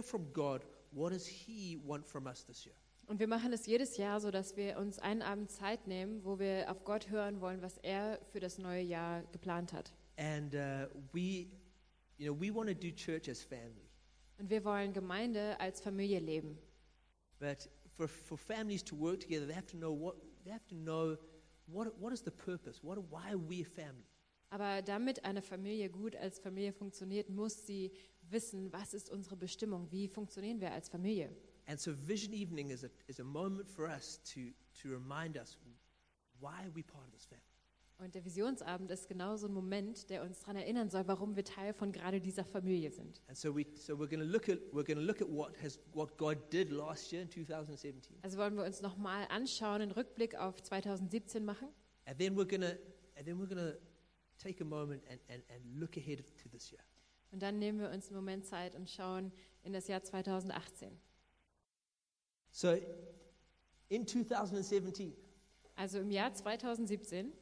hear 0.00 0.02
from 0.02 0.32
God 0.32 0.64
what 0.92 1.12
does 1.12 1.26
He 1.26 1.78
want 1.84 2.06
from 2.06 2.26
us 2.26 2.44
this 2.44 2.64
year. 2.64 2.74
Und 3.06 3.18
wir 3.18 3.26
machen 3.26 3.52
es 3.52 3.66
jedes 3.66 3.96
Jahr 3.96 4.20
so, 4.20 4.30
dass 4.30 4.56
wir 4.56 4.78
uns 4.78 5.00
einen 5.00 5.22
Abend 5.22 5.50
Zeit 5.50 5.86
nehmen, 5.88 6.24
wo 6.24 6.38
wir 6.38 6.70
auf 6.70 6.84
Gott 6.84 7.10
hören 7.10 7.40
wollen, 7.40 7.60
was 7.60 7.76
er 7.78 8.20
für 8.30 8.38
das 8.38 8.58
neue 8.58 8.82
Jahr 8.82 9.22
geplant 9.32 9.72
hat. 9.72 9.92
And 10.16 10.54
uh, 10.54 10.86
we, 11.12 11.48
you 12.18 12.32
know, 12.32 12.40
we 12.40 12.54
want 12.54 12.68
to 12.68 12.74
do 12.74 12.92
church 12.92 13.28
as 13.28 13.42
family. 13.42 13.88
Und 14.38 14.48
wir 14.48 14.64
wollen 14.64 14.92
Gemeinde 14.92 15.58
als 15.58 15.80
Familie 15.80 16.20
leben. 16.20 16.56
But 17.40 17.68
for, 17.96 18.06
for 18.06 18.38
families 18.38 18.84
to 18.84 18.96
work 18.96 19.20
together, 19.20 19.46
they 19.46 19.56
have 19.56 19.66
to 19.66 19.76
know 19.76 19.92
what 19.92 20.16
they 20.44 20.52
have 20.52 20.66
to 20.68 20.76
know 20.76 21.16
what, 21.66 21.98
what 21.98 22.12
is 22.12 22.22
the 22.22 22.30
purpose? 22.30 22.78
What, 22.82 22.98
why 23.10 23.32
are 23.32 23.38
we 23.38 23.62
a 23.62 23.64
family? 23.64 24.06
Aber 24.50 24.82
damit 24.82 25.24
eine 25.24 25.42
Familie 25.42 25.88
gut 25.88 26.16
als 26.16 26.40
Familie 26.40 26.72
funktioniert, 26.72 27.28
muss 27.28 27.66
sie 27.66 27.92
wissen, 28.30 28.72
was 28.72 28.94
ist 28.94 29.08
unsere 29.08 29.36
Bestimmung, 29.36 29.90
wie 29.90 30.08
funktionieren 30.08 30.60
wir 30.60 30.72
als 30.72 30.88
Familie. 30.88 31.30
And 31.66 31.80
so 31.80 31.92
Vision 32.06 32.34
Evening 32.34 32.70
is 32.70 32.84
a, 32.84 32.88
is 33.06 33.20
a 33.20 33.24
moment 33.24 33.68
for 33.68 33.86
us 33.86 34.20
to, 34.34 34.40
to 34.82 34.88
remind 34.88 35.36
us 35.36 35.56
why 36.40 36.64
are 36.64 36.74
we 36.74 36.82
part 36.82 37.06
of 37.06 37.12
this 37.12 37.26
family? 37.26 37.44
Und 37.98 38.14
der 38.14 38.24
Visionsabend 38.24 38.90
ist 38.90 39.08
genau 39.08 39.36
so 39.36 39.46
ein 39.46 39.52
Moment, 39.52 40.08
der 40.08 40.22
uns 40.22 40.40
daran 40.40 40.56
erinnern 40.56 40.88
soll, 40.88 41.06
warum 41.06 41.36
wir 41.36 41.44
Teil 41.44 41.74
von 41.74 41.92
gerade 41.92 42.18
dieser 42.18 42.44
Familie 42.44 42.90
sind. 42.90 43.20
And 43.28 43.36
so 43.36 43.54
we 43.54 43.66
so 43.76 43.92
we're 43.92 44.08
going 44.08 44.20
to 44.20 44.26
look 44.26 44.48
at 44.48 44.58
we're 44.72 44.84
going 44.84 44.96
to 44.96 45.04
look 45.04 45.20
at 45.20 45.28
what 45.28 45.52
has 45.62 45.78
what 45.92 46.16
God 46.16 46.38
did 46.50 46.72
last 46.72 47.12
year 47.12 47.22
in 47.22 47.28
2017. 47.28 48.16
Also 48.22 48.38
wollen 48.38 48.56
wir 48.56 48.64
uns 48.64 48.80
nochmal 48.80 49.26
anschauen, 49.28 49.82
einen 49.82 49.90
Rückblick 49.90 50.34
auf 50.34 50.62
2017 50.62 51.44
machen. 51.44 51.68
And 52.06 52.18
then 52.18 52.34
we're 52.36 52.48
to 52.48 52.78
and 53.16 53.26
then 53.26 53.38
we're 53.38 53.76
take 54.42 54.60
a 54.62 54.64
moment 54.64 55.02
and, 55.10 55.20
and, 55.28 55.42
and 55.50 55.78
look 55.80 55.96
ahead 55.96 56.24
to 56.42 56.48
this 56.48 56.70
year. 56.70 56.80
Und 57.32 57.40
dann 57.42 57.58
nehmen 57.58 57.78
wir 57.80 57.90
uns 57.90 58.08
einen 58.08 58.16
Moment 58.16 58.44
Zeit 58.46 58.74
und 58.74 58.90
schauen 58.90 59.32
in 59.62 59.72
das 59.72 59.86
Jahr 59.86 60.02
2018. 60.02 60.90
So 62.50 62.76
in 63.88 64.06
2017, 64.06 65.14
Also 65.76 65.98
im 66.00 66.10
Jahr 66.10 66.32
2017, 66.34 67.32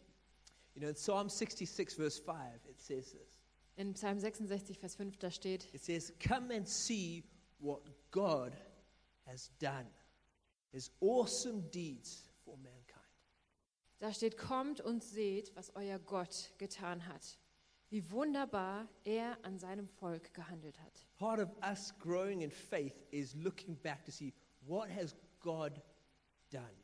you 0.74 0.80
know, 0.80 0.88
in 0.88 0.94
Psalm 0.94 1.28
66 1.28 1.94
verse 1.94 2.20
5 2.22 2.34
it 2.68 2.80
says 2.80 3.12
this. 3.12 3.38
in 3.76 3.94
Psalm 3.94 4.18
66, 4.18 4.76
Vers 4.78 4.96
5, 4.96 5.16
da 5.18 5.30
steht, 5.30 5.72
It 5.72 5.82
says, 5.82 6.12
Come 6.20 6.50
and 6.54 6.66
see 6.68 7.24
what 7.60 7.82
God 8.10 8.52
has 9.26 9.50
done, 9.60 9.86
his 10.72 10.90
awesome 11.00 11.62
deeds. 11.70 12.27
Da 13.98 14.12
steht, 14.12 14.36
kommt 14.36 14.80
und 14.80 15.02
seht, 15.02 15.54
was 15.56 15.74
euer 15.74 15.98
Gott 15.98 16.52
getan 16.58 17.06
hat. 17.06 17.38
Wie 17.90 18.10
wunderbar 18.10 18.88
er 19.04 19.38
an 19.44 19.58
seinem 19.58 19.88
Volk 19.88 20.34
gehandelt 20.34 20.78
hat. 20.80 21.06
Part 21.16 21.40
of 21.40 21.48
us 21.62 21.94
growing 21.98 22.42
in 22.42 22.50
faith 22.50 22.94
is 23.10 23.34
looking 23.34 23.76
back 23.76 24.04
to 24.04 24.10
see 24.10 24.34
what 24.60 24.88
has 24.90 25.16
God 25.40 25.80
done 26.50 26.76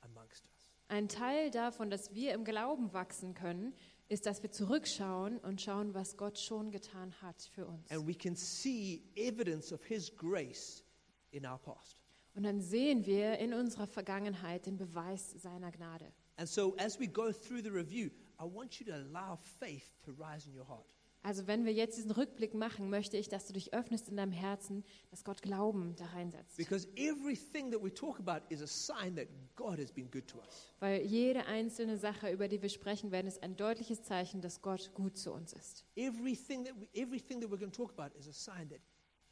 amongst 0.00 0.46
us. 0.46 0.68
Ein 0.88 1.08
Teil 1.08 1.50
davon, 1.50 1.90
dass 1.90 2.14
wir 2.14 2.32
im 2.32 2.44
Glauben 2.44 2.92
wachsen 2.92 3.34
können, 3.34 3.74
ist, 4.08 4.26
dass 4.26 4.42
wir 4.42 4.50
zurückschauen 4.50 5.38
und 5.38 5.60
schauen, 5.60 5.94
was 5.94 6.16
Gott 6.16 6.38
schon 6.38 6.70
getan 6.70 7.14
hat 7.20 7.42
für 7.42 7.66
uns. 7.66 7.90
And 7.90 8.06
we 8.08 8.14
can 8.14 8.34
see 8.34 9.02
evidence 9.14 9.72
of 9.72 9.84
his 9.84 10.14
grace 10.16 10.82
in 11.30 11.46
our 11.46 11.58
past. 11.58 12.02
Und 12.34 12.44
dann 12.44 12.60
sehen 12.60 13.04
wir 13.04 13.38
in 13.38 13.52
unserer 13.52 13.86
Vergangenheit 13.86 14.66
den 14.66 14.76
Beweis 14.76 15.30
seiner 15.32 15.70
Gnade. 15.70 16.12
And 16.38 16.48
so 16.48 16.74
as 16.78 16.98
we 16.98 17.06
go 17.06 17.32
through 17.32 17.62
the 17.62 17.70
review, 17.70 18.10
I 18.40 18.44
want 18.44 18.80
you 18.80 18.86
to 18.86 18.94
allow 18.94 19.36
faith 19.58 19.90
to 20.04 20.12
rise 20.12 20.46
in 20.46 20.54
your 20.54 20.66
heart. 20.66 20.86
Also 21.24 21.48
wenn 21.48 21.64
wir 21.64 21.72
jetzt 21.72 21.98
diesen 21.98 22.12
Rückblick 22.12 22.54
machen, 22.54 22.90
möchte 22.90 23.16
ich, 23.16 23.28
dass 23.28 23.46
du 23.46 23.52
dich 23.52 23.74
öffnest 23.74 24.08
in 24.08 24.16
deinem 24.16 24.30
Herzen, 24.30 24.84
dass 25.10 25.24
Gott 25.24 25.42
Glauben 25.42 25.96
da 25.96 26.06
reinsetzt. 26.06 26.56
Because 26.56 26.86
everything 26.96 27.72
that 27.72 27.82
we 27.82 27.92
talk 27.92 28.20
about 28.20 28.46
is 28.50 28.62
a 28.62 28.66
sign 28.66 29.16
that 29.16 29.26
God 29.56 29.80
has 29.80 29.90
been 29.90 30.08
good 30.10 30.28
to 30.28 30.38
us. 30.38 30.72
Weil 30.78 31.02
jede 31.02 31.44
einzelne 31.46 31.98
Sache, 31.98 32.30
über 32.30 32.46
die 32.46 32.62
wir 32.62 32.68
sprechen 32.68 33.10
werden, 33.10 33.26
ist 33.26 33.42
ein 33.42 33.56
deutliches 33.56 34.02
Zeichen, 34.04 34.40
dass 34.40 34.62
Gott 34.62 34.92
gut 34.94 35.18
zu 35.18 35.32
uns 35.32 35.52
ist. 35.52 35.84
Everything 35.96 36.64
that, 36.64 36.74
we, 36.80 36.86
everything 36.94 37.40
that 37.40 37.50
we're 37.50 37.58
going 37.58 37.72
to 37.72 37.84
talk 37.84 37.98
about 37.98 38.16
is 38.16 38.28
a 38.28 38.32
sign 38.32 38.68
that 38.68 38.80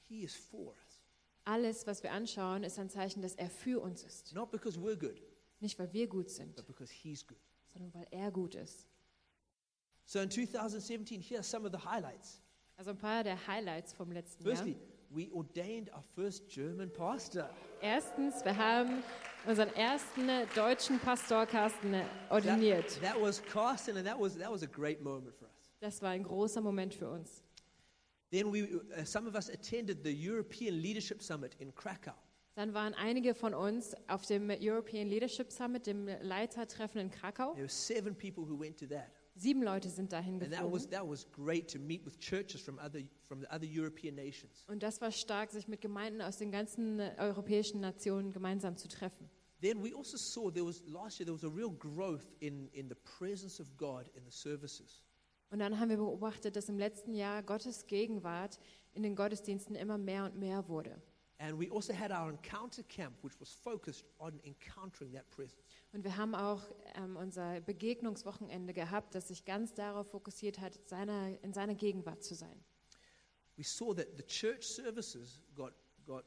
He 0.09 0.25
is 0.25 0.35
for 0.35 0.73
us. 0.73 1.01
Alles, 1.45 1.87
was 1.87 2.03
wir 2.03 2.11
anschauen, 2.11 2.65
ist 2.65 2.81
ein 2.81 2.91
Zeichen, 2.91 3.23
dass 3.23 3.37
er 3.37 3.49
für 3.49 3.81
uns 3.81 4.03
ist. 4.03 4.35
Not 4.35 4.51
because 4.51 4.77
we're 4.77 4.97
good, 4.97 5.23
Nicht, 5.61 5.79
weil 5.79 5.93
wir 5.93 6.07
gut 6.07 6.31
sind, 6.31 6.55
but 6.55 6.67
because 6.67 6.93
He's 6.93 7.27
good. 7.27 7.39
sondern 7.73 7.93
weil 7.95 8.07
er 8.11 8.31
gut 8.31 8.55
ist. 8.55 8.87
So 10.05 10.21
in 10.21 10.31
2017, 10.31 11.21
here 11.21 11.39
are 11.41 11.43
some 11.45 11.67
of 11.67 11.73
the 11.73 11.79
highlights. 11.89 12.41
Also 12.77 12.91
ein 12.91 12.99
paar 12.99 13.25
der 13.25 13.47
Highlights 13.47 13.93
vom 13.93 14.13
letzten 14.13 14.45
Jahr. 14.47 14.55
Firstly, 14.57 14.77
we 15.11 15.31
ordained 15.33 15.91
our 15.93 16.03
first 16.15 16.49
German 16.49 16.93
pastor. 16.93 17.49
Erstens, 17.81 18.45
wir 18.45 18.57
haben 18.57 19.03
unseren 19.47 19.73
ersten 19.75 20.29
deutschen 20.55 20.99
Pastor 21.01 21.47
Carsten 21.47 21.93
That, 21.93 22.07
ordiniert. 22.31 23.01
that 23.01 23.21
was 23.21 23.43
Carsten, 23.43 23.97
and 23.97 24.07
that 24.07 24.19
was, 24.21 24.37
that 24.37 24.51
was 24.51 24.63
a 24.63 24.67
great 24.67 25.01
moment 25.03 25.35
for 25.35 25.47
us. 25.47 25.73
Das 25.81 26.03
war 26.03 26.11
ein 26.11 26.23
großer 26.23 26.61
Moment 26.61 26.95
für 26.95 27.09
uns. 27.11 27.43
Then 28.31 28.53
we, 28.53 28.65
uh, 28.65 29.05
some 29.05 29.27
of 29.29 29.35
us 29.35 29.49
attended 29.49 30.03
the 30.05 30.13
European 30.13 30.75
Leadership 30.75 31.23
Summit 31.23 31.55
in 31.59 31.75
Krakow. 31.75 32.15
Dann 32.57 32.73
waren 32.73 32.95
einige 32.95 33.35
von 33.35 33.53
uns 33.53 33.95
auf 34.09 34.25
dem 34.25 34.51
European 34.51 35.09
Leadership 35.09 35.53
Summit, 35.53 35.87
dem 35.87 36.09
Leitertreffen 36.23 37.03
in 37.03 37.11
Krakau. 37.11 37.53
There 37.53 37.65
were 37.65 37.69
seven 37.69 38.17
people 38.17 38.49
who 38.49 38.59
went 38.59 38.79
to 38.79 38.87
that. 38.87 39.11
Sieben 39.35 39.63
Leute 39.63 39.91
sind 39.91 40.11
dahin 40.11 40.39
geflogen. 40.39 40.73
Und 44.69 44.83
das 44.83 45.01
war 45.03 45.13
stark, 45.13 45.51
sich 45.51 45.69
mit 45.69 45.83
Gemeinden 45.83 46.23
aus 46.23 46.39
den 46.39 46.51
ganzen 46.51 47.01
europäischen 47.19 47.81
Nationen 47.81 48.33
gemeinsam 48.33 48.79
zu 48.79 48.89
treffen. 48.89 49.29
Then 49.61 49.83
we 49.83 49.95
also 49.95 50.17
saw 50.17 50.51
there 50.51 50.67
was 50.67 50.83
last 50.87 51.19
year 51.21 51.27
there 51.27 51.35
was 51.35 51.45
a 51.45 51.55
real 51.55 51.71
growth 51.71 52.27
in, 52.41 52.69
in 52.73 52.89
the 52.89 52.95
presence 53.19 53.61
of 53.61 53.67
God 53.77 54.07
in 54.15 54.25
the 54.25 54.31
services. 54.31 55.03
Und 55.51 55.59
dann 55.59 55.79
haben 55.79 55.91
wir 55.91 55.99
beobachtet, 55.99 56.57
dass 56.57 56.71
im 56.71 56.79
letzten 56.79 57.15
Jahr 57.15 57.43
Gottes 57.43 57.87
Gegenwart 57.87 58.59
in 58.95 59.03
den 59.03 59.15
Gottesdiensten 59.15 59.77
immer 59.77 59.99
mehr 59.99 60.25
und 60.25 60.37
mehr 60.37 60.67
wurde. 60.69 61.03
And 61.39 61.59
we 61.61 61.71
also 61.71 61.93
had 61.93 62.11
our 62.11 62.31
encounter 62.31 62.83
camp, 62.85 63.23
which 63.23 63.39
was 63.41 63.53
focused 63.53 64.07
on 64.19 64.41
encountering 64.45 65.13
that 65.13 65.29
presence. 65.31 65.63
Und 65.93 66.03
wir 66.03 66.17
haben 66.17 66.35
auch 66.35 66.63
ähm, 66.95 67.17
unser 67.17 67.61
Begegnungswochenende 67.61 68.73
gehabt, 68.73 69.15
das 69.15 69.29
sich 69.29 69.45
ganz 69.45 69.75
darauf 69.75 70.11
fokussiert 70.11 70.59
hat, 70.61 70.79
seiner, 70.89 71.39
in 71.43 71.53
seiner 71.53 71.75
Gegenwart 71.75 72.23
zu 72.25 72.35
sein. 72.35 72.65
We 73.57 73.65
saw 73.65 73.95
that 73.95 74.07
the 74.17 74.23
church 74.23 74.63
services 74.63 75.41
got, 75.55 75.75
got, 76.07 76.25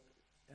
uh, 0.49 0.53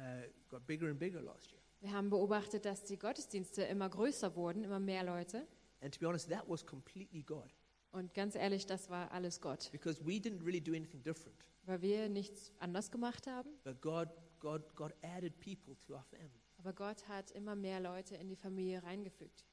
got 0.48 0.66
bigger 0.66 0.88
and 0.88 0.98
bigger 0.98 1.20
last 1.20 1.50
year. 1.50 1.60
Wir 1.80 1.92
haben 1.92 2.08
beobachtet, 2.08 2.64
dass 2.64 2.84
die 2.84 2.96
Gottesdienste 2.96 3.62
immer 3.64 3.88
größer 3.88 4.34
wurden, 4.36 4.64
immer 4.64 4.80
mehr 4.80 5.04
Leute. 5.04 5.46
And 5.80 5.92
to 5.92 6.00
be 6.00 6.06
honest, 6.06 6.30
that 6.30 6.48
was 6.48 6.64
completely 6.64 7.22
God 7.22 7.50
Und 7.92 8.14
ganz 8.14 8.34
ehrlich, 8.34 8.66
das 8.66 8.88
war 8.88 9.10
alles 9.12 9.40
Gott, 9.40 9.68
because 9.70 10.00
we 10.04 10.12
didn't 10.12 10.44
really 10.44 10.60
do 10.60 10.72
anything 10.72 11.02
different. 11.02 11.36
weil 11.66 11.82
wir 11.82 12.08
nichts 12.08 12.52
anders 12.58 12.90
gemacht 12.90 13.26
haben. 13.26 13.50
But 13.64 13.80
God, 13.80 14.08
God, 14.44 14.62
God 14.76 14.92
added 15.02 15.40
people 15.40 15.74
to 15.86 15.94
our 15.94 16.04
family. 16.04 16.42
Aber 16.58 16.74
Gott 16.74 17.08
hat 17.08 17.30
immer 17.30 17.56
mehr 17.56 17.80
Leute 17.80 18.14
in 18.16 18.28
die 18.28 18.36
Familie 18.36 18.82
reingefügt. 18.82 19.46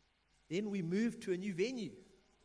Then 0.49 0.69
we 0.69 0.83
moved 0.83 1.23
to 1.23 1.31
a 1.31 1.37
new 1.37 1.55
venue. 1.57 1.95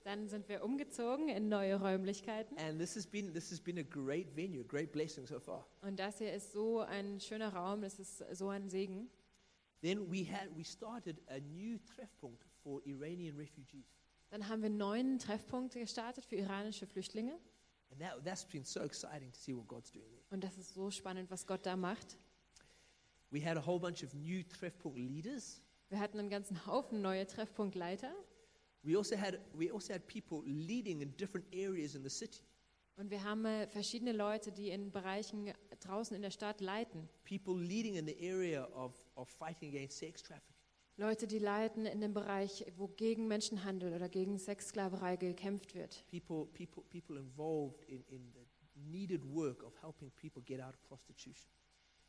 Dann 0.05 0.29
sind 0.29 0.49
wir 0.49 0.62
umgezogen 0.62 1.29
in 1.29 1.49
neue 1.49 1.81
Räumlichkeiten. 1.81 2.56
And 2.59 2.79
this 2.79 2.95
has 2.95 3.05
been, 3.05 3.35
this 3.35 3.51
has 3.51 3.61
been 3.61 3.79
a 3.79 3.83
great 3.83 4.37
venue, 4.37 4.61
a 4.61 4.65
great 4.65 4.93
blessing 4.93 5.27
so 5.27 5.41
far. 5.41 5.67
Und 5.83 5.99
das 5.99 6.19
hier 6.19 6.33
ist 6.33 6.53
so 6.53 6.79
ein 6.79 7.19
schöner 7.19 7.53
Raum, 7.53 7.83
das 7.83 7.99
ist 7.99 8.19
so 8.33 8.49
ein 8.49 8.69
Segen. 8.69 9.11
Then 9.83 10.09
we, 10.09 10.25
had, 10.25 10.49
we 10.56 10.65
started 10.65 11.21
a 11.29 11.41
new 11.41 11.79
Treffpunkt 11.79 12.45
for 12.62 12.81
Iranian 12.87 13.37
refugees. 13.37 13.87
Dann 14.31 14.49
haben 14.49 14.62
wir 14.62 14.71
neun 14.71 15.19
Treffpunkte 15.19 15.81
gestartet 15.81 16.25
für 16.25 16.37
iranische 16.37 16.87
Flüchtlinge. 16.87 17.37
And 17.91 18.01
that, 18.01 18.25
that's 18.25 18.45
been 18.45 18.65
so 18.65 18.83
exciting 18.83 19.33
to 19.33 19.39
see 19.39 19.53
what 19.53 19.67
God's 19.67 19.91
doing 19.91 20.09
there. 20.12 20.25
Und 20.31 20.45
das 20.45 20.56
ist 20.56 20.75
so 20.75 20.93
spannend, 20.93 21.29
was 21.33 21.45
Gott 21.45 21.67
da 21.67 21.75
macht. 21.75 22.17
We 23.31 23.44
had 23.44 23.56
a 23.56 23.67
whole 23.67 23.78
bunch 23.78 24.02
of 24.02 24.14
new 24.14 24.43
Treffpunkt 24.43 24.99
leaders. 24.99 25.61
Wir 25.88 25.99
hatten 25.99 26.19
einen 26.19 26.31
ganzen 26.31 26.67
Haufen 26.67 27.00
neue 27.00 27.26
Treffpunktleiter. 27.26 28.12
We 28.82 28.96
also 28.96 29.17
had, 29.17 29.38
we 29.52 29.73
also 29.73 29.93
had 29.93 30.06
people 30.06 30.43
leading 30.44 31.00
in 31.00 31.17
different 31.17 31.46
areas 31.52 31.94
in 31.94 32.02
the 32.02 32.11
city. 32.11 32.43
Und 32.96 33.11
wir 33.11 33.23
haben 33.25 33.44
äh, 33.44 33.67
verschiedene 33.67 34.12
Leute, 34.12 34.52
die 34.52 34.70
in 34.70 34.90
Bereichen 34.90 35.52
draußen 35.81 36.17
in 36.17 36.23
der 36.23 36.31
Stadt 36.31 36.61
leiten. 36.61 37.08
People 37.25 37.61
leading 37.61 37.96
in 37.96 38.06
the 38.06 38.17
area 38.20 38.64
of, 38.75 38.94
of 39.17 39.29
fighting 39.29 39.69
against 39.75 39.99
sex 39.99 40.22
trafficking. 40.22 40.55
Leute, 40.96 41.26
die 41.26 41.38
leiten 41.38 41.84
in 41.84 42.00
dem 42.00 42.14
Bereich, 42.14 42.64
wo 42.76 42.88
gegen 42.88 43.29
Menschenhandel 43.29 43.93
oder 43.93 44.08
gegen 44.08 44.38
Sexsklaverei 44.38 45.17
gekämpft 45.17 45.75
wird. 45.75 46.05
People, 46.11 46.46
people, 46.46 46.82
people 46.84 47.19
involved 47.19 47.84
in, 47.84 48.02
in 48.08 48.32
the 48.32 48.46
needed 48.90 49.22
work 49.25 49.62
of 49.62 49.75
helping 49.82 50.11
people 50.12 50.43
get 50.43 50.61
out 50.61 50.72
of 50.72 50.82
prostitution. 50.84 51.50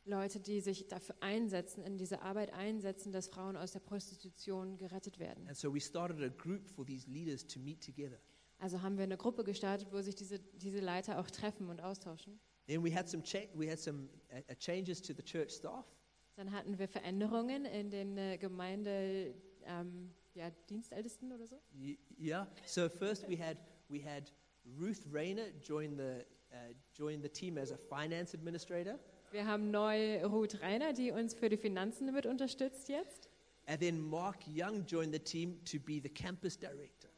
Leute, 0.08 0.40
die 0.40 0.60
sich 0.60 0.88
dafür 0.88 1.14
einsetzen, 1.20 1.82
in 1.84 1.96
diese 1.98 2.22
Arbeit 2.22 2.52
einsetzen, 2.52 3.12
dass 3.12 3.28
Frauen 3.28 3.56
aus 3.56 3.72
der 3.72 3.80
Prostitution 3.80 4.76
gerettet 4.76 5.18
werden. 5.18 5.46
And 5.46 5.56
so 5.56 5.72
we 5.72 5.80
started 5.80 6.20
a 6.22 6.28
group 6.28 6.66
for 6.68 6.84
these 6.84 7.08
leaders 7.08 7.46
to 7.46 7.60
meet 7.60 7.84
together. 7.84 8.18
Also 8.58 8.82
haben 8.82 8.96
wir 8.96 9.04
eine 9.04 9.16
Gruppe 9.16 9.44
gestartet, 9.44 9.88
wo 9.92 10.00
sich 10.02 10.16
diese, 10.16 10.40
diese 10.40 10.80
Leiter 10.80 11.18
auch 11.20 11.30
treffen 11.30 11.68
und 11.68 11.80
austauschen. 11.80 12.40
Then 12.66 12.82
we 12.84 12.92
had 12.94 13.08
some, 13.08 13.22
we 13.54 13.70
had 13.70 13.78
some 13.78 14.08
uh, 14.32 14.38
uh, 14.50 14.54
changes 14.58 15.00
to 15.02 15.12
the 15.14 15.22
church 15.22 15.52
staff. 15.52 15.86
Dann 16.34 16.50
hatten 16.52 16.78
wir 16.78 16.88
Veränderungen 16.88 17.64
in 17.66 17.90
den 17.90 18.16
äh, 18.18 18.36
Gemeinde, 18.38 19.34
ähm, 19.64 20.12
ja, 20.34 20.50
Dienstältesten 20.68 21.32
oder 21.32 21.46
so. 21.46 21.56
Y- 21.74 21.98
Yeah. 22.20 22.48
So 22.66 22.88
first 22.88 23.28
we 23.28 23.36
had 23.38 23.58
we 23.88 24.02
had 24.04 24.32
Ruth 24.78 25.00
Rayner 25.12 25.48
join 25.62 25.96
the 25.96 26.24
uh, 26.52 26.74
join 26.92 27.22
the 27.22 27.28
team 27.28 27.58
as 27.58 27.70
a 27.72 27.76
finance 27.76 28.34
administrator, 28.36 28.98
Wir 29.30 29.46
haben 29.46 29.70
neu 29.70 30.24
Ruth 30.24 30.60
Reiner, 30.62 30.92
die 30.92 31.10
uns 31.10 31.34
für 31.34 31.48
die 31.48 31.56
Finanzen 31.58 32.12
mit 32.12 32.26
unterstützt 32.26 32.88
jetzt. 32.88 33.28
and 33.66 33.80
then 33.80 34.00
Mark 34.00 34.38
Young 34.46 34.84
joined 34.86 35.12
the 35.12 35.18
team 35.20 35.62
to 35.66 35.78
be 35.78 36.00
the 36.02 36.08
campus 36.08 36.58
director. 36.58 37.10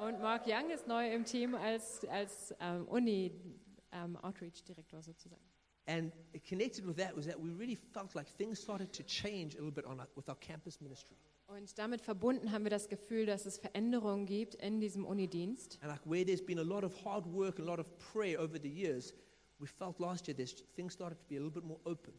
Und 0.00 0.20
Mark 0.20 0.44
Young 0.48 0.70
ist 0.70 0.88
neu 0.88 1.08
im 1.12 1.24
Team 1.24 1.54
als, 1.54 2.04
als 2.08 2.52
ähm, 2.58 2.88
Uni-Outreach-Direktor 2.88 5.00
sozusagen. 5.02 5.40
And 5.86 6.12
connected 6.48 6.84
with 6.86 6.96
that 6.96 7.14
was 7.16 7.26
that 7.26 7.36
we 7.38 7.50
really 7.56 7.76
felt 7.76 8.12
like 8.14 8.26
things 8.36 8.60
started 8.60 8.92
to 8.92 9.04
change 9.04 9.54
a 9.56 9.60
little 9.60 9.70
bit 9.70 9.84
on 9.86 10.00
our, 10.00 10.08
with 10.16 10.28
our 10.28 10.34
campus 10.40 10.80
ministry, 10.80 11.16
Und 11.46 11.78
damit 11.78 12.00
verbunden 12.00 12.50
haben 12.50 12.64
wir 12.64 12.70
das 12.70 12.88
Gefühl, 12.88 13.26
dass 13.26 13.46
es 13.46 13.58
Veränderungen 13.58 14.26
gibt 14.26 14.54
in 14.56 14.80
diesem 14.80 15.04
Unidienst. 15.04 15.78
and 15.82 15.92
like 15.92 16.00
where 16.06 16.24
there's 16.24 16.44
been 16.44 16.58
a 16.58 16.62
lot 16.62 16.82
of 16.82 17.04
hard 17.04 17.24
work 17.32 17.60
a 17.60 17.62
lot 17.62 17.78
of 17.78 17.86
prayer 17.98 18.40
over 18.40 18.58
the 18.60 18.68
years, 18.68 19.14
we 19.58 19.66
felt 19.66 19.98
last 20.00 20.26
year 20.26 20.36
there's 20.36 20.54
things 20.74 20.92
started 20.92 21.18
to 21.18 21.24
be 21.26 21.36
a 21.36 21.40
little 21.40 21.50
bit 21.50 21.64
more 21.64 21.80
open. 21.84 22.14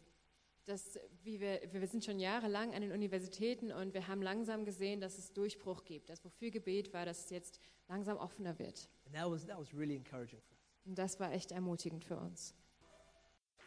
Das, 0.65 0.97
wie 1.23 1.39
wir, 1.39 1.61
wir 1.71 1.87
sind 1.87 2.03
schon 2.03 2.19
jahrelang 2.19 2.73
an 2.73 2.81
den 2.81 2.91
Universitäten 2.91 3.71
und 3.71 3.93
wir 3.93 4.07
haben 4.07 4.23
langsam 4.23 4.65
gesehen, 4.65 4.99
dass 4.99 5.19
es 5.19 5.31
Durchbruch 5.31 5.83
gibt. 5.83 6.09
Das, 6.09 6.25
wofür 6.25 6.49
Gebet 6.49 6.91
war, 6.91 7.05
dass 7.05 7.25
es 7.25 7.29
jetzt 7.29 7.59
langsam 7.87 8.17
offener 8.17 8.57
wird. 8.57 8.89
And 9.05 9.15
that 9.15 9.29
was 9.29 9.45
that 9.45 9.59
was 9.59 9.73
really 9.75 9.95
encouraging 9.95 10.41
for 10.41 10.55
us. 10.55 10.87
Und 10.87 10.97
das 10.97 11.19
war 11.19 11.31
echt 11.31 11.51
ermutigend 11.51 12.03
für 12.03 12.17
uns. 12.17 12.55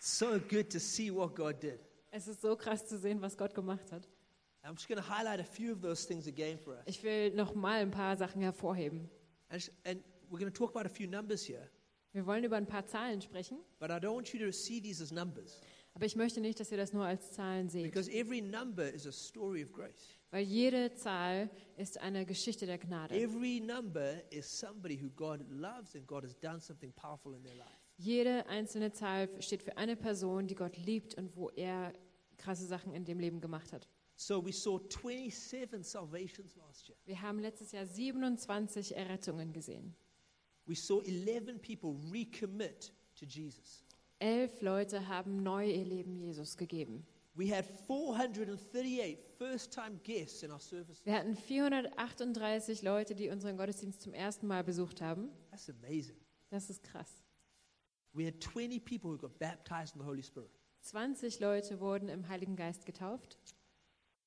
So 0.00 0.40
good 0.50 0.70
to 0.72 0.78
see 0.78 1.12
what 1.12 1.36
God 1.36 1.62
did. 1.62 1.78
Es 2.10 2.26
ist 2.26 2.40
so 2.40 2.56
krass 2.56 2.86
zu 2.86 2.98
sehen, 2.98 3.20
was 3.20 3.36
Gott 3.36 3.54
gemacht 3.54 3.92
hat. 3.92 4.08
I'm 4.64 4.74
just 4.74 4.88
going 4.88 5.00
to 5.00 5.08
highlight 5.08 5.40
a 5.40 5.44
few 5.44 5.72
of 5.72 5.80
those 5.80 6.06
things 6.06 6.26
again 6.26 6.58
for 6.58 6.74
us. 6.74 6.82
Ich 6.86 7.02
will 7.02 7.30
noch 7.34 7.54
mal 7.54 7.80
ein 7.80 7.90
paar 7.90 8.16
Sachen 8.16 8.42
hervorheben. 8.42 9.08
And, 9.50 9.70
and 9.84 10.04
we're 10.30 10.38
going 10.38 10.52
to 10.52 10.58
talk 10.58 10.74
about 10.74 10.84
a 10.84 10.92
few 10.92 11.08
numbers 11.08 11.42
here, 11.42 11.70
Wir 12.18 12.26
wollen 12.26 12.42
über 12.42 12.56
ein 12.56 12.66
paar 12.66 12.84
Zahlen 12.84 13.22
sprechen, 13.22 13.58
but 13.78 13.90
I 13.90 13.94
don't 13.94 14.16
want 14.16 14.32
you 14.32 14.44
to 14.44 14.50
see 14.50 14.80
these 14.80 15.00
as 15.00 15.12
numbers 15.12 15.60
aber 15.94 16.04
ich 16.04 16.16
möchte 16.16 16.40
nicht, 16.40 16.58
dass 16.58 16.72
ihr 16.72 16.76
das 16.76 16.92
nur 16.92 17.04
als 17.04 17.30
Zahlen 17.30 17.68
seht. 17.68 17.84
because 17.84 18.10
every 18.10 18.40
number 18.40 18.92
is 18.92 19.06
a 19.06 19.12
story 19.12 19.64
of 19.64 19.72
grace. 19.72 20.16
Weil 20.32 20.44
jede 20.44 20.92
Zahl 20.94 21.48
ist 21.76 22.00
eine 22.00 22.26
Geschichte 22.26 22.66
der 22.66 22.78
Gnade. 22.78 23.14
Every 23.14 23.60
number 23.60 24.20
is 24.32 24.46
somebody 24.46 25.00
who 25.00 25.10
God 25.10 25.44
loves 25.48 25.94
and 25.94 26.08
God 26.08 26.24
has 26.24 26.36
done 26.38 26.60
something 26.60 26.92
powerful 26.92 27.34
in 27.34 27.42
their 27.44 27.54
life. 27.54 27.70
Jede 27.96 28.46
einzelne 28.46 28.92
Zahl 28.92 29.28
steht 29.40 29.62
für 29.62 29.76
eine 29.76 29.94
Person, 29.94 30.48
die 30.48 30.56
Gott 30.56 30.76
liebt 30.76 31.14
und 31.14 31.36
wo 31.36 31.50
er 31.50 31.92
krasse 32.36 32.66
Sachen 32.66 32.92
in 32.94 33.04
dem 33.04 33.20
Leben 33.20 33.40
gemacht 33.40 33.72
hat. 33.72 33.88
So 34.16 34.44
we 34.44 34.52
saw 34.52 34.80
27 34.88 35.84
salvations 35.84 36.56
last 36.56 36.88
year. 36.88 36.98
Wir 37.06 37.22
haben 37.22 37.38
letztes 37.38 37.70
Jahr 37.70 37.86
27 37.86 38.96
Errettungen 38.96 39.52
gesehen. 39.52 39.94
We 40.68 40.74
saw 40.74 41.00
11 41.00 41.60
people 41.60 41.96
recommit 42.12 42.92
to 43.16 43.24
Jesus. 43.26 43.82
Elf 44.20 44.60
Leute 44.60 45.08
haben 45.08 45.42
neu 45.42 45.64
ihr 45.66 45.84
Leben 45.84 46.14
Jesus 46.14 46.56
gegeben. 46.56 47.06
We 47.34 47.54
had 47.54 47.64
438 47.86 49.16
first 49.38 49.72
time 49.72 49.98
guests 50.02 50.42
in 50.42 50.50
our 50.50 50.58
service. 50.60 51.04
Wir 51.06 51.14
hatten 51.14 51.36
438 51.36 52.82
Leute, 52.82 53.14
die 53.14 53.28
unseren 53.30 53.56
Gottesdienst 53.56 54.02
zum 54.02 54.12
ersten 54.12 54.46
Mal 54.46 54.64
besucht 54.64 55.00
haben. 55.00 55.30
That's 55.50 55.70
amazing. 55.70 56.16
Das 56.50 56.68
ist 56.68 56.82
krass. 56.82 57.22
We 58.12 58.26
had 58.26 58.40
20 58.42 58.84
people 58.84 59.10
who 59.10 59.18
got 59.18 59.38
baptized 59.38 59.94
in 59.94 60.00
the 60.02 60.06
Holy 60.06 60.22
Spirit. 60.22 60.50
20 60.82 61.38
Leute 61.40 61.80
wurden 61.80 62.08
im 62.08 62.28
Heiligen 62.28 62.56
Geist 62.56 62.84
getauft 62.86 63.38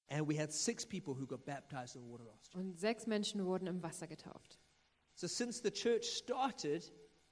And 0.07 0.27
we 0.27 0.37
had 0.37 0.51
six 0.51 0.85
people 0.85 1.13
who 1.13 1.25
got 1.25 1.45
baptized 1.45 1.95
in 1.95 2.03
the 2.03 2.09
water 2.09 2.25
last 2.25 2.53
year. 2.53 2.63
und 2.63 2.79
sechs 2.79 3.07
Menschen 3.07 3.45
wurden 3.45 3.67
im 3.67 3.81
Wasser 3.83 4.07
getauft. 4.07 4.59
So 5.21 5.27
since 5.27 5.59
the 5.61 5.69
church 5.69 6.05
started 6.05 6.83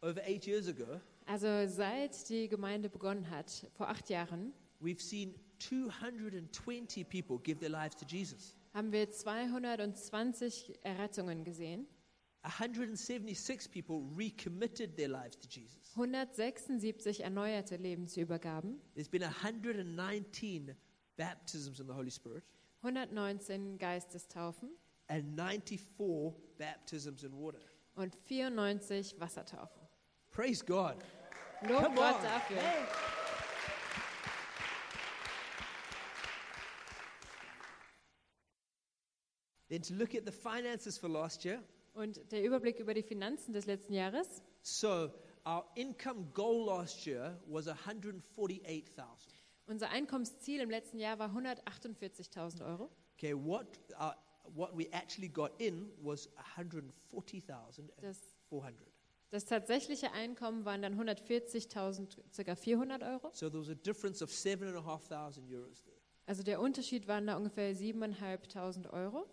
over 0.04 0.22
eight 0.24 0.46
years 0.46 0.68
ago, 0.68 1.02
Also 1.26 1.66
seit 1.66 2.30
die 2.30 2.48
Gemeinde 2.48 2.88
begonnen 2.88 3.28
hat, 3.32 3.66
vor 3.74 3.90
acht 3.90 4.12
Jahren, 4.12 4.54
we've 4.80 5.02
seen 5.02 5.34
220 5.58 7.04
people 7.04 7.40
give 7.40 7.60
their 7.60 7.72
lives 7.72 7.96
to 7.96 8.06
Jesus. 8.06 8.54
haben 8.76 8.92
wir 8.92 9.10
220 9.10 10.78
Errettungen 10.84 11.44
gesehen. 11.44 11.88
176 12.44 13.68
people 13.70 14.04
recommitted 14.16 14.96
their 14.96 15.10
lives 15.10 15.40
to 15.40 15.48
Jesus. 15.50 15.92
176 15.96 17.22
erneuerte 17.22 17.78
Lebensübergaben, 17.78 18.80
There's 18.94 19.10
been 19.10 19.24
119 19.24 20.76
baptisms 21.18 21.80
in 21.80 21.88
the 21.88 21.94
Holy 21.96 22.12
Spirit 22.12 22.44
119 22.84 23.80
Geistestaufen 23.80 24.70
and 25.08 25.36
94 25.36 26.36
baptisms 26.60 27.24
in 27.24 27.34
water. 27.34 27.60
Und 28.00 28.16
94 28.16 29.20
Wassertaufen. 29.20 29.82
Praise 30.32 30.64
God. 30.66 30.96
Lob 31.68 31.84
Come 31.84 31.96
Gott 31.96 32.16
on. 32.16 32.24
dafür. 32.24 32.58
Hey. 32.58 32.86
Then 39.68 39.82
to 39.82 39.94
look 39.96 40.16
at 40.16 40.26
the 40.26 40.32
finances 40.32 40.98
for 40.98 41.10
last 41.10 41.44
year. 41.44 41.62
Und 41.94 42.32
der 42.32 42.44
Überblick 42.44 42.80
über 42.80 42.94
die 42.94 43.04
Finanzen 43.04 43.52
des 43.52 43.66
letzten 43.66 43.94
Jahres. 43.94 44.42
So 44.62 45.12
our 45.46 45.70
income 45.76 46.32
goal 46.34 46.66
last 46.66 47.06
year 47.06 47.38
was 47.48 47.68
148,000. 47.68 49.34
Unser 49.68 49.90
Einkommensziel 49.90 50.62
im 50.62 50.70
letzten 50.70 51.00
Jahr 51.00 51.20
war 51.20 51.30
148.000 51.30 52.66
Euro. 52.66 52.90
Okay, 53.18 53.34
what 53.36 53.68
uh, 54.00 54.14
what 54.56 54.76
we 54.76 54.90
actually 54.92 55.30
got 55.30 55.52
in 55.60 55.92
was 56.02 56.28
140,400. 56.58 58.90
Das, 59.32 59.46
tatsächliche 59.46 60.12
Einkommen 60.12 60.66
waren 60.66 60.82
dann 60.82 61.00
140.000, 61.00 62.44
ca. 62.44 62.56
400 62.56 63.04
Euro. 63.04 63.30
So 63.34 63.50
there 63.50 63.60
was 63.60 63.70
a 63.70 63.76
difference 63.76 64.24
of 64.24 64.32
seven 64.32 64.68
and 64.68 64.78
a 64.78 64.84
half 64.84 65.08
thousand 65.08 65.48
euros 65.48 65.84
there. 65.84 65.96
Also 66.26 66.44
der 66.44 66.60
Unterschied 66.60 67.08
waren 67.08 67.28
da 67.28 67.38
ungefähr 67.38 67.76
7.500 67.76 68.92
Euro. 68.92 69.28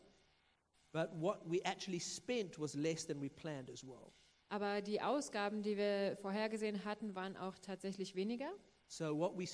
But 0.92 1.10
what 1.20 1.40
we 1.46 1.60
actually 1.64 2.00
spent 2.00 2.58
was 2.58 2.74
less 2.74 3.06
than 3.06 3.20
we 3.20 3.28
planned 3.28 3.70
as 3.70 3.84
well. 3.84 4.12
Aber 4.48 4.80
die 4.80 5.00
Ausgaben, 5.00 5.62
die 5.62 5.76
wir 5.76 6.16
vorhergesehen 6.22 6.84
hatten, 6.84 7.14
waren 7.14 7.36
auch 7.36 7.58
tatsächlich 7.58 8.14
weniger. 8.14 8.50
So 8.88 9.18
what 9.18 9.36
we 9.36 9.46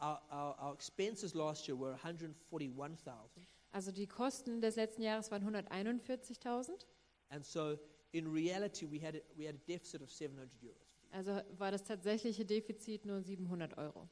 our, 0.00 0.20
our, 0.30 0.58
our 0.60 0.74
expenses 0.74 1.34
last 1.34 1.68
year 1.68 1.78
were 1.78 1.94
141,000, 1.94 3.46
Also 3.72 3.92
die 3.92 4.06
Kosten 4.06 4.60
des 4.60 4.76
letzten 4.76 5.02
Jahres 5.02 5.30
waren 5.30 5.44
141.000. 5.44 6.86
and 7.30 7.44
so 7.44 7.78
in 8.12 8.26
reality 8.26 8.86
we 8.86 8.98
had 8.98 9.14
a, 9.14 9.20
we 9.36 9.46
had 9.46 9.54
a 9.54 9.60
deficit 9.68 10.02
of 10.02 10.10
700 10.10 10.50
euros. 10.62 10.90
Also 11.12 11.40
war 11.58 11.70
das 11.70 11.84
tatsächliche 11.84 12.44
Defizit 12.44 13.04
nur 13.04 13.20
700 13.22 13.76
Euro. 13.78 14.08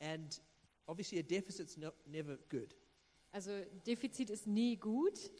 And 0.00 0.40
obviously 0.86 1.18
a 1.18 1.22
deficit's 1.22 1.76
no, 1.76 1.90
never 2.06 2.38
good. 2.48 2.74
Also 3.32 3.50
Defizit 3.86 4.30
ist 4.30 4.46
nie 4.46 4.76
gut. 4.76 5.30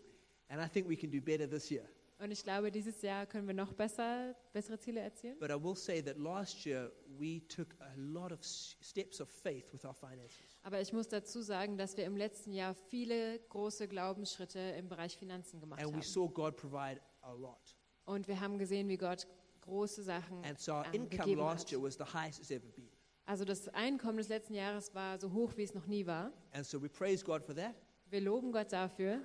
And 0.48 0.60
I 0.60 0.68
think 0.68 0.88
we 0.88 0.96
can 0.96 1.10
do 1.10 1.20
better 1.20 1.48
this 1.48 1.70
year. 1.70 1.88
Und 2.22 2.30
ich 2.32 2.42
glaube, 2.42 2.70
dieses 2.70 3.00
Jahr 3.00 3.24
können 3.24 3.46
wir 3.46 3.54
noch 3.54 3.72
besser, 3.72 4.34
bessere 4.52 4.78
Ziele 4.78 5.00
erzielen. 5.00 5.38
But 5.38 5.50
I 5.50 5.54
will 5.54 5.74
say 5.74 6.02
that 6.02 6.18
last 6.18 6.66
year 6.66 6.92
we 7.18 7.40
took 7.48 7.68
a 7.80 7.94
lot 7.96 8.30
of 8.30 8.44
steps 8.44 9.22
of 9.22 9.28
faith 9.30 9.72
with 9.72 9.86
our 9.86 9.94
finances. 9.94 10.58
Aber 10.62 10.82
ich 10.82 10.92
muss 10.92 11.08
dazu 11.08 11.40
sagen, 11.40 11.78
dass 11.78 11.96
wir 11.96 12.04
im 12.04 12.18
letzten 12.18 12.52
Jahr 12.52 12.74
viele 12.74 13.38
große 13.48 13.88
Glaubensschritte 13.88 14.58
im 14.58 14.88
Bereich 14.88 15.16
Finanzen 15.16 15.60
gemacht 15.60 15.80
And 15.80 15.90
we 15.92 15.94
haben. 15.94 16.02
saw 16.02 16.28
God 16.28 16.56
provide 16.56 17.00
a 17.22 17.32
lot. 17.32 17.74
Und 18.04 18.28
wir 18.28 18.38
haben 18.38 18.58
gesehen, 18.58 18.86
wie 18.88 18.98
Gott 18.98 19.26
große 19.62 20.02
Sachen 20.02 20.44
And 20.44 20.58
so 20.60 20.72
our 20.72 20.84
ähm, 20.88 21.04
income 21.04 21.18
gegeben 21.22 21.40
last 21.40 21.64
hat. 21.64 21.72
year 21.72 21.82
was 21.82 21.94
the 21.94 22.04
highest 22.04 22.40
it's 22.40 22.50
ever 22.50 22.68
been. 22.68 22.90
Also 23.24 23.46
das 23.46 23.66
Einkommen 23.68 24.18
des 24.18 24.28
letzten 24.28 24.52
Jahres 24.54 24.94
war 24.94 25.18
so 25.18 25.32
hoch, 25.32 25.56
wie 25.56 25.62
es 25.62 25.72
noch 25.72 25.86
nie 25.86 26.04
war. 26.06 26.32
And 26.52 26.66
so 26.66 26.82
we 26.82 26.88
praise 26.90 27.24
God 27.24 27.42
for 27.42 27.54
that. 27.54 27.74
Wir 28.10 28.20
loben 28.20 28.52
Gott 28.52 28.72
dafür. 28.72 29.20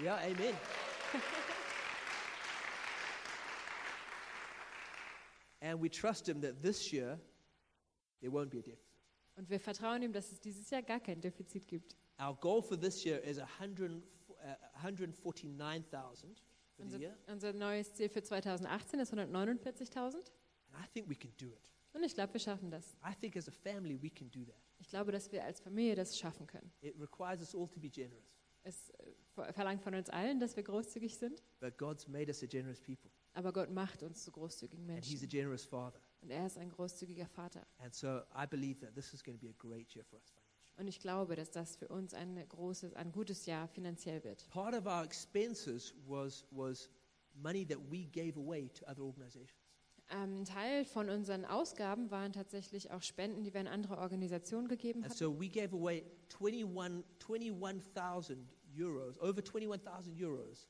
Yeah, 0.00 0.18
amen. 0.18 0.54
and 5.72 5.82
we 5.82 5.88
trust 5.90 6.26
Him 6.28 6.40
that 6.42 6.60
this 6.62 6.90
year 6.92 7.18
there 8.20 8.30
won't 8.32 8.50
be 8.50 8.58
a 8.58 8.62
deficit. 8.62 8.86
Und 9.36 9.48
wir 9.48 9.60
vertrauen 9.60 10.02
ihm, 10.02 10.12
dass 10.12 10.30
es 10.32 10.40
dieses 10.40 10.68
Jahr 10.70 10.82
gar 10.82 11.00
kein 11.00 11.20
Defizit 11.20 11.66
gibt. 11.66 11.96
Our 12.20 12.34
goal 12.36 12.60
for 12.62 12.78
this 12.78 13.04
year 13.04 13.22
is 13.24 13.38
100, 13.38 13.90
uh, 14.28 14.54
149,000 14.82 16.42
for 16.76 16.84
the 16.84 16.94
Unser, 16.94 16.98
year, 16.98 17.16
unser 17.28 17.52
neues 17.52 17.92
Ziel 17.94 18.08
für 18.08 18.22
2018 18.22 19.00
ist 19.00 19.12
149.000. 19.14 20.14
and 20.72 20.84
I 20.84 20.86
think 20.92 21.08
we 21.08 21.14
can 21.16 21.32
do 21.38 21.46
it. 21.46 21.70
Und 21.92 22.04
ich 22.04 22.14
glaube, 22.14 22.32
wir 22.34 22.40
schaffen 22.40 22.70
das. 22.70 22.96
I 23.04 23.14
think 23.18 23.36
as 23.36 23.48
a 23.48 23.52
family 23.52 24.00
we 24.00 24.10
can 24.10 24.30
do 24.30 24.44
that. 24.44 24.60
Ich 24.78 24.88
glaube, 24.88 25.10
dass 25.12 25.30
wir 25.32 25.44
als 25.44 25.60
Familie 25.60 25.94
das 25.94 26.16
schaffen 26.18 26.46
können. 26.46 26.72
It 26.80 26.94
requires 27.00 27.40
us 27.40 27.54
all 27.54 27.68
to 27.68 27.80
be 27.80 27.88
generous, 27.90 28.36
Es 28.62 28.90
äh, 28.90 29.12
ver- 29.34 29.52
verlangt 29.52 29.82
von 29.82 29.94
uns 29.94 30.08
allen, 30.10 30.38
dass 30.38 30.54
wir 30.56 30.62
großzügig 30.62 31.16
sind. 31.16 31.42
but 31.60 31.76
God's 31.78 32.06
made 32.06 32.28
us 32.28 32.42
a 32.42 32.46
generous 32.46 32.80
people, 32.80 33.10
Aber 33.32 33.52
Gott 33.52 33.70
macht 33.70 34.02
uns 34.02 34.24
zu 34.24 34.32
großzügigen 34.32 34.88
and 34.90 35.04
He's 35.04 35.08
a 35.08 35.22
Menschen. 35.22 35.28
generous 35.28 35.64
Father. 35.64 36.00
Und 36.22 36.30
er 36.30 36.46
ist 36.46 36.58
ein 36.58 36.68
großzügiger 36.70 37.26
Vater. 37.26 37.66
And 37.78 37.94
so 37.94 38.20
I 38.34 38.46
believe 38.48 38.80
that 38.80 38.94
this 38.94 39.12
is 39.14 39.22
going 39.22 39.38
to 39.38 39.40
be 39.46 39.50
a 39.50 39.54
great 39.58 39.94
year 39.94 40.04
for 40.04 40.18
us. 40.18 40.34
Und 40.76 40.88
ich 40.88 40.98
glaube, 40.98 41.36
dass 41.36 41.50
das 41.50 41.76
für 41.76 41.88
uns 41.88 42.14
ein 42.14 42.42
großes, 42.48 42.94
ein 42.94 43.12
gutes 43.12 43.46
Jahr 43.46 43.68
finanziell 43.68 44.24
wird. 44.24 44.48
Part 44.50 44.74
of 44.74 44.86
our 44.86 45.04
expenses 45.04 45.94
was, 46.06 46.46
was 46.50 46.88
money 47.34 47.66
that 47.66 47.78
we 47.90 48.06
gave 48.06 48.38
away 48.38 48.68
to 48.70 48.84
other 48.86 49.02
organizations. 49.02 49.58
Ähm, 50.10 50.38
Ein 50.40 50.44
Teil 50.44 50.84
von 50.84 51.08
unseren 51.08 51.44
Ausgaben 51.44 52.10
waren 52.10 52.32
tatsächlich 52.32 52.90
auch 52.90 53.02
Spenden, 53.02 53.44
die 53.44 53.52
wir 53.54 53.60
an 53.60 53.68
andere 53.68 53.98
Organisationen 53.98 54.66
gegeben 54.68 55.00
And 55.04 55.10
hatten. 55.10 55.18
so 55.18 55.38
we 55.38 55.48
gave 55.48 55.72
away 55.76 56.02
21 56.40 57.04
21,000 57.28 58.48
euros, 58.76 59.18
over 59.20 59.40
21,000 59.42 60.20
euros 60.20 60.66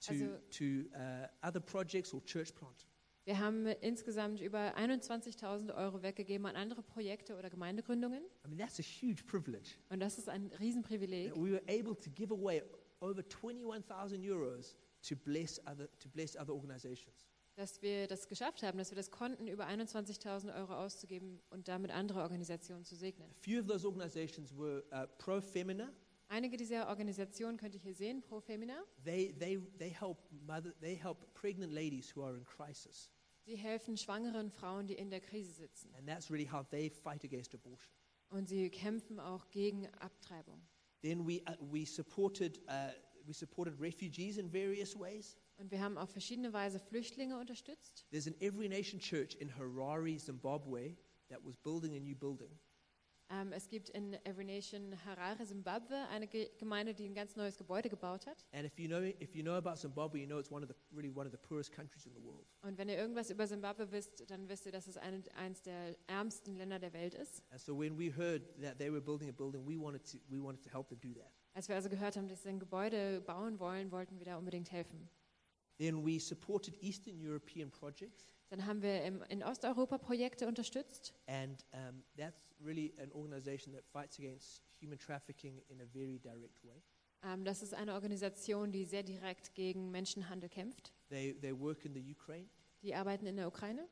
to, 0.00 0.12
Also- 0.12 0.38
to 0.50 0.64
uh, 0.94 1.46
other 1.46 1.60
projects 1.60 2.12
or 2.12 2.24
church 2.24 2.54
plant. 2.54 2.86
Wir 3.24 3.38
haben 3.38 3.66
insgesamt 3.82 4.40
über 4.40 4.74
21.000 4.78 5.74
Euro 5.74 6.02
weggegeben 6.02 6.46
an 6.46 6.56
andere 6.56 6.82
Projekte 6.82 7.36
oder 7.36 7.50
Gemeindegründungen. 7.50 8.22
I 8.44 8.48
mean, 8.48 8.58
that's 8.58 8.80
a 8.80 8.82
huge 8.82 9.22
privilege. 9.24 9.74
Und 9.90 10.00
das 10.00 10.16
ist 10.16 10.30
ein 10.30 10.50
Riesenprivileg, 10.58 11.34
that 11.34 11.36
we 11.36 11.52
were 11.52 11.62
able 11.68 11.94
to 11.94 12.08
give 12.14 12.32
away 12.32 12.62
over 13.00 13.22
21,000 13.22 14.22
euros 14.24 14.74
to 15.06 15.14
bless 15.14 15.60
other, 15.66 15.88
to 15.98 16.08
bless 16.08 16.36
other 16.36 16.54
organizations. 16.54 17.26
dass 17.56 17.82
wir 17.82 18.06
das 18.06 18.28
geschafft 18.28 18.62
haben, 18.62 18.78
dass 18.78 18.90
wir 18.92 18.96
das 18.96 19.10
konnten, 19.10 19.46
über 19.48 19.66
21.000 19.66 20.54
Euro 20.54 20.74
auszugeben 20.76 21.40
und 21.50 21.66
damit 21.68 21.90
andere 21.90 22.22
Organisationen 22.22 22.84
zu 22.84 22.94
segnen. 22.94 23.28
A 23.30 23.34
few 23.42 23.60
of 23.60 23.66
those 23.66 23.86
organizations 23.86 24.56
were 24.56 24.84
uh, 24.92 25.06
Pro 25.18 25.40
Femina. 25.40 25.90
Einige 26.30 26.58
dieser 26.58 26.88
Organisationen 26.88 27.56
könnt 27.56 27.74
ihr 27.74 27.80
hier 27.80 27.94
sehen, 27.94 28.20
Pro 28.20 28.40
Femina. 28.40 28.84
They, 29.02 29.32
they, 29.38 29.58
they, 29.78 29.90
help 29.90 30.18
mother, 30.46 30.74
they 30.80 30.94
help 30.94 31.32
pregnant 31.32 31.72
ladies 31.72 32.14
who 32.14 32.22
are 32.22 32.36
in 32.36 32.44
crisis. 32.44 33.10
Die 33.46 33.56
helfen 33.56 33.96
schwangeren 33.96 34.50
Frauen, 34.50 34.86
die 34.86 34.94
in 34.94 35.08
der 35.08 35.20
Krise 35.20 35.52
sitzen. 35.52 35.94
And 35.94 36.06
that's 36.06 36.30
really 36.30 36.46
how 36.46 36.62
they 36.68 36.90
fight 36.90 37.24
against 37.24 37.54
abortion. 37.54 37.90
Und 38.28 38.46
sie 38.46 38.68
kämpfen 38.68 39.18
auch 39.18 39.48
gegen 39.50 39.86
Abtreibung. 40.00 40.60
Then 41.00 41.26
we, 41.26 41.40
uh, 41.48 41.54
we, 41.60 41.86
supported, 41.86 42.58
uh, 42.68 42.92
we 43.26 43.32
supported 43.32 43.80
refugees 43.80 44.36
in 44.36 44.52
various 44.52 44.94
ways. 44.98 45.34
Und 45.56 45.70
wir 45.70 45.80
haben 45.80 45.96
auf 45.96 46.10
verschiedene 46.10 46.52
Weise 46.52 46.78
Flüchtlinge 46.78 47.38
unterstützt. 47.38 48.06
There's 48.10 48.26
an 48.26 48.34
Every 48.40 48.68
Nation 48.68 49.00
church 49.00 49.34
in 49.40 49.48
Harare, 49.56 50.18
Zimbabwe, 50.18 50.94
that 51.30 51.42
was 51.42 51.56
building 51.56 51.96
a 51.96 52.00
new 52.00 52.14
building. 52.14 52.50
Ähm, 53.30 53.52
es 53.52 53.68
gibt 53.68 53.90
in 53.90 54.14
Every 54.24 54.44
Nation 54.44 54.94
Harare, 55.04 55.44
Zimbabwe, 55.44 56.08
eine 56.08 56.26
Ge 56.26 56.50
Gemeinde, 56.56 56.94
die 56.94 57.04
ein 57.04 57.14
ganz 57.14 57.36
neues 57.36 57.58
Gebäude 57.58 57.90
gebaut 57.90 58.26
hat. 58.26 58.46
And 58.52 58.64
if 58.64 58.78
you 58.78 58.88
know, 58.88 59.02
if 59.02 59.34
you 59.34 59.42
know 59.42 59.54
about 59.54 59.76
Zimbabwe, 59.76 60.20
you 60.20 60.26
know 60.26 60.38
it's 60.38 60.50
one 60.50 60.64
of 60.64 60.70
the, 60.70 60.74
really 60.96 61.14
one 61.14 61.26
of 61.26 61.32
the 61.32 61.38
poorest 61.38 61.70
countries 61.70 62.06
in 62.06 62.14
the 62.14 62.22
world. 62.22 62.46
Und 62.62 62.78
wenn 62.78 62.88
ihr 62.88 62.96
irgendwas 62.96 63.28
über 63.28 63.46
Zimbabwe 63.46 63.92
wisst, 63.92 64.30
dann 64.30 64.48
wisst 64.48 64.64
ihr, 64.64 64.72
dass 64.72 64.86
es 64.86 64.96
eine, 64.96 65.22
eines 65.36 65.60
der 65.62 65.94
ärmsten 66.06 66.56
Länder 66.56 66.78
der 66.78 66.94
Welt 66.94 67.14
ist. 67.14 67.42
And 67.50 67.60
so 67.60 67.78
when 67.78 67.98
we 67.98 68.10
heard 68.10 68.42
that 68.62 68.78
they 68.78 68.90
were 68.90 69.02
building 69.02 69.28
a 69.28 69.32
building, 69.32 69.66
we 69.66 69.78
wanted 69.78 70.04
to, 70.10 70.18
we 70.30 70.42
wanted 70.42 70.62
to 70.62 70.70
help 70.70 70.88
them 70.88 70.98
do 71.00 71.12
that. 71.20 71.30
Als 71.52 71.68
wir 71.68 71.76
also 71.76 71.90
gehört 71.90 72.16
haben, 72.16 72.28
dass 72.28 72.44
sie 72.44 72.48
ein 72.48 72.60
Gebäude 72.60 73.20
bauen 73.20 73.58
wollen, 73.58 73.90
wollten 73.90 74.18
wir 74.18 74.24
da 74.24 74.38
unbedingt 74.38 74.72
helfen. 74.72 75.10
Then 75.78 76.04
we 76.04 76.18
supported 76.18 76.82
Eastern 76.82 77.20
European 77.20 77.70
projects, 77.70 78.26
Dann 78.50 78.64
haben 78.66 78.80
wir 78.82 79.02
im, 79.04 79.22
in 79.28 79.42
Osteuropa 79.42 79.98
Projekte 79.98 80.46
unterstützt. 80.46 81.14
and 81.26 81.64
um, 81.72 82.02
that's 82.16 82.54
really 82.64 82.94
an 82.98 83.12
organization 83.12 83.72
that 83.74 83.84
fights 83.86 84.18
against 84.18 84.62
human 84.80 84.98
trafficking 84.98 85.62
in 85.68 85.80
a 85.80 85.86
very 85.92 86.18
direct 86.18 86.64
way. 86.64 86.82
Ähm, 87.24 87.44
das 87.44 87.62
ist 87.62 87.74
eine 87.74 87.94
Organisation, 87.94 88.72
die 88.72 88.84
sehr 88.84 89.02
direkt 89.02 89.54
gegen 89.54 89.90
Menschenhandel 89.90 90.48
kämpft. 90.48 90.92
They, 91.10 91.34
they 91.34 91.52
work 91.58 91.84
in 91.84 91.92
the 91.94 92.12
Ukraine, 92.12 92.48
Die 92.82 92.94
arbeiten 92.94 93.26
in 93.26 93.36
der 93.36 93.48
Ukraine. 93.48 93.86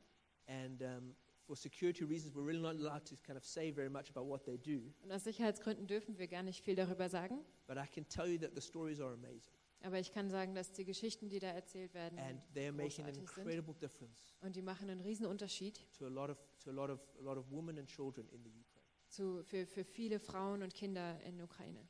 and 0.47 0.81
um, 0.81 1.15
for 1.45 1.55
security 1.55 2.03
reasons, 2.05 2.33
we're 2.35 2.45
really 2.45 2.61
not 2.61 2.75
allowed 2.75 3.05
to 3.05 3.15
kind 3.25 3.37
of 3.37 3.45
say 3.45 3.71
very 3.71 3.89
much 3.89 4.09
about 4.09 4.25
what 4.27 4.43
they 4.45 4.57
do. 4.57 4.81
Und 5.03 5.11
aus 5.11 5.23
Sicherheitsgründen 5.25 5.87
dürfen 5.87 6.17
wir 6.17 6.27
gar 6.27 6.41
nicht 6.43 6.63
viel 6.63 6.75
darüber 6.75 7.09
sagen. 7.09 7.39
But 7.67 7.77
I 7.77 7.85
can 7.93 8.07
tell 8.07 8.27
you 8.27 8.37
that 8.39 8.51
the 8.55 8.61
stories 8.61 8.99
are 9.01 9.13
amazing, 9.13 9.53
Aber 9.81 9.99
ich 9.99 10.11
kann 10.11 10.29
sagen, 10.29 10.55
dass 10.55 10.71
die 10.71 10.85
Geschichten, 10.85 11.29
die 11.29 11.39
da 11.39 11.49
erzählt 11.49 11.93
werden, 11.93 12.17
and 12.19 12.41
they 12.53 12.65
are 12.67 12.71
making 12.73 13.05
an 13.05 13.11
großartig 13.13 13.29
sind. 13.29 13.37
incredible 13.37 13.75
difference 13.75 14.35
Und 14.41 14.55
die 14.55 14.61
machen 14.61 14.89
einen 14.89 15.01
riesen 15.01 15.25
Unterschied 15.27 15.85
to 15.97 16.05
a 16.05 16.09
lot 16.09 16.29
of 16.29 16.37
to 16.63 16.69
a 16.71 16.73
lot 16.73 16.89
of 16.89 16.99
a 17.19 17.21
lot 17.23 17.37
of 17.37 17.49
women 17.51 17.77
and 17.77 17.87
children 17.87 18.27
in 18.29 18.43
the 18.43 18.49
Ukraine. 18.49 18.85
zu, 19.09 19.43
für, 19.43 19.65
für 19.67 19.83
viele 19.85 20.19
Frauen 20.19 20.63
und 20.63 20.73
Kinder 20.73 21.19
in 21.23 21.37
der 21.37 21.45
Ukraine. 21.45 21.87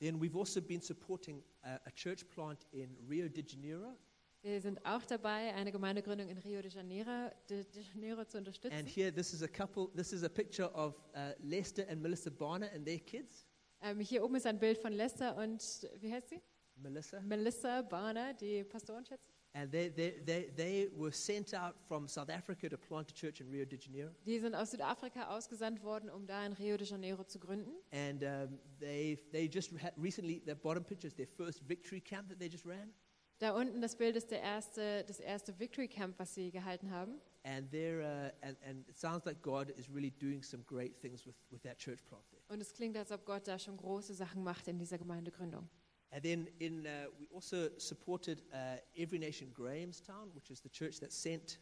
Then 0.00 0.20
we've 0.20 0.36
also 0.38 0.60
been 0.62 0.80
supporting 0.80 1.42
a, 1.62 1.76
a 1.84 1.90
church 1.90 2.28
plant 2.28 2.66
in 2.72 2.96
Rio 3.08 3.28
de 3.28 3.44
Janeiro, 3.46 3.96
Wir 4.42 4.60
sind 4.60 4.84
auch 4.84 5.02
dabei, 5.06 5.54
eine 5.54 5.72
Gemeindegründung 5.72 6.28
in 6.28 6.36
Rio 6.38 6.60
de 6.62 6.70
Janeiro, 6.70 7.30
de, 7.48 7.64
de 7.64 7.82
Janeiro 7.82 8.24
zu 8.26 8.38
unterstützen. 8.38 8.76
and 8.78 8.86
here 8.88 9.12
this 9.12 9.32
is 9.32 9.42
a 9.42 9.48
couple. 9.48 9.88
This 9.96 10.12
is 10.12 10.22
a 10.22 10.28
picture 10.28 10.70
of 10.74 10.94
uh, 11.14 11.32
Lester 11.40 11.84
and 11.88 12.00
Melissa 12.00 12.30
Barner 12.30 12.70
and 12.74 12.84
their 12.86 12.98
kids. 13.00 13.46
Ähm, 13.80 14.00
hier 14.00 14.22
oben 14.24 14.36
ist 14.36 14.46
ein 14.46 14.58
Bild 14.58 14.78
von 14.78 14.92
Lester 14.92 15.36
und, 15.36 15.60
wie 16.00 16.12
heißt 16.12 16.28
sie? 16.30 16.40
Melissa, 16.76 17.20
Melissa 17.20 17.82
Barner, 17.82 18.34
die 18.34 18.64
Pastoren, 18.64 19.04
schätze 19.04 19.22
and 19.56 19.70
they, 19.70 19.88
they, 19.88 20.20
they, 20.26 20.50
they 20.56 20.90
were 20.96 21.12
sent 21.12 21.54
out 21.54 21.76
from 21.86 22.08
South 22.08 22.28
Africa 22.28 22.68
to 22.68 22.76
plant 22.76 23.08
a 23.10 23.14
church 23.14 23.40
in 23.40 23.48
Rio 23.50 23.64
de 23.64 23.78
Janeiro, 23.78 24.10
Die 24.26 24.38
sind 24.40 24.52
aus 24.54 24.72
Südafrika 24.72 25.28
ausgesandt 25.28 25.80
worden, 25.84 26.10
um 26.10 26.26
da 26.26 26.44
in 26.44 26.52
Rio 26.54 26.76
de 26.76 26.84
Janeiro 26.86 27.22
zu 27.24 27.38
gründen. 27.38 27.72
and 27.92 28.22
um, 28.24 28.58
they 28.80 29.16
they 29.30 29.46
just 29.48 29.70
had 29.80 29.92
recently. 29.96 30.42
The 30.44 30.54
bottom 30.56 30.82
picture 30.84 31.06
is 31.06 31.14
their 31.14 31.28
first 31.28 31.60
victory 31.68 32.00
camp 32.00 32.28
that 32.30 32.38
they 32.40 32.48
just 32.48 32.66
ran, 32.66 32.92
Da 33.38 33.52
unten 33.56 33.80
das 33.80 33.96
Bild 33.96 34.16
ist 34.16 34.30
der 34.30 34.40
erste, 34.40 35.04
das 35.06 35.18
erste 35.20 35.58
Victory 35.58 35.88
Camp, 35.88 36.18
was 36.18 36.34
sie 36.34 36.50
gehalten 36.50 36.90
haben. 36.90 37.20
and 37.44 37.72
uh, 37.74 38.30
and, 38.40 38.56
and 38.66 38.88
it 38.88 38.96
sounds 38.98 39.24
like 39.26 39.40
God 39.42 39.70
is 39.78 39.88
really 39.88 40.10
doing 40.10 40.42
some 40.42 40.62
great 40.64 41.00
things 41.00 41.24
with, 41.26 41.34
with 41.50 41.62
that 41.62 41.78
church 41.78 42.04
plant 42.06 42.24
there. 42.30 42.42
Und 42.48 42.60
es 42.60 42.72
klingt, 42.72 42.96
als 42.96 43.12
ob 43.12 43.24
Gott 43.24 43.46
da 43.46 43.58
schon 43.58 43.76
große 43.76 44.14
Sachen 44.14 44.42
macht 44.42 44.66
in 44.66 44.78
dieser 44.78 44.98
Gemeindegründung. 44.98 45.68
And 46.14 46.22
then 46.22 46.46
in, 46.60 46.86
uh, 46.86 47.06
we 47.18 47.26
also 47.34 47.70
supported 47.76 48.42
uh, 48.52 48.76
Every 48.96 49.18
Nation 49.18 49.48
Grahamstown, 49.52 50.30
which 50.32 50.48
is 50.48 50.60
the 50.60 50.68
church 50.68 51.00
that 51.00 51.12
sent 51.12 51.58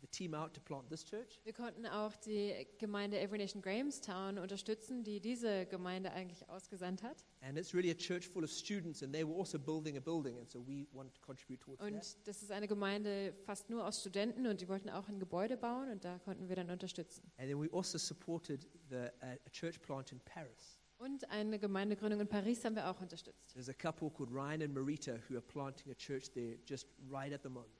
the 0.00 0.08
team 0.08 0.34
out 0.34 0.52
to 0.54 0.60
plant 0.60 0.90
this 0.90 1.04
church. 1.04 1.38
Wir 1.44 1.52
konnten 1.52 1.86
auch 1.86 2.16
die 2.16 2.66
Gemeinde 2.78 3.20
Every 3.20 3.38
Nation 3.38 3.62
Grahamstown 3.62 4.38
unterstützen, 4.38 5.04
die 5.04 5.20
diese 5.20 5.66
Gemeinde 5.66 6.10
eigentlich 6.12 6.48
ausgesandt 6.48 7.04
hat. 7.04 7.24
And 7.40 7.56
it's 7.56 7.72
really 7.72 7.92
a 7.92 7.94
church 7.94 8.26
full 8.26 8.42
of 8.42 8.50
students, 8.50 9.04
and 9.04 9.14
they 9.14 9.24
were 9.24 9.38
also 9.38 9.60
building 9.60 9.96
a 9.96 10.00
building, 10.00 10.38
and 10.38 10.50
so 10.50 10.58
we 10.58 10.88
wanted 10.92 11.14
to 11.14 11.20
contribute 11.20 11.60
towards 11.60 11.80
that. 11.80 11.92
Und 11.92 12.26
das 12.26 12.42
ist 12.42 12.50
eine 12.50 12.66
Gemeinde 12.66 13.32
fast 13.46 13.70
nur 13.70 13.86
aus 13.86 14.00
Studenten 14.00 14.48
und 14.48 14.60
die 14.60 14.68
wollten 14.68 14.90
auch 14.90 15.08
ein 15.08 15.20
Gebäude 15.20 15.56
bauen 15.56 15.88
und 15.88 16.04
da 16.04 16.18
konnten 16.18 16.48
wir 16.48 16.56
dann 16.56 16.68
unterstützen. 16.68 17.22
And 17.38 17.48
then 17.48 17.62
we 17.62 17.68
also 17.72 17.96
supported 17.96 18.66
the, 18.90 19.06
uh, 19.22 19.36
a 19.46 19.50
church 19.52 19.80
plant 19.80 20.10
in 20.10 20.18
Paris. 20.24 20.80
Und 21.04 21.28
eine 21.30 21.58
Gemeindegründung 21.58 22.20
in 22.20 22.28
Paris 22.28 22.64
haben 22.64 22.76
wir 22.76 22.88
auch 22.88 23.00
unterstützt. 23.00 23.52
There's 23.52 23.68
a 23.68 23.74
couple 23.74 24.10
called 24.10 24.30
Ryan 24.30 24.62
and 24.62 24.74
Marita 24.74 25.18
who 25.28 25.34
are 25.34 25.42
planting 25.42 25.92
a 25.92 25.94
church 25.94 26.30
there 26.32 26.56
just 26.66 26.86
right 27.10 27.32
at 27.32 27.42
the 27.42 27.50
moment. 27.50 27.74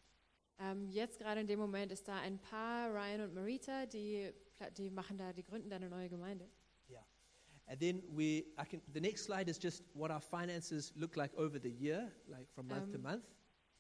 Ähm, 0.59 0.91
jetzt 0.91 1.19
gerade 1.19 1.41
in 1.41 1.47
dem 1.47 1.59
Moment 1.59 1.91
ist 1.91 2.07
da 2.07 2.17
ein 2.21 2.39
Paar, 2.39 2.93
Ryan 2.93 3.23
und 3.23 3.35
Marita, 3.35 3.87
die, 3.87 4.31
die 4.77 4.91
machen 4.91 5.17
da, 5.17 5.33
die 5.33 5.43
gründen 5.43 5.71
da 5.71 5.77
eine 5.77 5.89
neue 5.89 6.09
Gemeinde. 6.09 6.49
And 7.67 7.81
then 7.81 8.03
we, 8.15 8.45
I 8.59 8.65
can, 8.69 8.83
the 8.93 9.01
next 9.01 9.25
slide 9.25 9.49
is 9.49 9.59
just 9.59 9.83
what 9.95 10.11
our 10.11 10.21
finances 10.21 10.93
look 10.97 11.17
like 11.17 11.33
over 11.39 11.59
the 11.59 11.71
year, 11.71 12.13
like 12.29 12.47
from 12.55 12.69
month 12.69 12.91
to 12.93 12.99
Um, 12.99 13.03
month. 13.03 13.25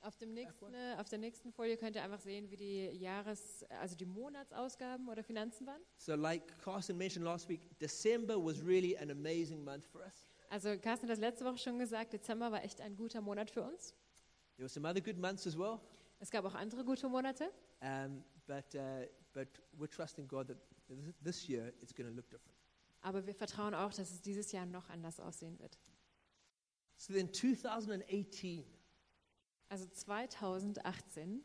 Auf, 0.04 0.16
dem 0.18 0.34
nächsten, 0.34 0.74
äh, 0.74 0.96
auf 0.98 1.08
der 1.08 1.18
nächsten 1.18 1.50
Folie 1.50 1.76
könnt 1.78 1.96
ihr 1.96 2.02
einfach 2.02 2.20
sehen, 2.20 2.50
wie 2.50 2.56
die 2.56 2.90
Jahres-, 2.98 3.64
also 3.80 3.96
die 3.96 4.04
Monatsausgaben 4.04 5.08
oder 5.08 5.22
Finanzen 5.24 5.66
waren. 5.66 5.80
So, 5.96 6.14
like 6.14 6.58
Carson 6.58 6.96
mentioned 6.98 7.24
last 7.24 7.48
week, 7.48 7.60
December 7.78 8.36
was 8.36 8.62
really 8.64 8.96
an 8.98 9.10
amazing 9.10 9.64
month 9.64 9.86
for 9.86 10.02
us. 10.02 10.26
Also 10.50 10.76
Carsten 10.78 11.08
hat 11.08 11.12
das 11.12 11.20
letzte 11.20 11.44
Woche 11.46 11.56
schon 11.58 11.78
gesagt, 11.78 12.12
Dezember 12.12 12.52
war 12.52 12.62
echt 12.62 12.80
ein 12.82 12.94
guter 12.96 13.20
Monat 13.22 13.50
für 13.50 13.62
uns. 13.62 13.94
There 14.56 14.64
were 14.64 14.68
some 14.68 14.86
other 14.86 15.00
good 15.00 15.16
months 15.18 15.46
as 15.46 15.58
well, 15.58 15.80
Es 16.20 16.30
gab 16.30 16.44
auch 16.44 16.54
andere 16.54 16.84
gute 16.84 17.08
Monate, 17.08 17.50
um, 17.80 18.22
but, 18.46 18.74
uh, 18.74 19.06
but 19.32 19.48
we're 19.78 19.88
trusting 19.90 20.28
God 20.28 20.48
that 20.48 20.58
th- 20.86 21.14
this 21.24 21.48
year 21.48 21.72
it's 21.80 21.94
going 21.94 22.08
to 22.08 22.14
look 22.14 22.28
different. 22.30 22.54
aber 23.00 23.26
wir 23.26 23.34
vertrauen 23.34 23.74
auch, 23.74 23.92
dass 23.92 24.10
es 24.10 24.20
dieses 24.20 24.52
Jahr 24.52 24.66
noch 24.66 24.88
anders 24.90 25.18
aussehen 25.18 25.58
wird. 25.58 25.78
So 26.96 27.12
then 27.12 27.32
2018, 27.32 28.64
Also 29.70 29.86
2018 29.86 31.42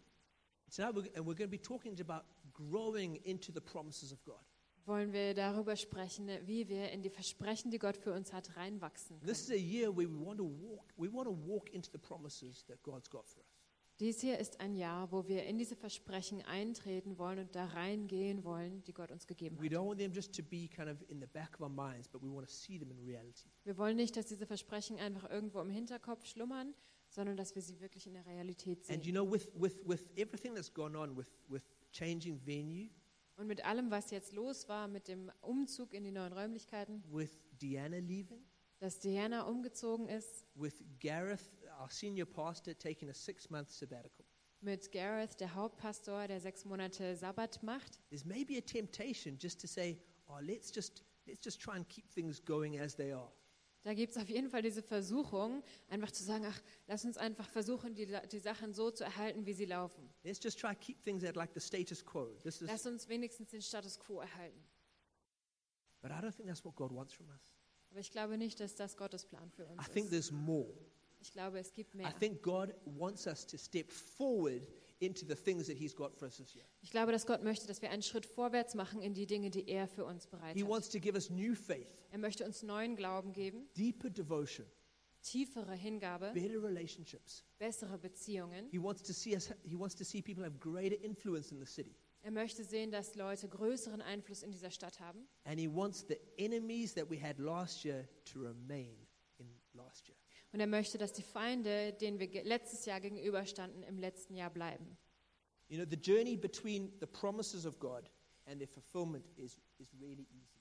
tonight 0.70 0.94
we're, 0.96 1.10
and 1.16 1.26
we're 1.26 1.36
going 1.36 1.48
to 1.48 1.48
be 1.48 1.58
talking 1.58 2.00
about 2.00 2.24
growing 2.54 3.16
into 3.26 3.52
the 3.52 3.62
promises 3.62 4.12
of 4.12 4.24
God. 4.24 4.42
wollen 4.86 5.14
wir 5.14 5.34
darüber 5.34 5.76
sprechen, 5.76 6.28
wie 6.46 6.68
wir 6.68 6.90
in 6.92 7.02
die 7.02 7.10
Versprechen, 7.10 7.70
die 7.72 7.78
Gott 7.80 7.96
für 7.98 8.14
uns 8.14 8.34
hat, 8.34 8.56
reinwachsen 8.56 9.20
This 9.22 9.42
is 9.42 9.48
können. 9.48 9.60
a 9.60 9.64
year 9.64 9.96
where 9.96 10.08
we 10.10 10.26
want 10.26 10.38
to 10.40 10.46
walk, 10.46 10.94
we 10.98 11.12
want 11.12 11.28
to 11.28 11.36
walk 11.48 11.70
into 11.74 11.90
the 11.92 11.98
promises 11.98 12.66
that 12.66 12.82
God's 12.84 13.10
got 13.10 13.28
for 13.28 13.40
us. 13.42 13.48
Dies 14.00 14.22
hier 14.22 14.40
ist 14.40 14.62
ein 14.62 14.76
Jahr, 14.76 15.12
wo 15.12 15.28
wir 15.28 15.44
in 15.44 15.58
diese 15.58 15.76
Versprechen 15.76 16.42
eintreten 16.44 17.18
wollen 17.18 17.40
und 17.40 17.54
da 17.54 17.66
reingehen 17.66 18.46
wollen, 18.46 18.82
die 18.86 18.94
Gott 18.94 19.12
uns 19.12 19.28
gegeben 19.28 19.58
We 19.60 19.66
hat. 19.66 19.74
don't 19.74 19.88
want 19.88 20.00
them 20.00 20.14
just 20.14 20.34
to 20.36 20.42
be 20.44 20.70
kind 20.70 20.90
of 20.90 20.98
in 21.10 21.20
the 21.20 21.28
back 21.28 21.54
of 21.56 21.62
our 21.62 21.70
minds, 21.70 22.08
but 22.08 22.22
we 22.22 22.30
want 22.32 22.48
to 22.48 22.54
see 22.54 22.80
them 22.80 22.92
in 22.92 23.00
reality. 23.06 23.50
Wir 23.66 23.78
wollen 23.78 23.98
nicht, 23.98 24.16
dass 24.16 24.26
diese 24.28 24.46
Versprechen 24.46 24.98
einfach 24.98 25.30
irgendwo 25.30 25.60
im 25.62 25.70
Hinterkopf 25.70 26.26
schlummern, 26.26 26.74
sondern 27.10 27.36
dass 27.38 27.56
wir 27.56 27.62
sie 27.62 27.80
wirklich 27.80 28.08
in 28.08 28.14
der 28.14 28.26
Realität 28.26 28.90
And 28.90 29.04
you 29.06 29.12
sehen. 29.12 29.14
know, 29.16 29.32
with, 29.32 29.50
with, 29.56 29.82
with 29.86 30.06
everything 30.16 30.54
that's 30.56 30.72
gone 30.74 30.98
on 30.98 31.16
with, 31.18 31.28
with 31.48 31.64
changing 31.92 32.40
venue, 32.46 32.90
Und 33.38 33.48
mit 33.48 33.64
allem, 33.66 33.90
was 33.90 34.12
jetzt 34.12 34.34
los 34.34 34.68
war, 34.68 34.88
mit 34.90 35.08
dem 35.08 35.32
Umzug 35.42 35.94
in 35.94 36.04
die 36.04 36.12
neuen 36.12 36.34
Räumlichkeiten, 36.34 37.02
with 37.10 37.32
Deanna 37.62 37.98
leaving, 38.00 38.44
dass 38.80 39.00
Diana 39.00 39.44
umgezogen 39.44 40.08
ist, 40.10 40.46
with 40.56 40.84
Gareth, 41.00 41.50
our 41.82 41.90
senior 41.90 42.26
pastor, 42.26 42.78
taking 42.78 43.10
a 43.10 43.14
six 43.14 43.50
month 43.50 43.70
sabbatical. 43.70 44.26
mit 44.62 44.92
Gareth, 44.92 45.40
der 45.40 45.56
Hauptpastor, 45.56 46.28
der 46.28 46.42
sechs 46.42 46.66
Monate 46.66 47.16
Sabbat 47.16 47.64
macht, 47.64 48.00
There's 48.10 48.26
maybe 48.26 48.58
a 48.58 48.62
temptation 48.62 49.38
just 49.42 49.62
to 49.62 49.68
say, 49.68 49.98
oh, 50.28 50.40
let's 50.42 50.70
just, 50.70 51.02
let's 51.26 51.40
just 51.42 51.62
try 51.62 51.78
and 51.78 51.88
keep 51.88 52.10
things 52.12 52.44
going 52.44 52.78
as 52.78 52.94
they 52.96 53.14
are. 53.14 53.32
Da 53.90 53.96
gibt 53.96 54.12
es 54.16 54.22
auf 54.22 54.30
jeden 54.30 54.52
Fall 54.52 54.62
diese 54.62 54.84
Versuchung, 54.84 55.64
einfach 55.88 56.12
zu 56.12 56.24
sagen, 56.24 56.46
ach, 56.48 56.62
lass 56.86 57.06
uns 57.06 57.18
einfach 57.18 57.50
versuchen, 57.50 57.96
die, 57.96 58.06
die 58.32 58.38
Sachen 58.38 58.72
so 58.72 58.92
zu 58.92 59.04
erhalten, 59.04 59.48
wie 59.48 59.54
sie 59.54 59.66
laufen. 59.66 60.08
Let's 60.24 60.40
just 60.44 60.60
try 60.60 60.76
to 60.76 60.80
keep 60.80 61.04
things 61.04 61.24
at 61.24 61.36
like 61.36 61.50
the 61.56 61.60
status 61.60 62.06
quo. 62.06 62.28
This 62.44 62.62
is, 62.62 62.68
Lass 62.70 62.86
uns 62.86 63.10
wenigstens 63.10 63.50
den 63.50 63.64
Status 63.64 63.98
quo 63.98 64.20
erhalten. 64.20 64.64
but 66.04 66.12
I 66.12 66.22
don't 66.22 66.32
think 66.32 66.48
that's 66.48 66.64
what 66.64 66.76
God 66.76 66.92
wants 66.92 67.14
from 67.14 67.30
us. 67.30 67.42
Aber 67.90 68.00
ich 68.00 68.12
glaube 68.12 68.38
nicht, 68.38 68.60
dass 68.60 68.76
das 68.76 68.96
Gottes 68.96 69.26
Plan 69.26 69.50
für 69.50 69.66
uns 69.66 69.82
I 69.82 69.92
think 69.92 70.06
ist. 70.06 70.12
there's 70.12 70.32
more. 70.32 70.72
Ich 71.20 71.32
glaube, 71.32 71.58
es 71.58 71.74
gibt 71.74 71.96
I 71.96 71.98
mehr. 71.98 72.16
think 72.20 72.44
God 72.44 72.76
wants 72.86 73.26
us 73.26 73.44
to 73.48 73.58
step 73.58 73.92
forward 73.92 74.68
into 75.00 75.26
the 75.26 75.36
things 75.36 75.68
that 75.68 75.78
He's 75.78 75.96
got 75.96 76.16
for 76.18 76.28
us 76.28 76.38
this 76.38 76.54
year. 76.54 76.66
Ich 76.82 76.92
glaube, 76.92 77.12
dass 77.12 77.26
Gott 77.26 77.44
möchte, 77.44 77.68
dass 77.68 77.82
wir 77.82 77.90
einen 77.92 78.02
Schritt 78.04 78.26
vorwärts 78.26 78.76
machen 78.76 79.02
in 79.02 79.14
die 79.14 79.26
Dinge, 79.26 79.50
die 79.50 79.68
er 79.68 79.88
für 79.88 80.06
uns 80.06 80.28
bereit 80.28 80.56
He 80.56 80.64
hat. 80.64 80.70
wants 80.70 80.90
to 80.90 81.00
give 81.00 81.16
us 81.16 81.30
new 81.30 81.56
faith, 81.56 81.88
Er 82.12 82.18
möchte 82.20 82.46
uns 82.46 82.64
neuen 82.64 82.96
Glauben 82.96 83.32
geben, 83.34 83.68
deeper 83.78 84.10
devotion, 84.10 84.66
tiefere 85.22 85.74
Hingabe, 85.74 86.34
bessere 87.58 87.98
Beziehungen. 87.98 88.70
Er 92.22 92.32
möchte 92.32 92.64
sehen, 92.66 92.92
dass 92.92 93.16
Leute 93.16 93.48
größeren 93.48 94.02
Einfluss 94.02 94.44
in 94.44 94.52
dieser 94.52 94.72
Stadt 94.72 95.00
haben. 95.00 95.28
and 95.46 95.60
He 95.60 95.68
wants 95.74 96.06
the 96.08 96.18
enemies 96.38 96.94
that 96.94 97.10
we 97.10 97.22
had 97.22 97.40
last 97.40 97.84
year 97.86 98.08
to 98.26 98.42
remain. 98.42 98.98
Und 100.52 100.60
er 100.60 100.68
möchte, 100.68 100.98
dass 100.98 101.14
die 101.14 101.22
Feinde, 101.24 101.94
denen 101.94 102.20
wir 102.20 102.44
letztes 102.44 102.86
Jahr 102.86 103.00
gegenüberstanden, 103.00 103.84
im 103.84 104.00
letzten 104.00 104.36
Jahr 104.36 104.50
bleiben. 104.50 104.98
You 105.68 105.78
know, 105.78 105.86
the 105.90 105.98
journey 105.98 106.36
between 106.36 106.92
the 107.00 107.06
promises 107.06 107.66
of 107.66 107.80
God 107.80 108.10
and 108.46 108.60
their 108.60 108.68
fulfillment 108.68 109.26
is 109.38 109.62
is 109.78 109.94
really 110.02 110.28
easy. 110.32 110.60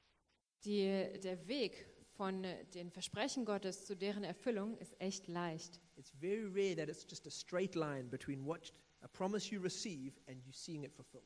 Die, 0.65 1.19
der 1.21 1.47
Weg 1.49 1.87
von 2.17 2.45
den 2.75 2.91
Versprechen 2.91 3.45
Gottes 3.45 3.87
zu 3.87 3.97
deren 3.97 4.25
Erfüllung 4.25 4.77
ist 4.79 5.01
echt 5.01 5.29
leicht. 5.29 5.81
It's 5.97 6.11
very 6.21 6.45
rare 6.45 6.77
that 6.77 6.89
it's 6.89 7.07
just 7.09 7.27
a 7.27 7.31
straight 7.31 7.75
line 7.75 8.11
between 8.11 8.45
what 8.45 8.73
a 9.01 9.09
promise 9.09 9.55
you 9.55 9.63
receive 9.63 10.13
and 10.27 10.45
you 10.45 10.53
seeing 10.53 10.83
it 10.83 10.93
fulfilled. 10.93 11.25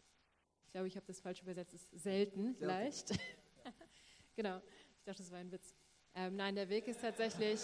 Ich 0.67 0.71
glaube, 0.73 0.87
ich 0.89 0.97
habe 0.97 1.07
das 1.07 1.21
falsch 1.21 1.43
übersetzt. 1.43 1.75
Es 1.75 1.83
ist 1.83 2.03
selten, 2.03 2.55
Selten. 2.55 2.65
leicht. 2.65 3.11
genau. 4.37 4.59
Ich 4.99 5.05
dachte, 5.05 5.23
das 5.23 5.31
war 5.31 5.39
ein 5.39 5.51
Witz. 5.51 5.75
Ähm, 6.15 6.37
nein, 6.37 6.55
der 6.55 6.69
Weg 6.69 6.87
ist 6.89 7.01
tatsächlich, 7.01 7.61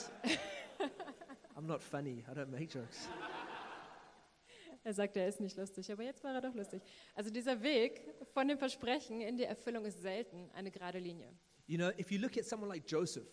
I'm 1.56 1.66
not 1.66 1.82
funny. 1.82 2.24
I 2.28 2.34
don't 2.34 2.50
make 2.50 2.66
jokes. 2.72 3.08
er 4.84 4.94
sagt, 4.94 5.16
er 5.16 5.28
ist 5.28 5.40
nicht 5.40 5.56
lustig, 5.56 5.90
aber 5.92 6.02
jetzt 6.02 6.22
war 6.24 6.34
er 6.34 6.40
doch 6.40 6.54
lustig. 6.54 6.82
Also 7.14 7.30
dieser 7.30 7.62
Weg 7.62 8.02
von 8.32 8.48
dem 8.48 8.58
Versprechen 8.58 9.20
in 9.20 9.36
die 9.36 9.44
Erfüllung 9.44 9.84
ist 9.84 10.00
selten 10.00 10.50
eine 10.54 10.70
gerade 10.70 10.98
Linie. 10.98 11.32
You 11.66 11.76
know, 11.76 11.90
if 11.98 12.10
you 12.10 12.18
look 12.18 12.36
at 12.38 12.46
someone 12.46 12.68
like 12.68 12.84
Joseph, 12.90 13.26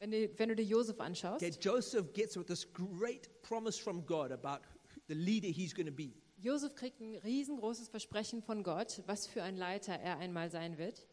Wenn, 0.00 0.10
die, 0.10 0.30
wenn 0.36 0.48
du 0.48 0.56
dir 0.56 0.64
Josef 0.64 0.98
anschaust, 1.00 1.42
okay, 1.42 1.54
Joseph 1.60 2.12
gets 2.12 2.34
this 2.46 2.66
great 2.72 3.30
promise 3.42 3.80
from 3.80 4.04
God 4.04 4.32
about 4.32 4.66
the 5.06 5.14
leader 5.14 5.48
he's 5.48 5.74
going 5.74 5.86
to 5.86 5.92
be. 5.92 6.14
Josef 6.36 6.74
kriegt 6.74 7.00
ein 7.00 7.14
riesengroßes 7.16 7.88
Versprechen 7.88 8.42
von 8.42 8.62
Gott, 8.62 9.02
was 9.06 9.26
für 9.26 9.42
ein 9.42 9.56
Leiter 9.56 9.94
er 9.94 10.18
einmal 10.18 10.50
sein 10.50 10.78
wird. 10.78 11.06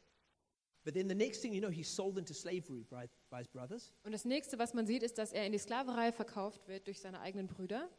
But 0.84 0.96
then 0.96 1.08
the 1.08 1.16
next 1.16 1.42
thing 1.42 1.54
you 1.54 1.62
know, 1.62 1.70
he's 1.70 1.94
sold 1.94 2.18
into 2.18 2.34
slavery 2.34 2.84
by. 2.90 3.08
Und 4.04 4.12
das 4.12 4.26
nächste, 4.26 4.60
was 4.60 4.74
man 4.74 4.86
sieht, 4.86 5.04
ist, 5.04 5.18
dass 5.18 5.32
er 5.32 5.46
in 5.46 5.52
die 5.52 5.58
Sklaverei 5.58 6.12
verkauft 6.12 6.68
wird 6.68 6.88
durch 6.88 7.00
seine 7.00 7.20
eigenen 7.22 7.48
Brüder. 7.48 7.90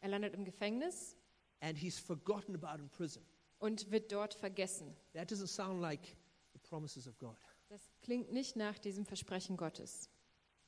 Er 0.00 0.08
landet 0.08 0.34
im 0.34 0.44
Gefängnis 0.44 1.16
and 1.60 1.76
he's 1.78 1.98
forgotten 1.98 2.54
about 2.54 2.82
in 2.82 2.88
prison. 2.88 3.22
und 3.58 3.90
wird 3.90 4.10
dort 4.12 4.34
vergessen. 4.34 4.96
That 5.12 5.30
doesn't 5.30 5.48
sound 5.48 5.80
like 5.80 6.16
the 6.52 6.58
promises 6.58 7.06
of 7.06 7.18
God. 7.18 7.36
Das 7.68 7.82
klingt 8.00 8.32
nicht 8.32 8.56
nach 8.56 8.78
diesem 8.78 9.06
Versprechen 9.06 9.56
Gottes. 9.56 10.10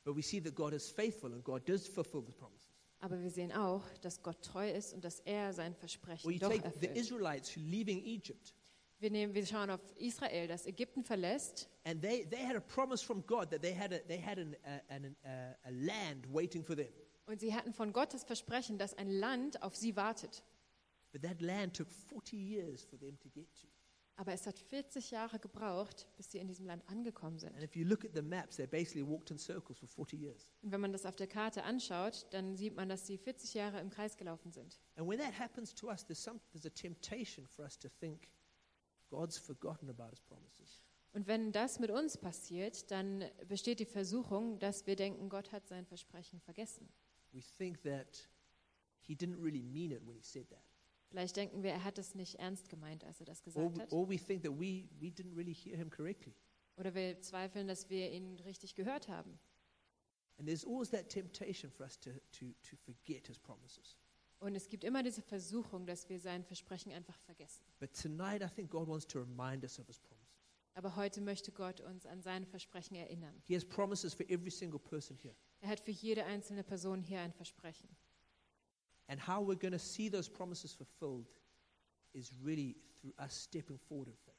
Aber 0.05 0.17
wir 3.21 3.31
sehen 3.31 3.53
auch, 3.53 3.89
dass 4.01 4.23
Gott 4.23 4.43
treu 4.43 4.71
ist 4.71 4.95
und 4.95 5.05
dass 5.05 5.21
er 5.21 5.53
sein 5.53 5.75
Versprechen 5.75 6.27
Or 6.27 6.33
you 6.33 6.39
doch 6.39 6.51
take 6.51 6.71
the 6.81 6.87
erfüllt. 6.87 6.97
Israelites 6.97 7.57
leaving 7.57 8.05
Egypt, 8.05 8.55
Wir, 9.03 9.11
nehmen, 9.11 9.35
wir 9.35 9.45
schauen 9.45 9.69
auf 9.69 9.81
Israel, 9.97 10.47
das 10.47 10.65
Ägypten 10.65 11.03
verlässt. 11.03 11.69
and 11.85 12.01
they, 12.01 12.25
they 12.25 12.47
had 12.47 12.55
a 12.55 12.61
promise 12.61 13.05
from 13.05 13.27
God 13.27 13.51
that 13.51 13.61
they 13.61 13.75
had 13.75 13.93
a, 13.93 13.99
they 14.07 14.21
had 14.21 14.39
an, 14.39 14.55
a, 14.65 14.95
an, 14.95 15.17
a, 15.25 15.69
a 15.69 15.71
land 15.73 16.25
waiting 16.33 16.63
for 16.65 16.77
them. 16.77 16.93
Und 17.27 17.41
sie 17.41 17.53
hatten 17.53 17.73
von 17.73 17.93
Gott 17.93 18.15
das 18.15 18.23
Versprechen, 18.23 18.79
dass 18.79 18.95
ein 18.95 19.11
Land 19.11 19.61
auf 19.61 19.75
sie 19.75 19.97
wartet. 19.97 20.45
But 21.11 21.23
that 21.23 21.41
land 21.41 21.75
took 21.77 21.91
40 21.91 22.35
years 22.39 22.85
for 22.85 22.97
them 22.97 23.19
to 23.19 23.29
get 23.29 23.53
to. 23.57 23.67
Aber 24.15 24.35
es 24.35 24.47
hat 24.47 24.57
40 24.57 25.11
Jahre 25.11 25.41
gebraucht, 25.41 26.07
bis 26.17 26.31
sie 26.31 26.39
in 26.39 26.47
diesem 26.47 26.67
Land 26.67 26.89
angekommen 26.89 27.41
sind. 27.41 27.55
And 27.55 27.65
if 27.65 27.75
you 27.75 27.85
look 27.85 28.05
at 28.05 28.13
the 28.15 28.23
maps, 28.23 28.57
they 28.57 28.69
basically 28.69 29.05
walked 29.05 29.33
in 29.33 29.39
circles 29.39 29.81
for 29.81 29.89
40 29.89 30.17
years. 30.17 30.47
Und 30.63 30.71
wenn 30.71 30.81
man 30.81 30.93
das 30.93 31.07
auf 31.07 31.17
der 31.17 31.27
Karte 31.27 31.65
anschaut, 31.65 32.27
dann 32.31 32.55
sieht 32.57 32.77
man, 32.77 32.89
dass 32.89 33.05
sie 33.05 33.19
40 33.19 33.55
Jahre 33.55 33.81
im 33.81 33.91
Kreis 33.91 34.17
gelaufen 34.17 34.53
sind. 34.53 34.79
And 34.95 35.09
when 35.09 35.19
that 35.19 35.37
happens 35.37 35.75
to 35.75 35.89
us, 35.89 36.07
there's, 36.07 36.23
some, 36.23 36.39
there's 36.53 36.67
a 36.67 36.71
temptation 36.71 37.49
for 37.49 37.65
us 37.65 37.77
to 37.81 37.89
think 37.89 38.29
God's 39.13 39.37
forgotten 39.37 39.91
about 39.91 40.09
his 40.11 40.23
promises. 40.23 40.81
Und 41.13 41.27
wenn 41.27 41.53
das 41.53 41.79
mit 41.79 41.91
uns 41.91 42.17
passiert, 42.17 42.91
dann 42.91 43.25
besteht 43.47 43.79
die 43.79 43.85
Versuchung, 43.85 44.59
dass 44.59 44.87
wir 44.87 44.97
denken, 44.97 45.29
Gott 45.29 45.53
hat 45.53 45.67
sein 45.69 45.85
Versprechen 45.85 46.41
vergessen. 46.41 46.89
We 47.33 47.43
think 47.59 47.83
that 47.83 48.31
he 49.03 49.15
didn't 49.15 49.43
really 49.43 49.63
mean 49.63 49.91
it 49.91 50.07
when 50.07 50.17
he 50.17 50.23
said 50.23 50.49
that. 50.49 50.65
Vielleicht 51.11 51.37
denken 51.37 51.63
wir, 51.63 51.73
er 51.73 51.85
hat 51.85 51.99
es 51.99 52.15
nicht 52.15 52.37
ernst 52.37 52.71
gemeint, 52.71 53.05
als 53.05 53.21
er 53.21 53.27
das 53.27 53.43
gesagt 53.43 53.79
hat. 53.79 53.93
or 53.93 54.09
we 54.09 54.17
think 54.17 54.43
that 54.43 54.53
we, 54.53 54.89
we 54.99 55.09
didn't 55.09 55.37
really 55.37 55.53
hear 55.53 55.77
him 55.77 55.91
correctly. 55.91 56.35
Oder 56.79 56.95
wir 56.95 57.21
zweifeln, 57.21 57.69
dass 57.69 57.91
wir 57.91 58.11
ihn 58.11 58.41
richtig 58.41 58.75
gehört 58.75 59.09
haben. 59.09 59.39
And 60.39 60.49
there's 60.49 60.65
always 60.65 60.89
that 60.91 61.11
temptation 61.11 61.71
for 61.71 61.85
us 61.85 62.01
to, 62.01 62.13
to, 62.33 62.47
to 62.63 62.77
forget 62.77 63.27
his 63.27 63.39
promises. 63.39 63.99
Und 64.43 64.57
es 64.57 64.69
gibt 64.69 64.83
immer 64.83 65.05
diese 65.05 65.23
Versuchung, 65.23 65.87
dass 65.87 66.09
wir 66.09 66.19
sein 66.19 66.43
Versprechen 66.43 66.91
einfach 66.91 67.17
vergessen. 67.21 67.63
But 67.79 67.93
tonight, 67.95 68.43
I 68.43 68.49
think 68.53 68.71
God 68.71 68.89
wants 68.89 69.07
to 69.07 69.21
remind 69.21 69.63
us 69.63 69.79
of 69.79 69.87
his 69.87 70.01
promises. 70.01 70.23
Aber 70.75 70.97
heute 70.97 71.21
möchte 71.21 71.53
Gott 71.53 71.81
uns 71.81 72.07
an 72.07 72.21
sein 72.23 72.45
Versprechen 72.45 72.97
erinnern. 72.97 73.41
He 73.45 73.55
has 73.55 73.65
promises 73.65 74.15
for 74.15 74.29
every 74.29 74.51
single 74.51 74.81
person 74.81 75.17
here. 75.17 75.37
Er 75.61 75.69
hat 75.69 75.79
für 75.79 75.93
jede 75.93 76.25
einzelne 76.25 76.65
Person 76.65 77.03
hier 77.03 77.21
ein 77.21 77.33
Versprechen. 77.33 77.89
And 79.07 79.25
how 79.29 79.47
we're 79.47 79.59
going 79.59 79.73
to 79.73 79.79
see 79.79 80.11
those 80.11 80.29
promises 80.29 80.73
fulfilled 80.73 81.31
is 82.13 82.33
really 82.43 82.75
through 83.01 83.15
us 83.21 83.45
stepping 83.45 83.79
forward 83.79 84.09
in 84.09 84.17
faith. 84.17 84.35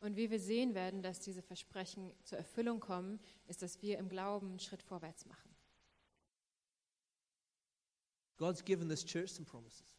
Und 0.00 0.16
wie 0.16 0.28
wir 0.28 0.40
sehen 0.40 0.74
werden, 0.74 1.02
dass 1.02 1.20
diese 1.20 1.42
Versprechen 1.42 2.12
zur 2.24 2.38
Erfüllung 2.38 2.80
kommen, 2.80 3.20
ist, 3.46 3.62
dass 3.62 3.80
wir 3.80 3.98
im 3.98 4.08
Glauben 4.08 4.48
einen 4.48 4.58
Schritt 4.58 4.82
vorwärts 4.82 5.24
machen. 5.24 5.55
God's 8.36 8.64
given 8.64 8.88
this 8.88 9.04
church 9.04 9.30
some 9.30 9.44
promises. 9.44 9.94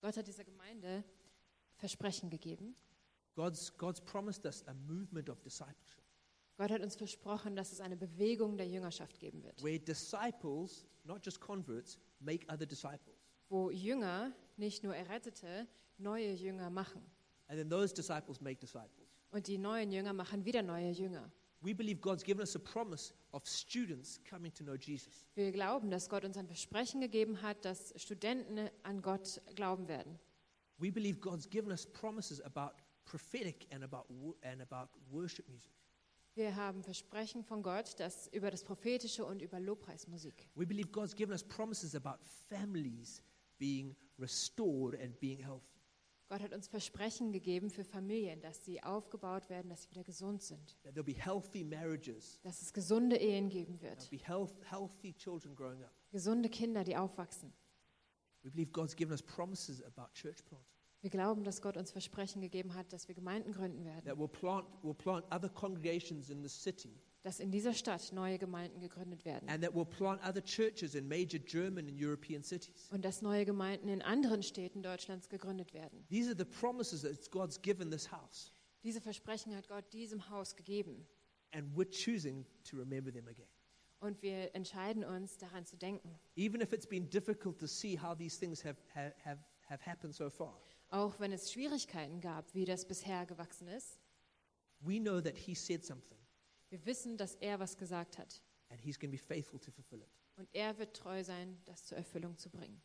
Gott 0.00 0.16
hat 0.16 0.26
dieser 0.26 0.44
Gemeinde 0.44 1.04
Versprechen 1.76 2.30
gegeben. 2.30 2.74
God's, 3.34 3.76
God's 3.78 4.00
promised 4.00 4.44
us 4.44 4.66
a 4.68 4.74
movement 4.74 5.28
of 5.30 5.40
discipleship 5.42 6.02
Gott 6.58 6.70
hat 6.70 6.80
uns 6.82 6.96
versprochen, 6.96 7.56
dass 7.56 7.72
es 7.72 7.80
eine 7.80 7.96
Bewegung 7.96 8.56
der 8.56 8.68
Jüngerschaft 8.68 9.18
geben 9.18 9.42
wird, 9.42 9.62
where 9.62 9.78
disciples, 9.78 10.86
not 11.04 11.24
just 11.24 11.40
converts, 11.40 11.98
make 12.20 12.46
other 12.52 12.66
disciples. 12.66 13.16
wo 13.48 13.70
Jünger, 13.70 14.32
nicht 14.56 14.84
nur 14.84 14.94
Errettete, 14.94 15.66
neue 15.98 16.32
Jünger 16.32 16.70
machen. 16.70 17.02
And 17.48 17.58
then 17.58 17.68
those 17.68 17.92
disciples 17.92 18.40
make 18.40 18.60
disciples. 18.60 19.08
Und 19.30 19.46
die 19.46 19.58
neuen 19.58 19.90
Jünger 19.90 20.12
machen 20.12 20.44
wieder 20.44 20.62
neue 20.62 20.90
Jünger. 20.90 21.32
We 21.62 21.72
believe 21.74 22.00
God's 22.00 22.24
given 22.24 22.42
us 22.42 22.56
a 22.56 22.58
promise 22.58 23.12
of 23.32 23.46
students 23.46 24.20
coming 24.28 24.52
to 24.54 24.64
know 24.64 24.74
Jesus. 24.74 25.28
Wir 25.34 25.52
glauben, 25.52 25.90
dass 25.90 26.08
Gott 26.08 26.24
uns 26.24 26.36
ein 26.36 26.46
Versprechen 26.48 27.00
gegeben 27.00 27.40
hat, 27.40 27.64
dass 27.64 27.92
Studenten 28.02 28.68
an 28.82 29.00
Gott 29.00 29.40
glauben 29.54 29.86
werden. 29.86 30.18
We 30.78 30.90
believe 30.90 31.20
God's 31.20 31.48
given 31.48 31.70
us 31.70 31.86
promises 31.86 32.40
about 32.40 32.72
prophetic 33.04 33.66
and 33.72 33.84
about, 33.84 34.06
wo- 34.08 34.36
and 34.42 34.60
about 34.60 34.88
worship 35.10 35.48
music. 35.48 35.70
Wir 36.34 36.56
haben 36.56 36.82
Versprechen 36.82 37.44
von 37.44 37.62
Gott, 37.62 38.00
dass 38.00 38.26
über 38.28 38.50
das 38.50 38.64
Prophetische 38.64 39.24
und 39.24 39.42
über 39.42 39.60
Lobpreismusik. 39.60 40.48
We 40.54 40.66
believe 40.66 40.88
God's 40.90 41.14
given 41.14 41.32
us 41.32 41.44
promises 41.44 41.94
about 41.94 42.18
families 42.48 43.22
being 43.58 43.94
restored 44.18 44.98
and 45.00 45.18
being 45.20 45.38
healthy. 45.38 45.68
Gott 46.32 46.40
hat 46.40 46.54
uns 46.54 46.66
Versprechen 46.66 47.30
gegeben 47.30 47.68
für 47.68 47.84
Familien, 47.84 48.40
dass 48.40 48.64
sie 48.64 48.82
aufgebaut 48.82 49.50
werden, 49.50 49.68
dass 49.68 49.82
sie 49.82 49.90
wieder 49.90 50.02
gesund 50.02 50.40
sind, 50.40 50.78
That 50.82 50.94
there'll 50.94 51.04
be 51.04 51.12
healthy 51.12 51.62
marriages, 51.62 52.40
dass 52.40 52.62
es 52.62 52.72
gesunde 52.72 53.16
Ehen 53.16 53.50
geben 53.50 53.78
there'll 53.78 53.98
wird, 53.98 54.10
be 54.10 54.16
health, 54.16 54.54
healthy 54.70 55.12
children 55.12 55.54
growing 55.54 55.82
up. 55.84 55.92
gesunde 56.10 56.48
Kinder, 56.48 56.84
die 56.84 56.96
aufwachsen. 56.96 57.52
We 58.42 58.50
believe 58.50 58.72
God's 58.72 58.96
given 58.96 59.12
us 59.12 59.20
promises 59.20 59.82
about 59.82 60.14
church 60.14 60.42
planting. 60.46 60.72
Wir 61.02 61.10
glauben, 61.10 61.44
dass 61.44 61.60
Gott 61.60 61.76
uns 61.76 61.90
Versprechen 61.90 62.40
gegeben 62.40 62.72
hat, 62.72 62.90
dass 62.94 63.08
wir 63.08 63.14
Gemeinden 63.14 63.52
gründen 63.52 63.84
werden, 63.84 64.06
that 64.06 64.18
will 64.18 64.26
plant, 64.26 64.66
will 64.82 64.94
plant 64.94 65.26
other 65.30 65.50
congregations 65.50 66.30
in 66.30 66.42
the 66.42 66.48
city, 66.48 66.98
dass 67.22 67.38
in 67.38 67.50
dieser 67.52 67.72
Stadt 67.72 68.12
neue 68.12 68.38
Gemeinden 68.38 68.80
gegründet 68.80 69.24
werden 69.24 69.48
and 69.48 69.62
that 69.62 69.74
will 69.74 69.84
plant 69.84 70.20
other 70.26 70.42
churches 70.42 70.94
in 70.94 71.06
major 71.08 71.38
German 71.38 71.86
and 71.88 72.00
European 72.00 72.42
cities. 72.42 72.88
und 72.90 73.04
dass 73.04 73.22
neue 73.22 73.44
Gemeinden 73.44 73.88
in 73.88 74.02
anderen 74.02 74.42
Städten 74.42 74.82
Deutschlands 74.82 75.28
gegründet 75.28 75.72
werden. 75.72 76.04
These 76.08 76.28
are 76.30 76.36
the 76.36 76.44
promises 76.44 77.02
that 77.02 77.30
God's 77.30 77.60
given 77.60 77.90
this 77.90 78.10
house, 78.10 78.52
Diese 78.82 79.00
Versprechen 79.00 79.54
hat 79.54 79.68
Gott 79.68 79.92
diesem 79.92 80.28
Haus 80.30 80.56
gegeben 80.56 81.06
and 81.52 81.76
we're 81.76 81.88
choosing 81.90 82.44
to 82.64 82.76
remember 82.76 83.12
them 83.12 83.28
again. 83.28 83.46
und 84.00 84.20
wir 84.22 84.52
entscheiden 84.56 85.04
uns, 85.04 85.38
daran 85.38 85.64
zu 85.64 85.76
denken. 85.76 86.18
Even 86.34 86.60
if 86.60 86.72
it's 86.72 86.86
been 86.88 87.08
difficult 87.08 87.58
to 87.60 87.66
see 87.68 87.96
how 87.96 88.16
these 88.16 88.36
things 88.38 88.64
have, 88.64 88.76
have, 88.94 89.14
have, 89.24 89.40
have 89.68 89.80
happened 89.86 90.12
so 90.14 90.28
far, 90.28 90.60
Auch 90.90 91.18
wenn 91.20 91.32
es 91.32 91.52
Schwierigkeiten 91.52 92.20
gab, 92.20 92.52
wie 92.52 92.64
das 92.64 92.84
bisher 92.84 93.24
gewachsen 93.26 93.68
ist, 93.68 94.00
we 94.80 94.98
know 94.98 95.20
that 95.20 95.36
He 95.36 95.54
said 95.54 95.84
something, 95.84 96.18
wir 96.72 96.84
wissen, 96.86 97.16
dass 97.16 97.34
er 97.36 97.60
was 97.60 97.76
gesagt 97.76 98.18
hat 98.18 98.42
and 98.70 98.80
He's 98.80 98.98
going 98.98 99.10
to 99.12 99.16
be 99.16 99.22
faithful 99.22 99.60
to 99.60 99.70
fulfill 99.70 100.00
it. 100.00 100.08
und 100.36 100.48
er 100.52 100.76
wird 100.78 100.96
treu 100.96 101.22
sein, 101.22 101.60
das 101.66 101.84
zur 101.84 101.98
Erfüllung 101.98 102.36
zu 102.38 102.48
bringen. 102.50 102.82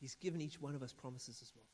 He's 0.00 0.18
given 0.18 0.40
each 0.40 0.60
one 0.60 0.74
of 0.76 0.82
us 0.82 0.92
promises 0.94 1.40
as 1.42 1.54
well. 1.54 1.64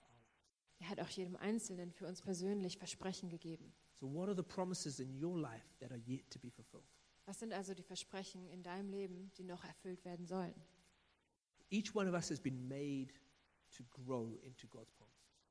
Er 0.80 0.88
hat 0.90 1.00
auch 1.00 1.08
jedem 1.08 1.36
Einzelnen 1.36 1.90
für 1.92 2.06
uns 2.06 2.20
persönlich 2.20 2.76
Versprechen 2.78 3.28
gegeben. 3.30 3.72
So, 4.00 4.12
what 4.12 4.28
are 4.28 4.36
the 4.36 4.42
promises 4.42 4.98
in 5.00 5.22
your 5.22 5.38
life 5.38 5.76
that 5.78 5.90
are 5.90 6.00
yet 6.06 6.28
to 6.30 6.38
be 6.38 6.50
fulfilled? 6.50 6.84
Was 7.26 7.38
sind 7.38 7.52
also 7.54 7.72
die 7.74 7.82
Versprechen 7.82 8.46
in 8.48 8.62
deinem 8.62 8.90
Leben, 8.90 9.32
die 9.38 9.44
noch 9.44 9.64
erfüllt 9.64 10.04
werden 10.04 10.26
sollen? 10.26 10.54
Each 11.70 11.94
one 11.94 12.06
of 12.08 12.14
us 12.14 12.28
has 12.30 12.40
been 12.40 12.68
made 12.68 13.14
to 13.70 13.84
grow 13.84 14.36
into 14.42 14.66
God's 14.68 14.92
promises. 14.92 15.03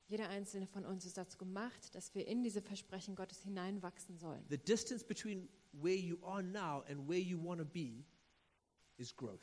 Jeder 0.08 0.30
einzelne 0.30 0.68
von 0.68 0.86
uns 0.86 1.06
ist 1.06 1.18
dazu 1.18 1.38
gemacht, 1.38 1.96
dass 1.96 2.14
wir 2.14 2.28
in 2.28 2.44
diese 2.44 2.62
Versprechen 2.62 3.16
Gottes 3.16 3.42
hineinwachsen 3.42 4.18
sollen. 4.18 4.46
The 4.50 4.58
distance 4.58 5.04
between 5.06 5.50
where 5.72 5.96
you 5.96 6.18
are 6.24 6.44
now 6.44 6.84
and 6.88 7.08
where 7.08 7.20
you 7.20 7.42
want 7.42 7.60
to 7.60 7.66
be 7.66 8.04
is 8.98 9.16
growth. 9.16 9.42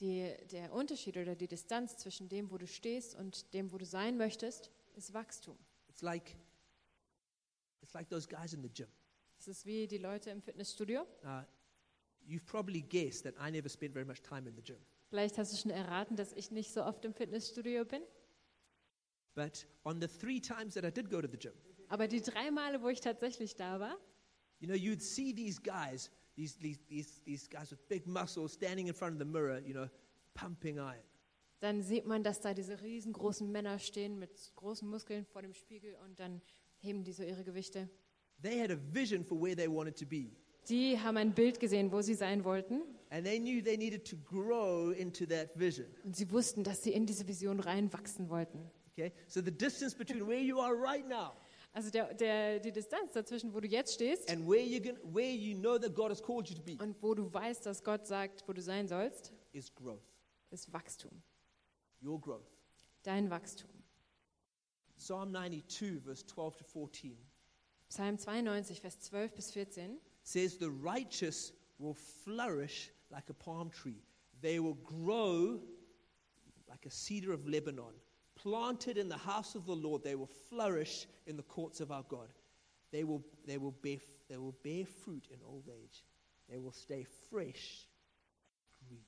Die, 0.00 0.34
der 0.50 0.72
Unterschied 0.72 1.16
oder 1.16 1.34
die 1.34 1.48
Distanz 1.48 1.96
zwischen 1.96 2.28
dem, 2.28 2.50
wo 2.50 2.58
du 2.58 2.66
stehst 2.66 3.14
und 3.14 3.52
dem, 3.54 3.72
wo 3.72 3.78
du 3.78 3.86
sein 3.86 4.16
möchtest, 4.16 4.70
ist 4.96 5.14
Wachstum. 5.14 5.56
It's 5.88 6.02
like 6.02 6.36
it's 7.80 7.94
like 7.94 8.08
those 8.08 8.28
guys 8.28 8.52
in 8.52 8.62
the 8.62 8.68
gym. 8.68 8.88
Es 9.38 9.48
ist 9.48 9.66
wie 9.66 9.86
die 9.86 9.98
Leute 9.98 10.30
im 10.30 10.42
Fitnessstudio. 10.42 11.02
Uh, 11.22 11.42
you've 12.26 12.44
probably 12.44 12.82
guessed 12.82 13.24
that 13.24 13.34
I 13.40 13.50
never 13.50 13.68
spent 13.68 13.92
very 13.92 14.04
much 14.04 14.22
time 14.22 14.48
in 14.48 14.54
the 14.56 14.62
gym. 14.62 14.78
Vielleicht 15.08 15.38
hast 15.38 15.52
du 15.52 15.56
schon 15.56 15.70
erraten, 15.70 16.16
dass 16.16 16.32
ich 16.32 16.50
nicht 16.50 16.72
so 16.72 16.82
oft 16.82 17.04
im 17.04 17.14
Fitnessstudio 17.14 17.84
bin. 17.84 18.02
But 19.34 19.66
on 19.84 20.00
the 20.00 20.06
three 20.08 20.40
times 20.40 20.74
that 20.74 20.84
I 20.84 20.90
did 20.90 21.10
go 21.10 21.20
to 21.20 21.28
the 21.28 21.36
gym, 21.38 21.52
Aber 21.88 22.08
die 22.08 22.20
drei 22.20 22.50
Male, 22.50 22.80
wo 22.82 22.88
ich 22.88 23.00
tatsächlich 23.00 23.56
da 23.56 23.78
war, 23.80 23.96
you 24.60 24.66
know, 24.68 24.76
you'd 24.76 25.02
see 25.02 25.34
these 25.34 25.60
guys, 25.60 26.10
these, 26.36 26.56
these, 26.58 26.78
these, 26.88 27.20
these 27.24 27.48
guys 27.48 27.70
with 27.70 27.86
big 27.88 28.06
muscles 28.06 28.52
standing 28.54 28.86
in 28.88 28.94
front 28.94 29.14
of 29.14 29.18
the 29.18 29.24
mirror, 29.24 29.58
you 29.60 29.72
know, 29.74 29.88
pumping 30.34 30.78
iron. 30.78 31.02
dann 31.60 31.82
sieht 31.82 32.06
man, 32.06 32.22
dass 32.22 32.40
da 32.40 32.52
diese 32.54 32.82
riesengroßen 32.82 33.50
Männer 33.50 33.78
stehen 33.78 34.18
mit 34.18 34.52
großen 34.54 34.88
Muskeln 34.88 35.24
vor 35.24 35.42
dem 35.42 35.54
Spiegel 35.54 35.94
und 36.04 36.18
dann 36.20 36.40
heben 36.78 37.02
die 37.04 37.12
so 37.12 37.22
ihre 37.22 37.42
Gewichte. 37.44 37.88
They 38.42 38.60
had 38.60 38.70
a 38.70 38.76
vision 38.92 39.24
for 39.24 39.40
where 39.40 39.56
they 39.56 39.68
wanted 39.68 39.96
to 39.98 40.04
be. 40.06 40.32
Die 40.68 40.98
haben 40.98 41.16
ein 41.16 41.34
Bild 41.34 41.60
gesehen, 41.60 41.90
wo 41.92 42.02
sie 42.02 42.14
sein 42.14 42.44
wollten 42.44 42.82
And 43.10 43.24
they 43.24 43.38
knew 43.38 43.62
they 43.62 43.76
needed 43.76 44.04
to 44.08 44.16
grow 44.16 44.90
into 44.92 45.24
that 45.26 45.50
vision. 45.58 45.86
und 46.04 46.16
sie 46.16 46.30
wussten, 46.30 46.64
dass 46.64 46.82
sie 46.82 46.92
in 46.92 47.06
diese 47.06 47.26
Vision 47.28 47.60
reinwachsen 47.60 48.28
wollten. 48.28 48.70
Okay? 48.96 49.12
So 49.26 49.40
the 49.40 49.50
distance 49.50 49.94
between 49.94 50.26
where 50.26 50.40
you 50.40 50.60
are 50.60 50.74
right 50.74 51.06
now 51.06 51.32
Also 51.74 51.90
der, 51.90 52.14
der, 52.14 52.60
die 52.60 52.70
Distanz 52.70 53.12
dazwischen, 53.12 53.52
wo 53.52 53.60
du 53.60 53.66
jetzt 53.66 53.94
stehst 53.94 54.30
and 54.30 54.48
where 54.48 54.62
you 54.62 54.80
can, 54.80 54.96
where 55.12 55.32
you 55.32 55.58
know 55.58 55.76
that 55.76 55.92
God 55.94 56.10
has 56.10 56.22
called 56.22 56.48
you 56.48 56.54
to 56.54 56.62
be 56.62 56.76
und 56.80 56.94
wo 57.02 57.14
du 57.14 57.32
weißt, 57.32 57.66
dass 57.66 57.82
Gott 57.82 58.06
sagt, 58.06 58.46
wo 58.46 58.52
du 58.52 58.62
sein 58.62 58.86
sollst, 58.86 59.32
is 59.52 59.74
growth. 59.74 60.00
ist 60.50 60.72
Wachstum. 60.72 61.10
Your 62.00 62.20
growth. 62.20 62.46
Dein 63.02 63.28
Wachstum. 63.28 63.70
Psalm 64.96 65.32
92, 65.32 66.00
verse 66.00 66.24
12 66.26 66.56
to 66.58 66.64
14 66.64 67.18
Psalm 67.88 68.18
92, 68.18 68.80
Vers 68.80 68.98
12 69.00 69.34
bis 69.34 69.52
14. 69.52 69.98
says, 70.22 70.56
The 70.58 70.70
righteous 70.70 71.52
will 71.78 71.94
flourish 71.94 72.90
like 73.10 73.30
a 73.30 73.34
palm 73.34 73.70
tree. 73.70 74.02
They 74.42 74.58
will 74.58 74.74
grow 74.82 75.60
like 76.68 76.86
a 76.86 76.90
cedar 76.90 77.32
of 77.32 77.46
Lebanon. 77.46 77.94
Planted 78.44 78.98
in 78.98 79.08
the 79.08 79.16
house 79.16 79.54
of 79.54 79.64
the 79.64 79.74
Lord, 79.74 80.04
they 80.04 80.14
will 80.14 80.28
flourish 80.50 81.06
in 81.26 81.36
the 81.36 81.42
courts 81.42 81.80
of 81.80 81.90
our 81.90 82.02
God. 82.02 82.28
They 82.92 83.02
will, 83.02 83.24
they 83.46 83.56
will, 83.56 83.74
bear, 83.82 83.96
they 84.28 84.36
will 84.36 84.54
bear 84.62 84.84
fruit 84.84 85.26
in 85.32 85.38
old 85.48 85.68
age. 85.68 86.04
They 86.50 86.58
will 86.58 86.72
stay 86.72 87.06
fresh, 87.30 87.88
green. 88.86 89.00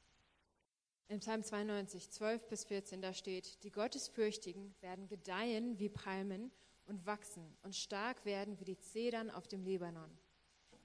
In 1.09 1.20
Psalm 1.20 1.42
92, 1.42 2.11
12 2.11 2.49
bis 2.49 2.64
14, 2.64 3.03
da 3.03 3.12
steht, 3.12 3.62
die 3.62 3.70
Gottesfürchtigen 3.70 4.75
werden 4.81 5.07
gedeihen 5.07 5.79
wie 5.79 5.90
Palmen 5.90 6.51
und 6.87 7.05
wachsen 7.05 7.44
und 7.62 7.77
stark 7.77 8.25
werden 8.25 8.59
wie 8.59 8.64
die 8.64 8.79
Zedern 8.79 9.31
auf 9.31 9.46
dem 9.46 9.62
Libanon. 9.62 10.11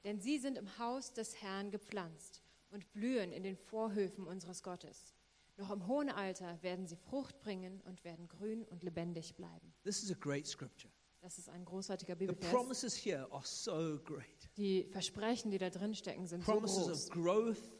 Denn 0.04 0.20
sie 0.20 0.40
sind 0.40 0.58
im 0.58 0.78
Haus 0.78 1.14
des 1.14 1.42
Herrn 1.42 1.72
gepflanzt 1.72 2.42
und 2.70 2.92
blühen 2.92 3.32
in 3.32 3.44
den 3.44 3.56
Vorhöfen 3.56 4.28
unseres 4.28 4.62
Gottes. 4.62 5.16
Noch 5.58 5.70
im 5.72 5.86
hohen 5.88 6.10
Alter 6.10 6.62
werden 6.64 6.88
sie 6.88 6.96
Frucht 6.96 7.40
bringen 7.40 7.82
und 7.82 8.04
werden 8.04 8.28
grün 8.28 8.64
und 8.66 8.84
lebendig 8.84 9.36
bleiben. 9.36 9.74
This 9.84 10.02
is 10.04 10.12
a 10.12 10.16
great 10.20 10.48
scripture. 10.48 10.92
Das 11.20 11.38
ist 11.38 11.50
ein 11.50 11.64
großartiger 11.66 12.14
The 12.18 12.26
Bibelvers. 12.28 12.50
promises 12.52 12.96
here 12.96 13.28
are 13.32 13.46
so 13.46 14.00
great. 14.04 14.50
Die 14.58 14.86
Versprechen, 14.92 15.52
die 15.52 15.60
da 15.60 15.70
drin 15.70 15.94
stecken, 15.94 16.26
sind 16.26 16.44
so 16.44 16.52
Promises 16.52 16.88
groß. 16.88 17.08
of 17.08 17.10
growth, 17.12 17.72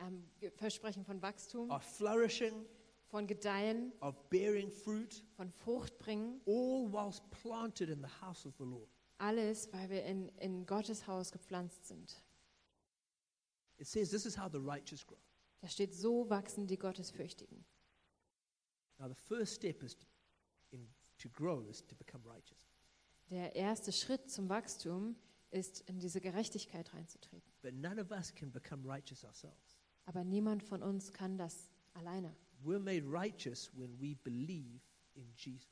Ähm, 0.00 0.28
Versprechen 0.56 1.04
von 1.04 1.20
Wachstum, 1.22 1.70
of 1.70 1.82
flourishing, 1.82 2.66
von 3.06 3.26
Gedeihen, 3.26 3.92
of 4.00 4.14
bearing 4.28 4.70
fruit, 4.70 5.24
von 5.34 5.50
Frucht 5.50 5.98
bringen. 5.98 6.40
all 6.46 6.92
whilst 6.92 7.22
planted 7.30 7.88
in 7.88 8.00
the 8.02 8.20
house 8.20 8.44
of 8.46 8.54
the 8.58 8.64
Lord. 8.64 8.88
Alles, 9.16 9.72
weil 9.72 9.88
wir 9.90 10.04
in, 10.04 10.28
in 10.38 10.66
Gottes 10.66 11.06
Haus 11.06 11.32
gepflanzt 11.32 11.86
sind. 11.86 12.22
It 13.78 13.86
says 13.86 14.10
this 14.10 14.26
is 14.26 14.36
how 14.38 14.48
the 14.50 14.58
righteous 14.60 15.04
grow. 15.06 15.16
Da 15.60 15.68
steht, 15.68 15.94
so 15.94 16.28
wachsen 16.30 16.66
die 16.66 16.78
Gottesfürchtigen. 16.78 17.64
Now, 18.98 19.08
the 19.08 19.14
first 19.14 19.54
step 19.54 19.82
is 19.82 19.96
to, 19.96 20.06
in, 20.70 20.88
to 21.18 21.28
grow 21.28 21.68
is 21.68 21.84
to 21.86 21.94
become 21.94 22.24
righteous. 22.24 22.68
Der 23.30 23.54
erste 23.54 23.92
Schritt 23.92 24.30
zum 24.30 24.48
Wachstum 24.48 25.16
ist, 25.50 25.80
in 25.82 25.98
diese 25.98 26.20
Gerechtigkeit 26.20 26.92
reinzutreten. 26.94 27.52
But 27.62 27.74
none 27.74 28.00
of 28.00 28.10
us 28.10 28.34
can 28.34 28.50
become 28.50 28.84
righteous 28.88 29.24
ourselves. 29.24 29.76
Aber 30.06 30.24
niemand 30.24 30.62
von 30.62 30.82
uns 30.82 31.12
kann 31.12 31.36
das 31.36 31.70
alleine. 31.94 32.34
We're 32.64 32.78
made 32.78 33.04
righteous 33.06 33.70
when 33.76 34.00
we 34.00 34.16
believe 34.16 34.80
in 35.14 35.32
Jesus. 35.36 35.68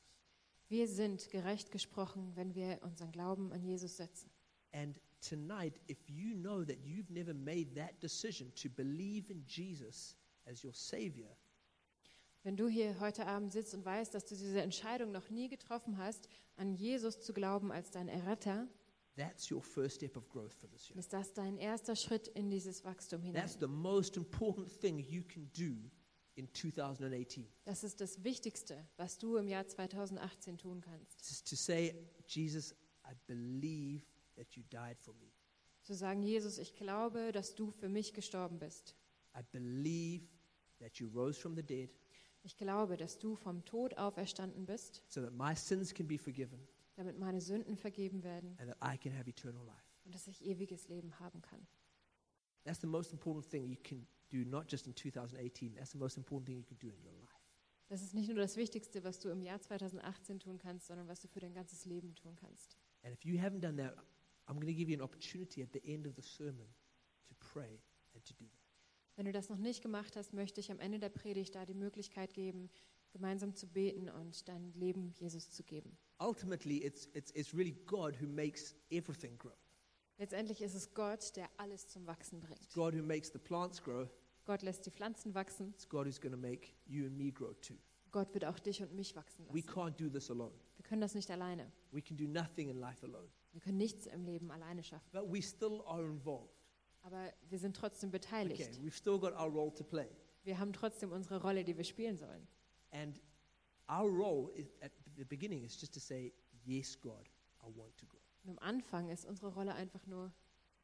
Wir 0.69 0.87
sind 0.87 1.29
gerecht 1.29 1.71
gesprochen, 1.71 2.35
wenn 2.35 2.53
wir 2.53 2.79
unseren 2.83 3.11
Glauben 3.11 3.51
an 3.53 3.63
Jesus 3.63 3.97
setzen. 3.97 4.29
And 4.71 4.99
tonight, 5.21 5.79
if 5.87 5.97
you 6.09 6.35
know 6.35 6.63
that 6.63 6.77
you've 6.85 7.09
never 7.09 7.33
made 7.33 7.75
that 7.75 7.99
decision 8.01 8.53
to 8.55 8.69
believe 8.69 9.29
in 9.29 9.43
Jesus 9.45 10.15
as 10.45 10.63
your 10.63 10.73
Savior, 10.73 11.35
Wenn 12.43 12.55
du 12.55 12.69
hier 12.69 12.97
heute 13.01 13.25
Abend 13.27 13.51
sitzt 13.51 13.73
und 13.73 13.83
weißt, 13.83 14.13
dass 14.13 14.23
du 14.25 14.35
diese 14.35 14.61
Entscheidung 14.61 15.11
noch 15.11 15.29
nie 15.29 15.49
getroffen 15.49 15.97
hast, 15.97 16.29
an 16.55 16.75
Jesus 16.75 17.19
zu 17.19 17.33
glauben 17.33 17.71
als 17.73 17.91
dein 17.91 18.07
Erretter, 18.07 18.67
that's 19.17 19.51
your 19.51 19.61
first 19.61 19.95
step 19.97 20.15
of 20.15 20.29
growth 20.29 20.53
for 20.53 20.69
this 20.69 20.89
year. 20.89 20.97
ist 20.97 21.11
das 21.11 21.33
dein 21.33 21.57
erster 21.57 21.95
Schritt 21.95 22.27
in 22.29 22.49
dieses 22.49 22.85
Wachstum 22.85 23.21
hinein. 23.21 23.41
That's 23.41 23.59
the 23.59 23.67
most 23.67 24.15
important 24.15 24.69
thing 24.79 24.99
you 24.99 25.23
can 25.23 25.49
do 25.57 25.89
in 26.35 26.47
2018. 26.53 27.45
Das 27.65 27.83
ist 27.83 27.99
das 27.99 28.23
Wichtigste, 28.23 28.87
was 28.95 29.17
du 29.17 29.35
im 29.37 29.49
Jahr 29.49 29.67
2018 29.67 30.57
tun 30.57 30.79
kannst. 30.79 31.19
Is 31.29 31.43
to 31.43 31.55
say, 31.55 31.95
Jesus, 32.27 32.73
I 33.03 33.13
believe 33.25 34.03
that 34.37 34.55
you 34.55 34.63
died 34.69 34.97
for 34.99 35.13
me. 35.15 35.31
Zu 35.83 35.93
sagen, 35.93 36.23
Jesus, 36.23 36.57
ich 36.57 36.75
glaube, 36.75 37.31
dass 37.31 37.55
du 37.55 37.71
für 37.71 37.89
mich 37.89 38.13
gestorben 38.13 38.59
bist. 38.59 38.95
I 39.35 39.41
believe 39.51 40.25
that 40.79 40.97
you 40.97 41.07
rose 41.09 41.39
from 41.39 41.55
the 41.55 41.63
dead 41.63 41.89
Ich 42.43 42.57
glaube, 42.57 42.97
dass 42.97 43.19
du 43.19 43.35
vom 43.35 43.65
Tod 43.65 43.97
auferstanden 43.97 44.65
bist, 44.65 45.03
so 45.09 45.21
that 45.21 45.33
my 45.33 45.55
sins 45.55 45.93
can 45.93 46.07
be 46.07 46.17
forgiven 46.17 46.67
damit 46.97 47.19
meine 47.19 47.39
Sünden 47.39 47.77
vergeben 47.77 48.23
werden 48.23 48.57
and 48.59 48.69
that 48.69 48.77
I 48.81 48.97
can 48.97 49.15
have 49.15 49.29
eternal 49.29 49.63
life. 49.65 49.85
und 50.03 50.15
dass 50.15 50.27
ich 50.27 50.43
ewiges 50.43 50.87
Leben 50.87 51.17
haben 51.19 51.41
kann. 51.41 51.65
That's 52.63 52.81
the 52.81 52.87
most 52.87 53.13
important 53.13 53.49
thing 53.49 53.65
you 53.65 53.77
can 53.81 54.07
do, 54.29 54.37
not 54.37 54.69
just 54.69 54.87
in 54.87 54.95
2018. 54.95 55.75
That's 55.75 55.91
the 55.91 55.97
most 55.97 56.17
important 56.17 56.47
thing 56.47 56.57
you 56.57 56.65
can 56.65 56.77
do 56.79 56.87
in 56.87 57.05
your 57.05 57.13
life. 57.13 57.33
Das 57.87 58.01
ist 58.01 58.13
nicht 58.13 58.27
nur 58.27 58.37
das 58.37 58.57
Wichtigste, 58.57 59.03
was 59.05 59.19
du 59.19 59.29
im 59.29 59.41
Jahr 59.41 59.61
2018 59.61 60.39
tun 60.39 60.57
kannst, 60.57 60.87
sondern 60.87 61.07
was 61.07 61.21
du 61.21 61.29
für 61.29 61.39
dein 61.39 61.53
ganzes 61.53 61.85
Leben 61.85 62.13
tun 62.15 62.35
kannst. 62.35 62.77
And 63.03 63.13
if 63.13 63.23
you 63.23 63.37
haven't 63.39 63.61
done 63.61 63.77
that, 63.77 63.95
I'm 64.47 64.55
going 64.55 64.67
to 64.67 64.73
give 64.73 64.89
you 64.89 64.95
an 64.95 65.01
opportunity 65.01 65.61
at 65.61 65.71
the 65.73 65.81
end 65.85 66.07
of 66.07 66.15
the 66.15 66.21
sermon 66.21 66.67
to 67.27 67.35
pray 67.35 67.81
and 68.13 68.23
to 68.25 68.33
do 68.33 68.45
that. 68.45 68.61
Wenn 69.15 69.25
du 69.25 69.31
das 69.31 69.49
noch 69.49 69.57
nicht 69.57 69.81
gemacht 69.81 70.15
hast, 70.15 70.33
möchte 70.33 70.59
ich 70.61 70.71
am 70.71 70.79
Ende 70.79 70.99
der 70.99 71.09
Predigt 71.09 71.55
da 71.55 71.65
die 71.65 71.73
Möglichkeit 71.73 72.33
geben, 72.33 72.69
gemeinsam 73.11 73.55
zu 73.55 73.67
beten 73.67 74.09
und 74.09 74.47
dein 74.47 74.71
Leben 74.73 75.11
Jesus 75.15 75.49
zu 75.49 75.63
geben. 75.63 75.97
Ultimately, 76.19 76.83
it's, 76.85 77.07
it's, 77.13 77.31
it's 77.31 77.53
really 77.53 77.73
God 77.87 78.15
who 78.21 78.27
makes 78.27 78.75
everything 78.91 79.37
grow. 79.37 79.55
Letztendlich 80.19 80.61
ist 80.61 80.75
es 80.75 80.93
Gott, 80.93 81.35
der 81.35 81.49
alles 81.57 81.87
zum 81.87 82.05
Wachsen 82.07 82.39
bringt. 82.39 82.59
It's 82.61 82.73
God 82.73 82.93
who 82.95 83.03
makes 83.03 83.31
the 83.31 83.39
plants 83.39 83.81
grow. 83.81 84.07
Gott 84.45 84.61
lässt 84.61 84.85
die 84.85 84.91
Pflanzen 84.91 85.33
wachsen. 85.35 85.69
It's 85.71 85.87
God 85.89 86.05
who's 86.07 86.21
going 86.21 86.31
to 86.33 86.37
make 86.39 86.69
you 86.85 87.05
and 87.05 87.17
me 87.17 87.31
grow 87.31 87.53
too. 87.55 87.75
Gott 88.11 88.33
wird 88.33 88.45
auch 88.45 88.57
dich 88.59 88.81
und 88.81 88.93
mich 88.93 89.15
wachsen 89.15 89.45
We 89.51 89.59
lassen. 89.59 89.69
can't 89.69 89.95
do 89.97 90.09
this 90.09 90.31
alone. 90.31 90.53
Wir 90.77 90.83
können 90.83 91.01
das 91.01 91.13
nicht 91.15 91.29
alleine. 91.29 91.71
We 91.91 92.01
can 92.01 92.15
do 92.17 92.25
nothing 92.27 92.69
in 92.69 92.77
life 92.77 93.05
alone. 93.05 93.29
Wir 93.57 93.61
können 93.61 93.77
nichts 93.79 94.05
im 94.05 94.23
Leben 94.23 94.51
alleine 94.51 94.83
schaffen. 94.83 95.09
But 95.11 95.33
we 95.33 95.41
still 95.41 95.81
are 95.87 96.05
involved. 96.05 96.53
Aber 97.01 97.33
wir 97.49 97.57
sind 97.57 97.75
trotzdem 97.75 98.09
Okay, 98.09 98.19
beteiligt. 98.19 98.79
we've 98.83 98.93
still 98.95 99.17
got 99.17 99.33
our 99.33 99.49
role 99.51 99.73
to 99.73 99.83
play. 99.83 100.07
Wir 100.43 100.59
haben 100.59 100.71
trotzdem 100.73 101.11
unsere 101.11 101.41
Rolle, 101.41 101.63
die 101.63 101.75
wir 101.75 101.83
spielen 101.83 102.17
sollen. 102.19 102.47
And 102.91 103.19
our 103.89 104.07
role 104.07 104.51
is, 104.53 104.67
at 104.81 104.91
the 105.15 105.25
beginning 105.25 105.63
is 105.63 105.73
just 105.81 105.91
to 105.95 105.99
say, 105.99 106.31
Yes, 106.65 106.99
God, 107.01 107.27
I 107.63 107.75
want 107.75 107.97
to 107.97 108.05
grow. 108.05 108.19
Und 108.43 108.51
am 108.51 108.59
Anfang 108.59 109.09
ist 109.09 109.25
unsere 109.25 109.51
Rolle 109.51 109.73
einfach 109.73 110.05
nur 110.05 110.31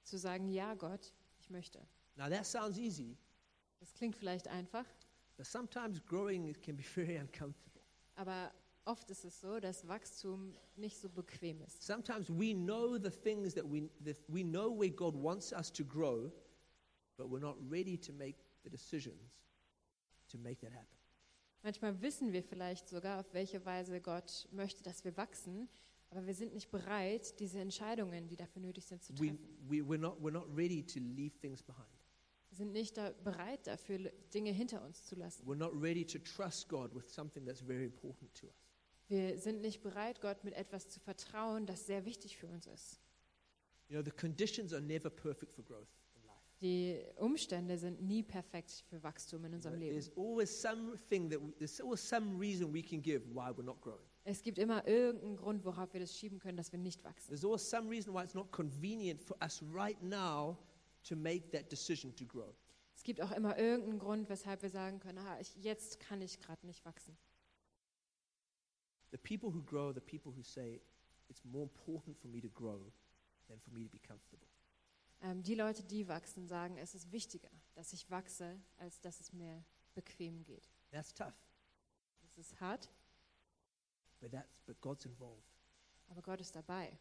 zu 0.02 0.18
sagen, 0.18 0.48
ja 0.48 0.74
Gott, 0.74 1.14
ich 1.40 1.52
möchte. 1.52 1.80
Now, 2.16 2.28
that 2.28 2.48
sounds 2.48 2.80
easy, 2.80 3.20
Das 3.80 3.94
klingt 3.94 4.16
vielleicht 4.16 4.48
einfach, 4.48 4.86
but 5.38 5.46
sometimes 5.46 6.04
growing 6.04 6.52
can 6.62 6.76
be 6.76 6.82
very 6.96 7.20
uncomfortable. 7.20 7.84
aber 8.16 8.52
oft 8.86 9.10
ist 9.10 9.26
es 9.26 9.40
so, 9.40 9.60
dass 9.60 9.88
Wachstum 9.88 10.54
nicht 10.76 10.98
so 11.00 11.10
bequem 11.10 11.62
ist. 11.62 11.84
Sometimes 11.84 12.30
we 12.30 12.54
know 12.54 12.98
the 12.98 13.10
things 13.10 13.54
that 13.54 13.66
we, 13.66 13.90
that 14.04 14.18
we 14.28 14.44
know 14.44 14.70
where 14.78 14.90
God 14.90 15.16
wants 15.16 15.52
us 15.54 15.72
to 15.72 15.84
grow, 15.84 16.32
but 17.18 17.28
we're 17.30 17.40
not 17.40 17.58
ready 17.70 17.98
to 17.98 18.14
make 18.14 18.38
the 18.64 18.70
decisions 18.70 19.32
to 20.30 20.38
make 20.38 20.60
that 20.62 20.74
happen. 20.74 20.98
Manchmal 21.64 22.02
wissen 22.02 22.34
wir 22.34 22.44
vielleicht 22.44 22.90
sogar, 22.90 23.22
auf 23.22 23.34
welche 23.34 23.66
Weise 23.66 24.02
Gott 24.02 24.48
möchte, 24.52 24.84
dass 24.84 25.06
wir 25.06 25.16
wachsen, 25.16 25.70
aber 26.10 26.26
wir 26.28 26.34
sind 26.36 26.54
nicht 26.54 26.70
bereit, 26.70 27.40
diese 27.40 27.60
Entscheidungen, 27.60 28.28
die 28.28 28.36
dafür 28.36 28.62
nötig 28.62 28.86
sind, 28.86 29.02
zu 29.02 29.14
We, 29.14 29.28
treffen. 29.28 29.40
we, 29.70 29.78
we're, 29.82 29.98
not, 29.98 30.20
we're 30.22 30.32
not 30.32 30.46
ready 30.56 30.84
to 30.84 31.00
leave 31.00 31.32
things 31.40 31.64
behind. 31.64 31.88
Wir 32.50 32.58
sind 32.58 32.74
nicht 32.74 32.98
da 32.98 33.12
bereit 33.24 33.66
dafür, 33.66 34.12
Dinge 34.34 34.52
hinter 34.52 34.84
uns 34.84 35.06
zu 35.06 35.16
lassen. 35.16 35.44
We're 35.48 35.56
not 35.56 35.72
ready 35.74 36.06
to 36.06 36.20
trust 36.20 36.68
God 36.68 36.94
with 36.94 37.10
something 37.10 37.46
that's 37.46 37.62
very 37.62 37.86
important 37.86 38.32
to 38.36 38.48
us. 38.48 38.63
Wir 39.08 39.38
sind 39.38 39.62
nicht 39.62 39.82
bereit, 39.82 40.22
Gott 40.22 40.44
mit 40.44 40.54
etwas 40.54 40.90
zu 40.90 41.00
vertrauen, 41.00 41.66
das 41.66 41.86
sehr 41.86 42.06
wichtig 42.06 42.38
für 42.38 42.48
uns 42.48 42.68
ist. 42.68 43.00
You 43.90 43.96
know, 43.96 44.04
the 44.04 44.12
conditions 44.12 44.74
are 44.74 44.82
never 44.82 45.10
perfect 45.10 45.52
for 45.52 45.64
growth. 45.64 45.88
Die 46.64 46.98
Umstände 47.18 47.78
sind 47.78 48.02
nie 48.02 48.24
perfekt 48.24 48.86
für 48.90 49.04
Wachstum 49.04 49.44
in 49.44 49.54
unserem 49.56 49.78
Leben. 49.78 49.98
Es 54.24 54.42
gibt 54.42 54.58
immer 54.58 54.88
irgendeinen 54.88 55.36
Grund, 55.36 55.66
worauf 55.66 55.92
wir 55.92 56.00
das 56.00 56.18
schieben 56.18 56.40
können, 56.40 56.56
dass 56.56 56.72
wir 56.72 56.80
nicht 56.80 57.04
wachsen. 57.04 57.28
There's 57.28 57.44
always 57.44 57.70
some 57.70 57.90
reason 57.90 58.14
why 58.14 58.24
it's 58.24 58.34
not 58.34 58.50
convenient 58.54 59.22
for 59.22 59.36
us 59.44 59.62
right 59.74 60.02
now 60.02 60.58
to 61.04 61.18
make 61.18 61.50
that 61.52 61.70
decision 61.70 62.16
to 62.16 62.26
grow. 62.26 62.56
Es 62.96 63.04
gibt 63.04 63.22
auch 63.22 63.32
immer 63.32 63.58
irgendeinen 63.60 64.00
Grund, 64.00 64.30
weshalb 64.30 64.62
wir 64.62 64.70
sagen 64.70 65.02
können, 65.02 65.18
ah, 65.18 65.38
ich, 65.42 65.54
jetzt 65.58 66.00
kann 66.00 66.22
ich 66.22 66.40
gerade 66.40 66.66
nicht 66.66 66.86
wachsen. 66.86 67.18
The 69.14 69.20
people 69.20 69.52
who 69.52 69.62
grow 69.62 69.90
are 69.90 69.94
the 69.94 70.02
people 70.02 70.32
who 70.36 70.42
say, 70.42 70.82
it's 71.30 71.46
more 71.46 71.64
important 71.64 72.18
for 72.18 72.28
me 72.28 72.42
to 72.42 72.50
grow 72.50 72.92
than 73.48 73.60
for 73.60 73.72
me 73.72 73.84
to 73.84 73.90
be 73.90 74.00
comfortable. 74.00 74.48
Ähm, 75.22 75.44
die 75.44 75.54
Leute, 75.56 75.84
die 75.84 76.08
wachsen, 76.08 76.48
sagen, 76.48 76.78
es 76.78 76.96
ist 76.96 77.12
wichtiger, 77.12 77.50
dass 77.76 77.94
ich 77.94 78.10
wachse, 78.10 78.60
als 78.78 79.00
dass 79.02 79.22
es 79.22 79.32
mir 79.32 79.64
bequem 79.94 80.44
geht. 80.44 80.68
That's 80.92 81.14
tough, 81.14 81.36
Es 82.26 82.38
ist 82.40 82.60
hart, 82.60 82.90
but, 84.20 84.32
that's, 84.32 84.50
but 84.66 84.82
God's 84.82 85.06
involved. 85.06 85.48
aber 86.10 86.22
Gott 86.24 86.42
ist 86.42 86.56
dabei. 86.56 86.98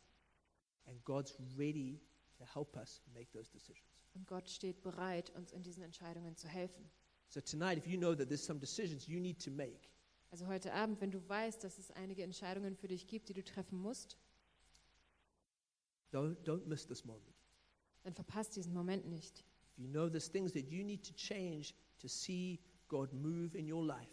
And 0.87 1.03
God's 1.05 1.35
ready 1.57 1.99
to 2.37 2.45
help 2.45 2.77
us 2.77 3.01
make 3.15 3.31
those 3.33 3.51
decisions. 3.51 3.89
Und 4.15 4.27
Gott 4.27 4.51
steht 4.51 4.83
bereit, 4.83 5.31
uns 5.31 5.53
in 5.53 5.63
diesen 5.63 5.83
Entscheidungen 5.83 6.37
zu 6.37 6.47
helfen. 6.47 6.91
So 7.29 7.41
tonight, 7.41 7.79
if 7.79 7.87
you 7.87 7.97
know 7.99 8.15
that 8.15 8.29
there's 8.29 8.45
some 8.45 8.61
decisions 8.61 9.07
you 9.09 9.19
need 9.19 9.43
to 9.43 9.51
make, 9.51 9.89
Also 10.33 10.47
heute 10.47 10.73
Abend, 10.73 10.99
wenn 11.03 11.11
du 11.11 11.29
weißt, 11.29 11.63
dass 11.63 11.77
es 11.77 11.91
einige 11.91 12.23
Entscheidungen 12.23 12.75
für 12.75 12.89
dich 12.89 13.07
gibt, 13.07 13.29
die 13.29 13.35
du 13.35 13.45
treffen 13.45 13.79
musst, 13.79 14.17
don't, 16.11 16.37
don't 16.43 16.65
miss 16.65 16.87
this 16.87 17.05
moment. 17.05 17.35
dann 18.03 18.15
verpasst 18.15 18.57
diesen 18.57 18.73
Moment 18.73 19.07
nicht. 19.07 19.41
If 19.41 19.79
you 19.79 19.89
know 19.89 20.09
there's 20.09 20.31
things 20.31 20.53
that 20.55 20.65
you 20.71 20.85
need 20.85 21.07
to 21.07 21.13
change 21.15 21.75
to 21.99 22.09
see 22.09 22.59
God 22.89 23.13
move 23.13 23.57
in 23.57 23.71
your 23.71 23.85
life, 23.85 24.11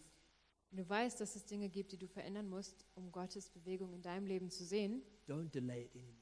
Wenn 0.71 0.83
du 0.83 0.89
weißt, 0.89 1.21
dass 1.21 1.37
es 1.37 1.45
Dinge 1.45 1.69
gibt, 1.69 1.93
die 1.93 1.97
du 1.97 2.07
verändern 2.07 2.49
musst, 2.49 2.85
um 2.95 3.11
Gottes 3.13 3.49
Bewegung 3.49 3.93
in 3.93 4.01
deinem 4.01 4.25
Leben 4.25 4.49
zu 4.49 4.65
sehen, 4.65 5.01
don't 5.25 5.49
delay 5.51 5.85
it 5.85 5.95
anymore. 5.95 6.19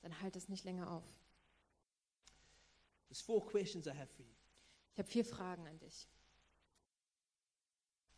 dann 0.00 0.18
halt 0.22 0.34
es 0.36 0.48
nicht 0.48 0.64
länger 0.64 0.90
auf. 0.90 1.04
There's 3.08 3.20
four 3.20 3.46
questions 3.46 3.86
I 3.86 3.90
have 3.90 4.08
for 4.16 4.24
you. 4.24 4.32
Ich 4.94 4.98
habe 4.98 5.08
vier 5.10 5.26
Fragen 5.26 5.66
an 5.66 5.78
dich. 5.78 6.08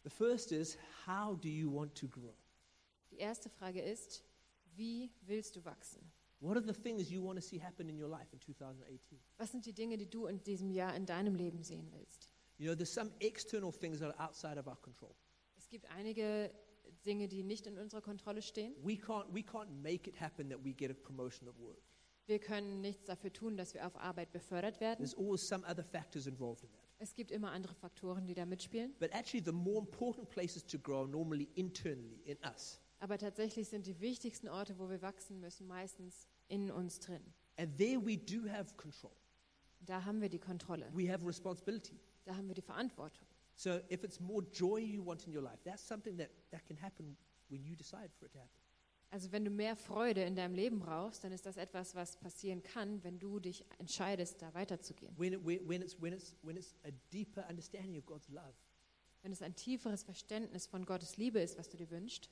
The 0.04 0.10
first 0.10 0.52
is, 0.52 0.78
how 1.06 1.36
do 1.36 1.48
you 1.48 1.70
want 1.70 1.94
to 1.96 2.08
grow? 2.08 2.34
Die 3.10 3.18
erste 3.18 3.48
Frage 3.48 3.80
ist, 3.80 4.24
wie 4.76 5.10
willst 5.26 5.56
du 5.56 5.64
wachsen? 5.64 6.00
What 6.40 6.56
are 6.56 6.64
the 6.64 6.72
things 6.72 7.10
you 7.10 7.22
want 7.22 7.36
to 7.36 7.42
see 7.42 7.58
happen 7.60 7.88
in 7.88 8.00
your 8.00 8.08
life 8.08 8.32
in 8.32 8.40
2018? 8.40 9.18
Was 9.38 9.50
sind 9.50 9.66
die 9.66 9.72
Dinge, 9.72 9.96
die 9.96 10.08
du 10.08 10.26
in 10.26 10.42
diesem 10.44 10.70
Jahr 10.70 10.94
in 10.94 11.04
deinem 11.04 11.34
Leben 11.34 11.62
sehen 11.62 11.90
willst? 11.92 12.28
You 12.58 12.66
know, 12.66 12.76
there's 12.76 12.92
some 12.92 13.10
external 13.20 13.72
things 13.72 13.98
that 14.00 14.14
are 14.14 14.24
outside 14.24 14.58
of 14.58 14.66
our 14.66 14.76
control. 14.76 15.14
Es 15.56 15.68
gibt 15.68 15.90
einige 15.90 16.52
Dinge, 17.04 17.28
die 17.28 17.42
nicht 17.42 17.66
in 17.66 17.78
unserer 17.78 18.00
Kontrolle 18.00 18.42
stehen. 18.42 18.74
We 18.84 18.94
can't, 18.94 19.26
we 19.32 19.40
can't 19.40 19.70
make 19.82 20.08
it 20.08 20.20
happen 20.20 20.48
that 20.50 20.64
we 20.64 20.72
get 20.72 20.90
a 20.90 20.94
promotion 20.94 21.48
at 21.48 21.58
work. 21.58 21.82
Wir 22.26 22.38
können 22.38 22.80
nichts 22.82 23.04
dafür 23.06 23.32
tun, 23.32 23.56
dass 23.56 23.74
wir 23.74 23.86
auf 23.86 23.96
Arbeit 23.96 24.30
befördert 24.32 24.80
werden. 24.80 24.98
There's 24.98 25.16
always 25.16 25.46
some 25.48 25.64
other 25.68 25.82
factors 25.82 26.26
involved 26.26 26.62
in 26.62 26.70
that. 26.72 26.87
Es 26.98 27.14
gibt 27.14 27.30
immer 27.30 27.52
andere 27.52 27.74
Faktoren, 27.74 28.26
die 28.26 28.34
da 28.34 28.44
mitspielen. 28.44 28.94
But 28.98 29.12
actually, 29.12 29.44
the 29.44 29.52
more 29.52 29.78
important 29.78 30.28
places 30.28 30.66
to 30.66 30.78
grow 30.78 31.02
are 31.02 31.08
normally 31.08 31.48
internally 31.54 32.20
in 32.24 32.36
us. 32.44 32.80
Aber 33.00 33.18
tatsächlich 33.18 33.68
sind 33.68 33.86
die 33.86 34.00
wichtigsten 34.00 34.48
Orte, 34.48 34.78
wo 34.78 34.90
wir 34.90 35.00
wachsen 35.00 35.38
müssen, 35.38 35.68
meistens 35.68 36.26
in 36.48 36.70
uns 36.70 36.98
drin. 36.98 37.22
And 37.56 37.76
there 37.76 38.04
we 38.04 38.16
do 38.16 38.48
have 38.48 38.74
control. 38.76 39.12
Da 39.80 40.04
haben 40.04 40.20
wir 40.20 40.28
die 40.28 40.40
Kontrolle. 40.40 40.90
We 40.92 41.10
have 41.10 41.24
responsibility. 41.24 42.00
Da 42.24 42.34
haben 42.34 42.48
wir 42.48 42.54
die 42.54 42.62
Verantwortung. 42.62 43.26
So 43.54 43.80
if 43.90 44.02
it's 44.04 44.20
more 44.20 44.44
joy 44.52 44.78
you 44.78 45.04
want 45.04 45.26
in 45.26 45.34
your 45.34 45.42
life, 45.42 45.58
that's 45.64 45.86
something 45.86 46.16
that, 46.18 46.30
that 46.50 46.64
can 46.66 46.76
happen 46.76 47.16
when 47.48 47.64
you 47.64 47.76
decide 47.76 48.10
for 48.18 48.26
it 48.26 48.32
to 48.32 48.38
happen. 48.38 48.57
Also 49.10 49.32
wenn 49.32 49.44
du 49.44 49.50
mehr 49.50 49.74
Freude 49.74 50.22
in 50.22 50.36
deinem 50.36 50.54
Leben 50.54 50.80
brauchst, 50.80 51.24
dann 51.24 51.32
ist 51.32 51.46
das 51.46 51.56
etwas, 51.56 51.94
was 51.94 52.18
passieren 52.18 52.62
kann, 52.62 53.02
wenn 53.04 53.18
du 53.18 53.40
dich 53.40 53.64
entscheidest, 53.78 54.42
da 54.42 54.52
weiterzugehen. 54.52 55.14
Wenn 55.18 55.32
es 59.32 59.42
ein 59.42 59.56
tieferes 59.56 60.02
Verständnis 60.02 60.66
von 60.66 60.84
Gottes 60.84 61.16
Liebe 61.16 61.40
ist, 61.40 61.56
was 61.56 61.70
du 61.70 61.78
dir 61.78 61.90
wünschst, 61.90 62.28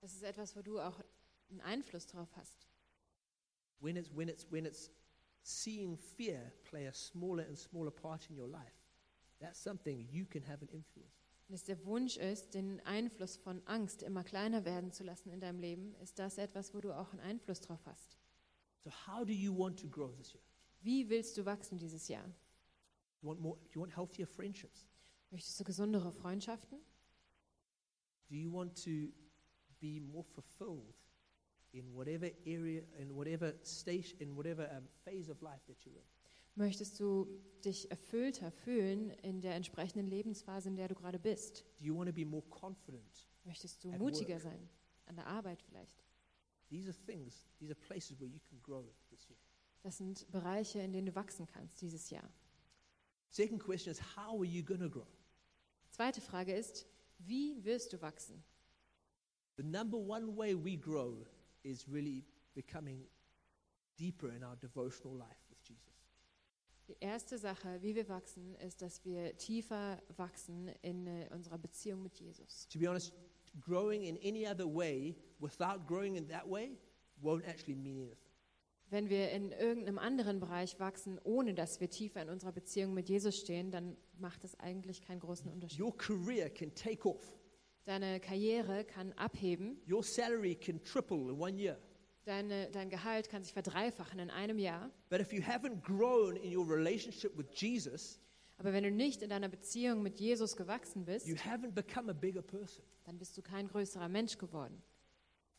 das 0.00 0.14
ist 0.14 0.22
etwas, 0.22 0.56
wo 0.56 0.62
du 0.62 0.80
auch 0.80 0.98
einen 1.50 1.60
Einfluss 1.60 2.06
drauf 2.06 2.34
hast. 2.36 2.66
When 3.80 3.96
it's, 3.96 4.10
when 4.14 4.28
it's, 4.28 4.50
when 4.50 4.64
it's 4.64 4.90
seeing 5.42 5.98
fear 5.98 6.52
play 6.64 6.88
a 6.88 6.92
smaller 6.92 7.46
and 7.46 7.58
smaller 7.58 7.90
part 7.90 8.30
in 8.30 8.38
your 8.38 8.48
life, 8.48 8.80
that's 9.38 9.62
something 9.62 10.08
you 10.10 10.24
can 10.24 10.42
have 10.42 10.62
an 10.62 10.68
influence. 10.68 11.25
Wenn 11.48 11.54
es 11.54 11.64
der 11.64 11.84
Wunsch 11.84 12.16
ist, 12.16 12.54
den 12.54 12.80
Einfluss 12.80 13.36
von 13.36 13.62
Angst 13.66 14.02
immer 14.02 14.24
kleiner 14.24 14.64
werden 14.64 14.90
zu 14.90 15.04
lassen 15.04 15.30
in 15.30 15.40
deinem 15.40 15.60
Leben, 15.60 15.94
ist 15.96 16.18
das 16.18 16.38
etwas, 16.38 16.74
wo 16.74 16.80
du 16.80 16.92
auch 16.92 17.12
einen 17.12 17.20
Einfluss 17.20 17.60
drauf 17.60 17.86
hast. 17.86 18.18
So 18.82 18.90
how 19.06 19.24
do 19.24 19.32
you 19.32 19.56
want 19.56 19.78
to 19.80 19.88
grow 19.88 20.14
this 20.16 20.32
year? 20.32 20.42
Wie 20.80 21.08
willst 21.08 21.36
du 21.36 21.44
wachsen 21.44 21.78
dieses 21.78 22.08
Jahr? 22.08 22.26
You 23.20 23.28
want 23.28 23.40
more? 23.40 23.58
Do 23.58 23.70
you 23.74 23.80
want 23.80 23.96
healthier 23.96 24.26
friendships? 24.26 24.86
Möchtest 25.30 25.58
du 25.58 25.64
gesundere 25.64 26.12
Freundschaften? 26.12 26.78
Do 28.28 28.34
you 28.34 28.52
want 28.52 28.76
to 28.84 29.12
be 29.80 30.00
more 30.00 30.24
fulfilled 30.24 30.94
in 31.72 31.94
whatever 31.94 32.30
area, 32.44 32.82
in 32.98 33.14
whatever 33.14 33.54
station, 33.62 34.18
in 34.20 34.36
whatever 34.36 34.68
um, 34.76 34.88
phase 35.04 35.30
of 35.30 35.40
life 35.42 35.64
that 35.66 35.84
you're 35.84 35.96
in? 35.96 36.15
Möchtest 36.56 36.98
du 36.98 37.28
dich 37.64 37.90
erfüllter 37.90 38.50
fühlen 38.50 39.10
in 39.22 39.42
der 39.42 39.54
entsprechenden 39.54 40.06
Lebensphase, 40.06 40.70
in 40.70 40.76
der 40.76 40.88
du 40.88 40.94
gerade 40.94 41.18
bist? 41.18 41.64
Do 41.78 41.84
you 41.84 41.96
want 41.96 42.08
to 42.08 42.14
be 42.14 42.24
more 42.24 42.44
confident? 42.48 43.28
Möchtest 43.44 43.84
du 43.84 43.92
mutiger 43.92 44.34
work. 44.34 44.42
sein? 44.42 44.68
An 45.04 45.16
der 45.16 45.26
Arbeit 45.26 45.62
vielleicht? 45.62 46.02
These 46.68 46.88
are 46.88 46.96
things, 47.06 47.46
these 47.58 47.70
are 47.70 47.78
places 47.78 48.18
where 48.18 48.28
you 48.28 48.40
can 48.40 48.60
grow 48.62 48.90
this 49.10 49.28
year. 49.28 49.38
Das 49.82 49.98
sind 49.98 50.26
Bereiche, 50.32 50.80
in 50.80 50.92
denen 50.92 51.06
du 51.06 51.14
wachsen 51.14 51.46
kannst 51.46 51.80
dieses 51.82 52.08
Jahr. 52.10 52.28
Second 53.28 53.62
question 53.62 53.92
is, 53.92 54.00
how 54.16 54.38
are 54.38 54.46
you 54.46 54.64
going 54.64 54.80
to 54.80 54.88
grow? 54.88 55.06
Zweite 55.90 56.22
Frage 56.22 56.54
ist, 56.54 56.86
wie 57.18 57.62
wirst 57.64 57.92
du 57.92 58.00
wachsen? 58.00 58.42
The 59.56 59.62
number 59.62 59.98
one 59.98 60.34
way 60.36 60.54
we 60.54 60.76
grow 60.76 61.26
is 61.62 61.86
really 61.86 62.24
becoming 62.54 63.06
deeper 63.98 64.30
in 64.34 64.42
our 64.42 64.56
devotional 64.56 65.16
life. 65.16 65.45
Die 66.88 66.96
erste 67.00 67.36
Sache, 67.36 67.82
wie 67.82 67.96
wir 67.96 68.08
wachsen, 68.08 68.54
ist, 68.56 68.80
dass 68.80 69.04
wir 69.04 69.36
tiefer 69.36 70.00
wachsen 70.16 70.68
in 70.82 71.06
äh, 71.06 71.28
unserer 71.32 71.58
Beziehung 71.58 72.02
mit 72.02 72.16
Jesus. 72.18 72.68
To 72.68 72.78
be 72.78 72.88
honest, 72.88 73.12
growing 73.60 74.04
in 74.04 74.16
any 74.22 74.46
other 74.46 74.66
way 74.66 75.16
without 75.40 75.86
growing 75.86 76.14
in 76.16 76.28
that 76.28 76.48
way 76.48 76.78
won't 77.20 77.44
actually 77.46 77.74
mean 77.74 77.98
anything. 77.98 78.26
Wenn 78.88 79.08
wir 79.08 79.32
in 79.32 79.50
irgendeinem 79.50 79.98
anderen 79.98 80.38
Bereich 80.38 80.78
wachsen, 80.78 81.18
ohne 81.24 81.54
dass 81.54 81.80
wir 81.80 81.90
tiefer 81.90 82.22
in 82.22 82.28
unserer 82.28 82.52
Beziehung 82.52 82.94
mit 82.94 83.08
Jesus 83.08 83.36
stehen, 83.36 83.72
dann 83.72 83.96
macht 84.18 84.44
es 84.44 84.54
eigentlich 84.60 85.02
keinen 85.02 85.18
großen 85.18 85.50
Unterschied. 85.50 85.80
Your 85.80 85.96
career 85.96 86.48
can 86.48 86.72
take 86.72 87.04
off. 87.08 87.36
Deine 87.84 88.20
Karriere 88.20 88.84
kann 88.84 89.12
abheben, 89.14 89.80
Your 89.90 90.04
salary 90.04 90.54
can 90.54 90.82
triple 90.84 91.30
in 91.30 91.40
one 91.40 91.58
year. 91.58 91.78
Deine, 92.26 92.70
dein 92.70 92.90
Gehalt 92.90 93.28
kann 93.30 93.42
sich 93.42 93.52
verdreifachen 93.52 94.18
in 94.18 94.30
einem 94.30 94.58
Jahr. 94.58 94.90
But 95.08 95.20
if 95.20 95.32
you 95.32 95.40
haven't 95.40 95.82
grown 95.82 96.36
in 96.36 96.54
your 96.54 96.68
relationship 96.68 97.36
with 97.36 97.46
Jesus, 97.52 98.20
Aber 98.58 98.72
wenn 98.72 98.84
du 98.84 98.90
nicht 98.90 99.22
in 99.22 99.30
deiner 99.30 99.48
Beziehung 99.48 100.02
mit 100.02 100.18
Jesus 100.18 100.56
gewachsen 100.56 101.04
bist, 101.04 101.26
you 101.26 101.36
haven't 101.36 101.72
become 101.72 102.10
a 102.10 102.14
bigger 102.14 102.42
person. 102.42 102.84
dann 103.04 103.18
bist 103.18 103.36
du 103.36 103.42
kein 103.42 103.68
größerer 103.68 104.08
Mensch 104.08 104.38
geworden. 104.38 104.82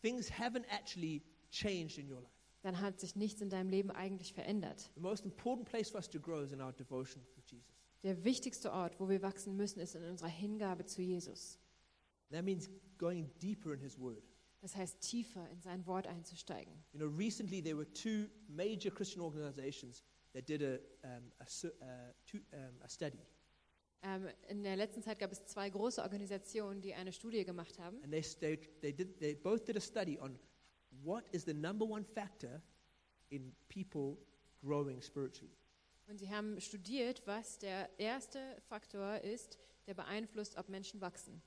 Things 0.01 0.32
haven't 0.32 0.65
actually 0.69 1.23
changed 1.49 1.97
in 1.97 2.12
your 2.12 2.21
life. 2.21 2.34
Dann 2.62 2.82
hat 2.82 2.99
sich 2.99 3.15
nichts 3.15 3.41
in 3.41 3.49
deinem 3.49 3.69
Leben 3.69 3.91
eigentlich 3.91 4.34
verändert. 4.34 4.91
The 4.95 5.01
most 5.01 5.25
important 5.25 5.67
place 5.69 5.89
for 5.89 5.99
us 5.99 6.10
to 6.10 6.19
grow 6.19 6.41
is 6.43 6.51
in 6.51 6.62
our 6.62 6.73
devotion 6.73 7.23
with 7.36 7.45
Jesus. 7.49 7.73
Der 8.03 8.23
wichtigste 8.23 8.71
Ort, 8.71 8.99
wo 8.99 9.10
wir 9.10 9.21
wachsen 9.21 9.56
müssen, 9.56 9.80
ist 9.80 9.95
in 9.95 10.03
unserer 10.03 10.30
Hingabe 10.30 10.86
zu 10.86 11.01
Jesus. 11.01 11.60
That 12.32 12.43
means 12.43 12.69
going 12.97 13.30
deeper 13.41 13.73
in 13.73 13.80
His 13.80 13.97
Word. 13.97 14.23
Das 14.62 14.76
heißt, 14.76 15.02
tiefer 15.02 15.48
in 15.50 15.62
sein 15.62 15.86
Wort 15.86 16.08
einzusteigen. 16.08 16.74
You 16.93 17.00
know, 17.00 17.08
recently 17.08 17.62
there 17.62 17.78
were 17.78 17.91
two 17.93 18.28
major 18.48 18.91
Christian 18.91 19.22
organizations 19.22 20.04
that 20.34 20.48
did 20.48 20.62
a, 20.62 20.80
um, 21.04 21.32
a, 21.39 21.43
uh, 21.43 22.13
two, 22.26 22.39
um, 22.54 22.82
a 22.82 22.89
study. 22.89 23.20
Ähm, 24.04 24.28
in 24.48 24.63
der 24.63 24.76
letzten 24.76 25.02
Zeit 25.02 25.20
gab 25.20 25.32
es 25.32 25.46
zwei 25.46 25.70
große 25.70 26.02
Organisationen, 26.02 26.82
die 26.82 26.93
eine 26.93 27.12
Studie 27.12 27.43
gemacht 27.43 27.80
haben. 27.80 28.02
And 28.04 28.12
they, 28.12 28.22
they, 28.22 28.58
they, 28.82 28.93
did, 28.93 29.20
they 29.20 29.36
both 29.36 29.65
did 29.65 29.78
a 29.78 29.82
study 29.82 30.20
on 30.20 30.38
what 31.04 31.24
is 31.32 31.43
the 31.46 31.54
number 31.54 31.86
one 31.86 32.04
factor 32.04 32.62
in 33.30 33.56
people 33.70 34.17
growing 34.62 35.02
spiritually. 35.02 35.56
Und 36.08 36.20
sie 36.20 36.30
haben 36.30 36.60
studiert, 36.62 37.22
was 37.26 37.60
der 37.60 37.89
erste 38.00 38.39
Faktor 38.70 39.20
ist, 39.22 39.58
der 39.88 39.93
beeinflusst, 39.93 40.58
ob 40.58 40.70
Menschen 40.70 41.02
wachsen. 41.02 41.41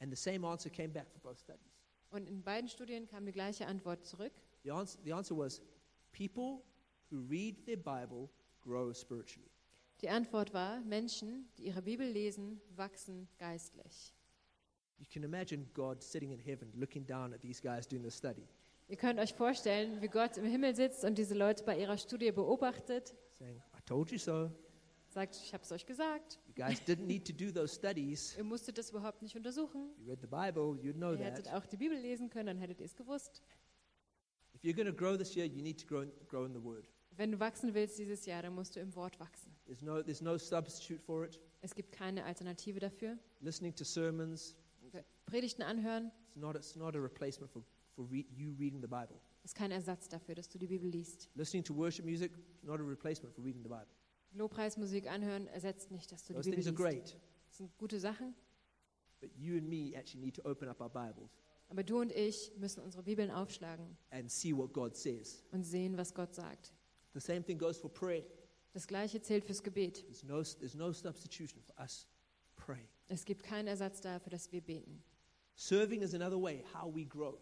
And 0.00 0.10
the 0.10 0.16
same 0.16 0.44
answer 0.46 0.70
came 0.70 0.92
back 0.92 1.10
for 1.10 1.20
both 1.20 1.38
studies. 1.38 1.72
Und 2.10 2.26
in 2.28 2.42
beiden 2.42 2.68
Studien 2.68 3.06
kam 3.06 3.26
die 3.26 3.32
gleiche 3.32 3.66
Antwort 3.66 4.04
zurück. 4.04 4.32
The 4.62 4.70
answer, 4.70 4.98
the 5.04 5.12
answer 5.12 5.36
was 5.36 5.60
people 6.12 6.62
who 7.10 7.26
read 7.28 7.64
their 7.66 7.76
Bible 7.76 8.28
grow 8.60 8.92
spiritually. 8.92 9.50
Die 10.00 10.08
Antwort 10.08 10.54
war, 10.54 10.80
Menschen, 10.82 11.48
die 11.58 11.64
ihre 11.66 11.82
Bibel 11.82 12.06
lesen, 12.08 12.60
wachsen 12.76 13.28
geistlich. 13.38 14.14
You 14.98 15.06
can 15.12 15.22
imagine 15.22 15.66
God 15.74 16.02
sitting 16.02 16.32
in 16.32 16.38
heaven 16.38 16.72
looking 16.74 17.04
down 17.06 17.32
at 17.32 17.40
these 17.40 17.60
guys 17.60 17.86
doing 17.86 18.02
the 18.02 18.10
study, 18.10 18.48
Ihr 18.90 18.96
könnt 18.96 19.20
euch 19.20 19.34
vorstellen, 19.34 20.00
wie 20.00 20.08
Gott 20.08 20.38
im 20.38 20.46
Himmel 20.46 20.74
sitzt 20.74 21.04
und 21.04 21.18
diese 21.18 21.34
Leute 21.34 21.62
bei 21.62 21.78
ihrer 21.78 21.98
Studie 21.98 22.32
beobachtet, 22.32 23.14
saying, 23.38 23.58
I 23.76 23.82
told 23.84 24.10
you 24.10 24.16
so. 24.16 24.50
Sagt, 25.18 25.36
ich 25.36 25.52
habe 25.52 25.64
es 25.64 25.72
euch 25.72 25.84
gesagt, 25.86 26.38
You 26.46 26.54
guys 26.54 26.80
didn't 26.80 27.06
need 27.06 27.26
to 27.26 27.32
do 27.32 27.50
those 27.50 27.74
studies. 27.74 28.34
ihr 28.38 28.44
musstet 28.44 28.78
das 28.78 28.90
überhaupt 28.90 29.22
nicht 29.22 29.36
untersuchen. 29.36 29.90
You 29.98 30.06
read 30.06 30.20
the 30.20 30.26
Bible, 30.26 30.78
you'd 30.82 30.94
know 30.94 31.12
Ihr 31.12 31.18
hättet 31.24 31.46
that. 31.46 31.54
auch 31.54 31.66
die 31.66 31.76
Bibel 31.76 31.98
lesen 31.98 32.30
können, 32.30 32.46
dann 32.46 32.58
hättet 32.58 32.80
ihr 32.80 32.86
es 32.86 32.94
gewusst. 32.94 33.42
If 34.54 34.62
you're 34.62 34.74
going 34.74 34.86
to 34.88 34.94
grow 34.94 35.16
this 35.16 35.34
year, 35.34 35.46
you 35.46 35.62
need 35.62 35.80
to 35.80 35.86
grow 35.86 36.02
in, 36.02 36.12
grow 36.28 36.44
in 36.44 36.52
the 36.52 36.62
Word. 36.62 36.88
Wenn 37.16 37.32
du 37.32 37.40
wachsen 37.40 37.74
willst 37.74 37.98
dieses 37.98 38.26
Jahr, 38.26 38.42
dann 38.42 38.54
musst 38.54 38.76
du 38.76 38.80
im 38.80 38.94
Wort 38.94 39.18
wachsen. 39.18 39.52
There's 39.66 39.82
no, 39.82 40.02
there's 40.02 40.20
no 40.20 40.38
substitute 40.38 41.00
for 41.00 41.24
it. 41.24 41.40
Es 41.62 41.74
gibt 41.74 41.90
keine 41.92 42.24
Alternative 42.24 42.78
dafür. 42.78 43.18
Listening 43.40 43.74
to 43.74 43.84
sermons, 43.84 44.54
Predigten 45.26 45.62
anhören 45.62 46.10
it's 46.28 46.36
not, 46.36 46.56
it's 46.56 46.76
not 46.76 46.94
a 46.94 46.98
replacement 47.00 47.50
for, 47.50 47.62
for 47.94 48.04
re- 48.10 48.26
you 48.30 48.54
reading 48.58 48.80
the 48.80 48.86
Bible. 48.86 49.20
ist 49.44 49.54
kein 49.54 49.70
Ersatz 49.70 50.08
dafür, 50.08 50.34
dass 50.34 50.48
du 50.48 50.58
die 50.58 50.66
Bibel 50.68 50.88
liest. 50.88 51.28
Listening 51.34 51.64
to 51.64 51.74
worship 51.74 52.04
music, 52.04 52.32
not 52.62 52.80
a 52.80 52.84
replacement 52.84 53.34
for 53.34 53.44
reading 53.44 53.62
the 53.62 53.68
Bible. 53.68 53.88
Lobpreismusik 54.32 55.10
anhören 55.10 55.46
ersetzt 55.48 55.90
nicht, 55.90 56.10
dass 56.12 56.24
du 56.24 56.32
die 56.32 56.36
Those 56.38 56.50
Bibel 56.50 56.62
things 56.64 56.80
are 56.80 56.90
liest. 56.90 57.06
great, 57.12 57.20
Das 57.48 57.56
sind 57.58 57.76
gute 57.78 57.98
Sachen, 58.00 58.34
but 59.20 59.30
you 59.36 59.56
and 59.56 59.68
me 59.68 59.94
actually 59.96 60.24
need 60.24 60.36
to 60.36 60.42
open 60.48 60.68
up 60.68 60.80
our 60.80 60.90
Bibles 60.90 61.30
aber 61.68 61.84
du 61.84 62.00
und 62.00 62.10
ich 62.12 62.52
müssen 62.56 62.82
unsere 62.82 63.02
Bibeln 63.02 63.30
aufschlagen 63.30 63.96
and 64.10 64.30
see 64.30 64.56
what 64.56 64.72
God 64.72 64.96
says. 64.96 65.44
und 65.52 65.64
sehen, 65.64 65.96
was 65.96 66.14
Gott 66.14 66.34
sagt. 66.34 66.72
The 67.14 67.20
same 67.20 67.42
thing 67.44 67.58
goes 67.58 67.76
for 67.76 67.92
prayer. 67.92 68.24
Das 68.72 68.86
gleiche 68.86 69.20
zählt 69.20 69.44
fürs 69.44 69.62
Gebet. 69.62 70.04
There's 70.06 70.22
no, 70.22 70.42
there's 70.42 70.74
no 70.74 70.92
substitution 70.92 71.62
for 71.62 71.74
us 71.80 72.06
praying. 72.56 72.88
Es 73.08 73.24
gibt 73.24 73.42
keinen 73.42 73.66
Ersatz 73.66 74.00
dafür, 74.00 74.30
dass 74.30 74.50
wir 74.52 74.60
beten. 74.60 75.02
Serving 75.56 76.02
is 76.02 76.14
another 76.14 76.40
way 76.40 76.64
how 76.74 76.94
we 76.94 77.04
grow. 77.04 77.38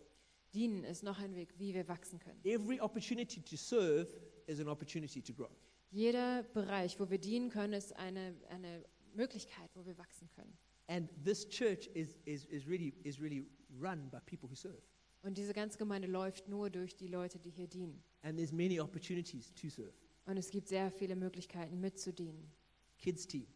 Dienen 0.54 0.84
ist 0.84 1.02
noch 1.02 1.18
ein 1.18 1.34
Weg, 1.34 1.54
wie 1.58 1.74
wir 1.74 1.86
wachsen 1.88 2.18
können. 2.18 2.40
Every 2.44 2.80
opportunity 2.80 3.42
to 3.42 3.56
serve 3.56 4.08
is 4.46 4.60
an 4.60 4.68
opportunity 4.68 5.20
to 5.20 5.34
grow. 5.34 5.50
Jeder 5.90 6.42
Bereich, 6.42 6.98
wo 7.00 7.10
wir 7.10 7.18
dienen 7.18 7.48
können, 7.50 7.72
ist 7.72 7.94
eine, 7.96 8.34
eine 8.48 8.84
Möglichkeit, 9.14 9.70
wo 9.74 9.86
wir 9.86 9.96
wachsen 9.98 10.28
können. 10.30 10.56
And 10.88 11.10
this 11.24 11.48
church 11.48 11.88
is, 11.94 12.18
is, 12.24 12.44
is, 12.46 12.66
really, 12.66 12.94
is 13.02 13.20
really 13.20 13.46
run 13.80 14.08
by 14.10 14.18
people 14.26 14.48
who 14.48 14.54
serve. 14.54 14.82
Und 15.22 15.36
diese 15.36 15.52
ganze 15.52 15.78
Gemeinde 15.78 16.06
läuft 16.06 16.48
nur 16.48 16.70
durch 16.70 16.96
die 16.96 17.08
Leute, 17.08 17.38
die 17.38 17.50
hier 17.50 17.66
dienen. 17.66 18.02
And 18.22 18.36
there's 18.36 18.52
many 18.52 18.78
opportunities 18.78 19.52
to 19.54 19.68
serve. 19.68 19.92
Und 20.26 20.36
es 20.36 20.50
gibt 20.50 20.68
sehr 20.68 20.90
viele 20.90 21.16
Möglichkeiten 21.16 21.80
mitzudienen. 21.80 22.52
Kids 22.98 23.26
team, 23.26 23.46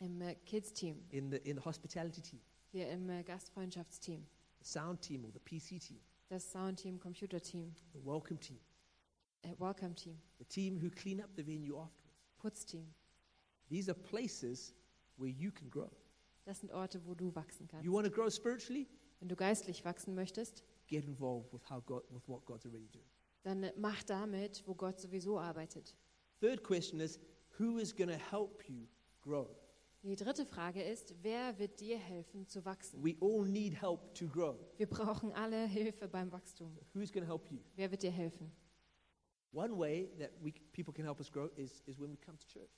Im 0.00 0.20
äh, 0.20 0.34
Kids-Team, 0.44 1.04
in 1.10 1.30
the, 1.30 1.36
in 1.38 1.56
the 1.56 1.64
hospitality 1.64 2.20
team, 2.20 2.40
hier 2.70 2.88
im 2.90 3.08
äh, 3.08 3.22
Gastfreundschaftsteam, 3.22 4.26
the 4.60 4.64
sound 4.64 5.00
team 5.00 5.24
or 5.24 5.30
the 5.32 5.38
PC 5.38 5.80
team, 5.80 6.00
das 6.28 6.50
Soundteam, 6.50 6.98
Computerteam, 6.98 7.72
the 7.92 8.04
welcome 8.04 8.38
team, 8.38 8.58
äh, 9.42 9.54
Welcome-Team, 9.58 10.18
the 10.38 10.44
team 10.44 10.80
who 10.82 10.90
clean 10.90 11.20
up 11.20 11.30
the 11.36 11.46
venue 11.46 11.76
afterwards. 11.76 12.12
Putzteam. 12.38 12.86
These 13.68 13.88
are 13.90 13.94
places 13.98 14.74
where 15.16 15.30
you 15.30 15.50
can 15.50 15.70
grow. 15.70 15.90
Das 16.44 16.60
sind 16.60 16.72
Orte, 16.72 17.00
wo 17.06 17.14
du 17.14 17.34
wachsen 17.34 17.68
kannst. 17.68 17.84
You 17.84 17.92
want 17.92 18.06
to 18.06 18.12
grow 18.12 18.28
spiritually? 18.28 18.88
Wenn 19.20 19.28
du 19.28 19.36
geistlich 19.36 19.84
wachsen 19.84 20.14
möchtest, 20.14 20.64
Get 20.88 21.04
involved 21.06 21.52
with, 21.52 21.62
how 21.70 21.80
God, 21.80 22.02
with 22.10 22.28
what 22.28 22.44
God's 22.44 22.66
already 22.66 22.88
doing. 22.88 23.06
dann 23.44 23.70
mach 23.78 24.02
damit, 24.02 24.62
wo 24.66 24.74
Gott 24.74 25.00
sowieso 25.00 25.38
arbeitet. 25.38 25.94
Third 26.40 26.62
question 26.62 27.00
is 27.00 27.20
who 27.58 27.78
is 27.78 27.94
going 27.94 28.10
to 28.10 28.18
help 28.30 28.68
you 28.68 28.88
grow? 29.20 29.48
Die 30.02 30.16
dritte 30.16 30.44
Frage 30.44 30.82
ist, 30.82 31.14
wer 31.22 31.56
wird 31.60 31.78
dir 31.78 31.96
helfen 31.96 32.48
zu 32.48 32.64
wachsen? 32.64 33.02
We 33.04 33.14
all 33.20 33.46
need 33.46 33.80
help 33.80 34.12
to 34.14 34.26
grow. 34.26 34.58
Wir 34.76 34.88
brauchen 34.88 35.32
alle 35.32 35.64
Hilfe 35.66 36.08
beim 36.08 36.32
Wachstum. 36.32 36.76
Who's 36.92 37.12
going 37.12 37.24
to 37.24 37.30
help 37.30 37.48
you? 37.52 37.60
Wer 37.76 37.88
wird 37.92 38.02
dir 38.02 38.10
helfen? 38.10 38.50
One 39.52 39.76
way 39.78 40.08
that 40.18 40.30
we, 40.42 40.52
people 40.72 40.92
can 40.92 41.04
help 41.04 41.20
us 41.20 41.30
grow 41.30 41.50
is, 41.56 41.82
is 41.86 41.98
when 41.98 42.10
we 42.10 42.16
come 42.16 42.38
to 42.38 42.46
church. 42.46 42.70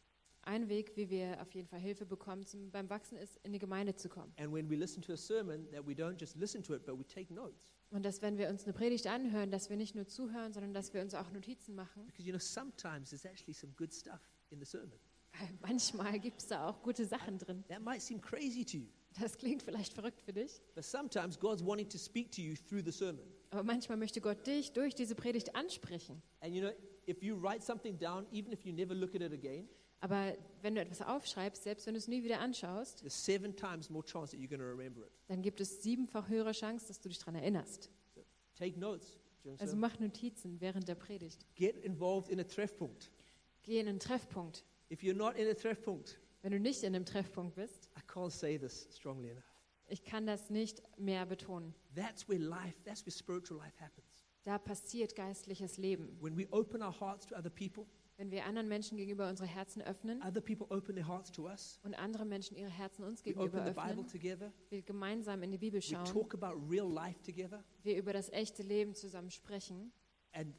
Ein 0.46 0.68
Weg, 0.68 0.94
wie 0.96 1.08
wir 1.08 1.40
auf 1.40 1.54
jeden 1.54 1.66
Fall 1.68 1.80
Hilfe 1.80 2.04
bekommen 2.04 2.44
zum, 2.44 2.70
beim 2.70 2.90
Wachsen, 2.90 3.16
ist, 3.16 3.38
in 3.44 3.52
die 3.52 3.58
Gemeinde 3.58 3.94
zu 3.94 4.10
kommen. 4.10 4.32
And 4.36 4.52
when 4.52 4.68
we 4.68 4.76
listen 4.76 5.00
to 5.02 5.12
a 5.12 5.16
sermon, 5.16 5.70
that 5.70 5.86
we 5.86 5.92
don't 5.92 6.20
just 6.20 6.36
listen 6.36 6.62
to 6.64 6.74
it, 6.74 6.84
but 6.84 6.98
we 6.98 7.06
take 7.06 7.32
notes. 7.32 7.72
Und 7.90 8.04
dass, 8.04 8.20
wenn 8.20 8.36
wir 8.36 8.48
uns 8.48 8.64
eine 8.64 8.72
Predigt 8.72 9.06
anhören, 9.06 9.50
dass 9.50 9.70
wir 9.70 9.76
nicht 9.76 9.94
nur 9.94 10.06
zuhören, 10.06 10.52
sondern 10.52 10.74
dass 10.74 10.92
wir 10.92 11.00
uns 11.00 11.14
auch 11.14 11.30
Notizen 11.30 11.74
machen. 11.74 12.04
Because, 12.06 12.26
you 12.26 12.32
know, 12.32 12.40
sometimes 12.40 13.10
there's 13.10 13.24
actually 13.24 13.54
some 13.54 13.72
good 13.76 13.94
stuff 13.94 14.20
in 14.50 14.58
the 14.58 14.66
sermon. 14.66 14.98
Weil 15.38 15.48
manchmal 15.62 16.18
gibt 16.20 16.40
es 16.40 16.48
da 16.48 16.68
auch 16.68 16.82
gute 16.82 17.06
Sachen 17.06 17.38
drin. 17.38 17.64
That 17.68 17.82
might 17.82 18.02
seem 18.02 18.20
crazy 18.20 18.64
to 18.64 18.76
you, 18.78 18.86
Das 19.18 19.36
klingt 19.36 19.62
vielleicht 19.62 19.94
verrückt 19.94 20.20
für 20.20 20.32
dich, 20.32 20.60
but 20.74 20.84
sometimes 20.84 21.38
God's 21.38 21.64
wanting 21.64 21.88
to 21.88 21.98
speak 21.98 22.32
to 22.32 22.42
you 22.42 22.54
through 22.68 22.82
the 22.84 22.92
sermon. 22.92 23.24
Aber 23.54 23.62
manchmal 23.62 23.96
möchte 23.96 24.20
Gott 24.20 24.46
dich 24.46 24.72
durch 24.72 24.94
diese 24.94 25.14
Predigt 25.14 25.54
ansprechen. 25.54 26.20
And, 26.40 26.54
you 26.54 26.60
know, 26.60 26.72
if 27.06 27.22
you 27.22 27.36
write 27.40 27.62
something 27.62 27.96
down, 27.98 28.26
even 28.32 28.52
if 28.52 28.64
you 28.64 28.72
never 28.72 28.94
look 28.94 29.14
at 29.14 29.22
it 29.22 29.32
again, 29.32 29.68
Aber 30.00 30.36
wenn 30.60 30.74
du 30.74 30.80
etwas 30.82 31.00
aufschreibst, 31.00 31.62
selbst 31.62 31.86
wenn 31.86 31.94
du 31.94 31.98
es 31.98 32.08
nie 32.08 32.22
wieder 32.24 32.40
anschaust, 32.40 32.98
there's 33.00 33.24
seven 33.24 33.54
times 33.56 33.88
more 33.88 34.04
chance 34.04 34.32
that 34.32 34.40
you're 34.40 34.48
going 34.48 34.60
to 34.60 34.66
remember 34.66 35.06
it. 35.06 35.12
dann 35.28 35.40
gibt 35.40 35.60
es 35.60 35.82
siebenfach 35.82 36.28
höhere 36.28 36.52
Chance, 36.52 36.88
dass 36.88 37.00
du 37.00 37.08
dich 37.08 37.18
daran 37.18 37.36
erinnerst. 37.36 37.90
Take 38.56 38.78
notes. 38.78 39.18
during 39.42 39.60
Also 39.60 39.76
mach 39.76 39.98
Notizen 40.00 40.60
während 40.60 40.88
der 40.88 40.94
Predigt. 40.96 41.46
Get 41.54 41.76
involved 41.84 42.30
in 42.30 42.40
a 42.40 42.44
Treffpunkt. 42.44 43.10
Geh 43.62 43.78
in 43.78 43.88
einen 43.88 44.00
Treffpunkt. 44.00 44.64
If 44.90 45.02
you're 45.02 45.14
not 45.14 45.36
in 45.36 45.48
a 45.48 45.54
Treffpunkt, 45.54 46.18
Wenn 46.42 46.52
du 46.52 46.60
nicht 46.60 46.82
in 46.82 46.94
einem 46.94 47.06
Treffpunkt 47.06 47.54
bist, 47.54 47.88
I 47.96 48.02
can't 48.06 48.30
say 48.30 48.58
this 48.58 48.88
strongly 48.90 49.30
enough. 49.30 49.53
Ich 49.94 50.04
kann 50.04 50.26
das 50.26 50.50
nicht 50.50 50.82
mehr 50.98 51.24
betonen. 51.24 51.72
That's 51.94 52.28
where 52.28 52.40
life, 52.40 52.74
that's 52.84 53.06
where 53.06 53.12
spiritual 53.12 53.60
life 53.60 53.80
happens. 53.80 54.26
Da 54.42 54.58
passiert 54.58 55.14
geistliches 55.14 55.78
Leben. 55.78 56.18
When 56.20 56.36
we 56.36 56.48
open 56.50 56.82
our 56.82 57.00
hearts 57.00 57.26
to 57.26 57.36
other 57.36 57.48
people, 57.50 57.86
Wenn 58.16 58.30
wir 58.32 58.44
anderen 58.44 58.68
Menschen 58.68 58.96
gegenüber 58.96 59.28
unsere 59.28 59.48
Herzen 59.48 59.82
öffnen 59.82 60.20
und 60.20 61.94
andere 61.94 62.24
Menschen 62.24 62.56
ihre 62.56 62.70
Herzen 62.70 63.04
uns 63.04 63.22
gegenüber 63.22 63.64
öffnen, 63.64 64.52
wir 64.70 64.82
gemeinsam 64.82 65.42
in 65.42 65.50
die 65.52 65.58
Bibel 65.58 65.80
schauen, 65.80 66.06
wir 67.82 67.96
über 67.96 68.12
das 68.12 68.28
echte 68.30 68.62
Leben 68.62 68.94
zusammen 68.94 69.30
sprechen 69.30 69.92
And 70.32 70.52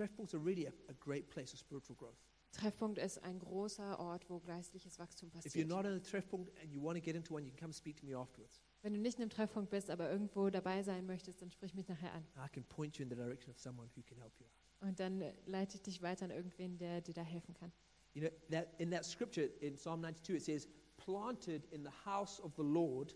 are 0.00 0.38
really 0.38 0.66
a, 0.66 0.72
a 0.88 0.94
great 1.00 1.28
place 1.30 1.52
of 1.52 1.58
spiritual 1.58 1.96
growth. 1.96 2.27
Treffpunkt 2.52 2.98
ist 2.98 3.22
ein 3.22 3.38
großer 3.38 3.98
Ort, 3.98 4.28
wo 4.28 4.40
geistliches 4.40 4.98
Wachstum 4.98 5.28
If 5.28 5.34
you're 5.34 5.42
passiert. 5.42 5.68
not 5.68 5.84
in 5.84 5.92
a 5.92 5.98
Treffpunkt 6.00 6.50
and 6.60 6.72
you 6.72 6.82
want 6.82 6.96
to 6.98 7.02
get 7.04 7.14
into 7.14 7.34
one, 7.34 7.44
you 7.44 7.50
can 7.50 7.58
come 7.60 7.72
speak 7.72 7.96
to 7.98 8.06
me 8.06 8.16
afterwards. 8.16 8.60
Wenn 8.82 8.94
du 8.94 9.00
nicht 9.00 9.16
in 9.18 9.22
einem 9.22 9.30
Treffpunkt 9.30 9.70
bist, 9.70 9.90
aber 9.90 10.10
irgendwo 10.10 10.48
dabei 10.50 10.82
sein 10.82 11.04
möchtest, 11.06 11.42
dann 11.42 11.50
sprich 11.50 11.74
mich 11.74 11.88
nachher 11.88 12.12
an. 12.12 12.24
I 12.36 12.48
can 12.48 12.64
point 12.64 12.96
you 12.98 13.02
in 13.02 13.10
the 13.10 13.16
direction 13.16 13.50
of 13.50 13.58
someone 13.58 13.88
who 13.96 14.02
can 14.02 14.18
help 14.18 14.32
you 14.40 14.46
out. 14.46 14.52
Und 14.88 15.00
dann 15.00 15.20
äh, 15.20 15.34
leite 15.46 15.76
ich 15.76 15.82
dich 15.82 16.02
weiter 16.02 16.24
an 16.24 16.30
irgendwen, 16.30 16.78
der 16.78 17.00
dir 17.00 17.14
da 17.14 17.22
helfen 17.22 17.54
kann. 17.54 17.72
You 18.14 18.22
know, 18.22 18.30
that 18.50 18.68
in 18.80 18.90
that 18.90 19.04
scripture 19.04 19.46
in 19.60 19.74
Psalm 19.76 20.00
92, 20.00 20.36
it 20.36 20.42
says, 20.44 20.68
planted 20.96 21.66
in 21.72 21.84
the 21.84 21.90
house 22.04 22.40
of 22.40 22.52
the 22.56 22.62
Lord, 22.62 23.14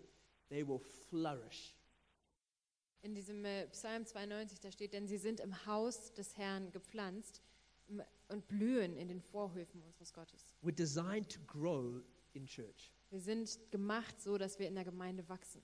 they 0.49 0.65
will 0.67 0.79
flourish. 0.79 1.75
In 3.01 3.15
diesem 3.15 3.43
äh, 3.43 3.67
Psalm 3.67 4.05
92, 4.05 4.59
da 4.59 4.71
steht, 4.71 4.93
denn 4.93 5.07
sie 5.07 5.17
sind 5.17 5.39
im 5.39 5.65
Haus 5.65 6.13
des 6.13 6.37
Herrn 6.37 6.71
gepflanzt 6.71 7.41
und 8.29 8.47
blühen 8.47 8.95
in 8.95 9.07
den 9.07 9.21
Vorhöfen 9.21 9.81
unseres 9.83 10.13
Gottes. 10.13 10.55
We're 10.63 10.71
designed 10.75 11.29
to 11.31 11.39
grow 11.47 12.01
in 12.33 12.45
church. 12.45 12.91
Wir 13.09 13.19
sind 13.19 13.59
gemacht 13.71 14.19
so, 14.21 14.37
dass 14.37 14.57
wir 14.59 14.67
in 14.67 14.75
der 14.75 14.85
Gemeinde 14.85 15.27
wachsen. 15.29 15.61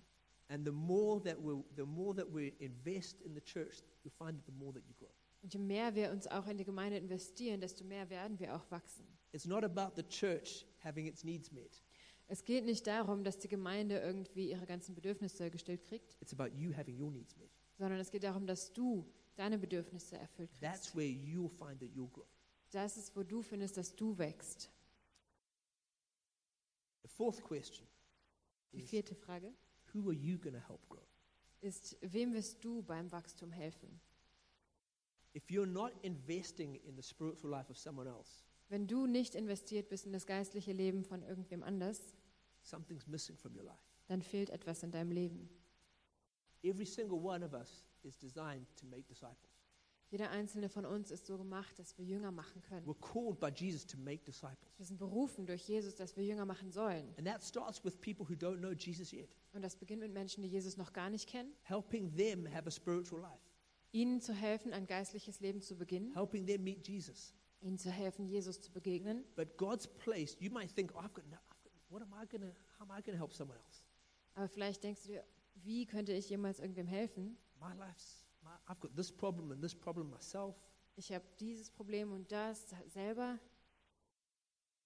And 0.49 0.65
the 0.65 0.71
more 0.71 1.21
that 1.23 1.37
we 1.43 1.63
the 1.75 1.85
more 1.85 2.15
that 2.15 2.27
we 2.33 2.49
invest 2.59 3.21
in 3.21 3.33
the 3.35 3.41
church, 3.41 3.83
you'll 4.03 4.11
find 4.17 4.43
the 4.45 4.51
more 4.51 4.73
that 4.73 4.83
you 4.87 4.93
grow. 4.95 5.09
Und 5.41 5.53
je 5.53 5.59
mehr 5.59 5.93
wir 5.95 6.11
uns 6.11 6.27
auch 6.27 6.47
in 6.47 6.57
die 6.57 6.65
Gemeinde 6.65 6.97
investieren, 6.97 7.61
desto 7.61 7.83
mehr 7.85 8.09
werden 8.09 8.37
wir 8.39 8.55
auch 8.55 8.69
wachsen. 8.71 9.05
It's 9.31 9.45
not 9.45 9.63
about 9.63 9.95
the 9.95 10.03
church 10.07 10.65
having 10.83 11.05
its 11.05 11.23
needs 11.23 11.51
met. 11.51 11.83
Es 12.27 12.43
geht 12.43 12.65
nicht 12.65 12.85
darum, 12.85 13.23
dass 13.23 13.39
die 13.39 13.47
Gemeinde 13.47 13.97
irgendwie 13.99 14.49
ihre 14.51 14.65
ganzen 14.65 14.93
Bedürfnisse 14.93 15.49
gestillt 15.49 15.83
kriegt, 15.83 16.17
It's 16.21 16.33
about 16.33 16.55
you 16.55 16.75
having 16.75 16.99
your 17.01 17.11
needs 17.11 17.35
met. 17.37 17.49
sondern 17.77 17.99
es 17.99 18.11
geht 18.11 18.23
darum, 18.23 18.45
dass 18.45 18.71
du 18.73 19.05
deine 19.39 19.57
Bedürfnisse 19.57 20.17
erfüllt 20.17 20.49
That's 20.59 20.91
kriegst. 20.91 20.95
where 20.95 21.07
you'll 21.07 21.49
find 21.49 21.79
that 21.79 21.89
you'll 21.95 22.11
grow. 22.11 22.25
Das 22.71 22.97
ist, 22.97 23.15
wo 23.15 23.23
du 23.23 23.41
findest, 23.41 23.77
dass 23.77 23.95
du 23.95 24.17
wächst. 24.17 24.69
The 27.03 27.07
fourth 27.09 27.41
question 27.43 27.87
Die 28.73 28.81
is 28.83 28.89
vierte 28.89 29.15
Frage 29.15 29.51
who 29.93 30.09
are 30.09 30.13
you 30.17 30.37
going 30.37 30.53
to 30.53 30.67
help 30.67 30.87
grow? 30.89 31.01
ist, 31.61 31.97
wem 32.01 32.33
wirst 32.33 32.63
du 32.63 32.81
beim 32.83 33.11
Wachstum 33.11 33.51
helfen? 33.51 33.99
If 35.35 35.49
you're 35.49 35.65
not 35.67 35.91
investing 36.03 36.75
in 36.75 36.95
the 36.95 37.01
spiritual 37.03 37.51
life 37.51 37.69
of 37.69 37.77
someone 37.77 38.07
else, 38.09 38.43
Wenn 38.69 38.87
du 38.87 39.07
nicht 39.07 39.33
investiert 39.35 39.89
bist 39.89 40.05
in 40.05 40.11
das 40.13 40.25
geistliche 40.27 40.73
Leben 40.73 41.03
von 41.03 41.23
irgendwem 41.23 41.63
anders, 41.63 42.13
something's 42.61 43.07
missing 43.07 43.35
from 43.37 43.55
your 43.55 43.63
life. 43.63 43.81
dann 44.07 44.21
fehlt 44.21 44.49
etwas 44.51 44.83
in 44.83 44.91
deinem 44.91 45.11
Leben. 45.11 45.49
Every 46.63 46.85
single 46.85 47.17
one 47.19 47.43
of 47.45 47.53
us 47.53 47.85
is 48.05 48.17
designed 48.17 48.67
to 48.77 48.85
make 48.87 49.03
disciples. 49.03 49.55
Jeder 50.11 50.31
einzelne 50.31 50.69
von 50.69 50.85
uns 50.87 51.11
ist 51.11 51.27
so 51.27 51.37
gemacht, 51.37 51.77
dass 51.77 51.95
wir 51.99 52.03
Jünger 52.05 52.31
machen 52.31 52.61
können. 52.63 52.87
We're 52.87 52.99
called 52.99 53.39
by 53.39 53.49
Jesus 53.49 53.85
to 53.85 53.97
make 53.97 54.23
disciples. 54.23 54.73
Wir 54.77 54.85
sind 54.87 54.97
berufen 54.97 55.45
durch 55.45 55.67
Jesus, 55.67 55.95
dass 55.95 56.17
wir 56.17 56.25
Jünger 56.25 56.45
machen 56.45 56.71
sollen. 56.71 57.13
And 57.17 57.27
that 57.27 57.43
starts 57.43 57.83
with 57.85 58.01
people 58.01 58.27
who 58.27 58.33
don't 58.33 58.57
know 58.57 58.71
Jesus 58.71 59.11
yet, 59.11 59.29
Und 59.53 59.61
das 59.61 59.75
beginnt 59.75 60.01
mit 60.01 60.11
Menschen, 60.11 60.41
die 60.41 60.49
Jesus 60.49 60.77
noch 60.77 60.93
gar 60.93 61.09
nicht 61.11 61.27
kennen. 61.29 61.53
helping 61.61 62.15
them 62.15 62.51
have 62.51 62.67
a 62.67 62.71
spiritual 62.71 63.21
life, 63.21 63.43
Ihnen 63.91 64.19
zu 64.19 64.33
helfen, 64.33 64.73
ein 64.73 64.87
geistliches 64.87 65.41
Leben 65.41 65.61
zu 65.61 65.75
beginnen. 65.75 66.11
helping 66.15 66.47
them 66.47 66.63
meet 66.63 66.87
Jesus. 66.87 67.35
Ihnen 67.61 67.77
zu 67.77 67.91
helfen, 67.91 68.25
Jesus 68.27 68.61
zu 68.61 68.71
begegnen. 68.71 69.23
But 69.35 69.57
God's 69.57 69.85
place, 69.87 70.35
you 70.39 70.49
might 70.49 70.71
think, 70.73 70.91
oh, 70.95 70.99
I've 71.01 71.13
got, 71.13 71.25
no, 71.29 71.37
I've 71.51 71.63
got 71.63 71.71
what 71.89 72.01
am 72.01 72.13
I 72.13 72.25
going 72.25 72.41
to, 72.41 72.55
how 72.79 72.89
am 72.89 72.91
I 72.97 73.01
going 73.03 73.13
to 73.13 73.17
help 73.17 73.33
someone 73.33 73.59
else? 73.59 73.83
Aber 74.33 74.47
vielleicht 74.47 74.83
denkst 74.83 75.03
du 75.03 75.09
dir, 75.09 75.23
wie 75.55 75.85
könnte 75.85 76.13
ich 76.13 76.29
jemals 76.29 76.59
irgendwem 76.59 76.87
helfen? 76.87 77.37
My 77.59 77.73
life's, 77.75 78.25
my, 78.43 78.51
I've 78.67 78.79
got 78.79 78.95
this 78.95 79.11
problem 79.11 79.51
and 79.51 79.61
this 79.61 79.75
problem 79.75 80.09
myself. 80.09 80.55
Ich 80.95 81.11
habe 81.11 81.23
dieses 81.39 81.69
Problem 81.69 82.11
und 82.11 82.31
das 82.31 82.73
selber. 82.87 83.39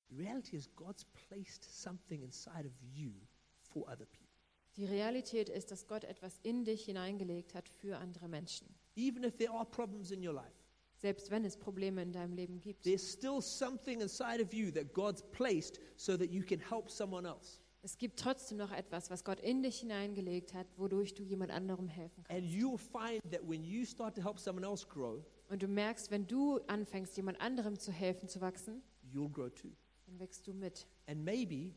The 0.10 0.16
reality 0.16 0.56
is, 0.56 0.70
God's 0.76 1.06
placed 1.06 1.64
something 1.64 2.22
inside 2.22 2.66
of 2.66 2.74
you 2.82 3.14
for 3.62 3.88
other 3.90 4.06
people. 4.06 4.28
Die 4.76 4.86
Realität 4.86 5.50
ist, 5.50 5.72
dass 5.72 5.88
Gott 5.88 6.04
etwas 6.04 6.40
in 6.42 6.66
dich 6.66 6.86
hineingelegt 6.86 7.54
hat 7.54 7.70
für 7.70 7.98
andere 7.98 8.28
Menschen. 8.28 8.68
Even 8.96 9.24
if 9.24 9.38
there 9.38 9.52
are 9.52 9.66
problems 9.66 10.12
in 10.12 10.26
your 10.26 10.34
life, 10.34 10.52
Selbst 10.98 11.32
wenn 11.32 11.44
es 11.46 11.58
Probleme 11.58 12.02
in 12.02 12.12
deinem 12.12 12.34
Leben 12.34 12.60
gibt. 12.62 12.84
there's 12.84 13.04
still 13.12 13.42
something 13.42 14.02
inside 14.02 14.42
of 14.42 14.54
you 14.54 14.72
that 14.72 14.94
God's 14.94 15.22
placed 15.32 15.80
so 15.98 16.16
that 16.18 16.32
you 16.32 16.44
can 16.44 16.60
help 16.60 16.90
someone 16.90 17.28
else. 17.28 17.60
Es 17.86 17.98
gibt 17.98 18.18
trotzdem 18.18 18.58
noch 18.58 18.72
etwas, 18.72 19.10
was 19.12 19.26
Gott 19.26 19.42
in 19.42 19.62
dich 19.62 19.82
hineingelegt 19.82 20.54
hat, 20.54 20.68
wodurch 20.78 21.14
du 21.14 21.22
jemand 21.24 21.52
anderem 21.52 21.90
helfen 21.90 22.24
And 22.30 22.40
kannst. 22.40 22.56
you'll 22.56 22.78
find 22.78 23.22
that 23.32 23.42
when 23.48 23.62
you 23.64 23.84
start 23.86 24.16
to 24.16 24.24
help 24.24 24.40
someone 24.40 24.66
else 24.66 24.88
grow, 24.88 25.22
Und 25.50 25.62
du 25.62 25.68
merkst, 25.68 26.10
wenn 26.10 26.26
du 26.26 26.60
anfängst, 26.68 27.18
jemand 27.18 27.42
anderem 27.42 27.78
zu 27.78 27.92
helfen, 27.92 28.30
zu 28.30 28.40
wachsen, 28.40 28.82
you'll 29.14 29.30
grow 29.32 29.50
too. 29.54 29.70
dann 30.06 30.18
wächst 30.18 30.48
du 30.48 30.54
mit. 30.54 30.88
And 31.08 31.26
maybe 31.26 31.74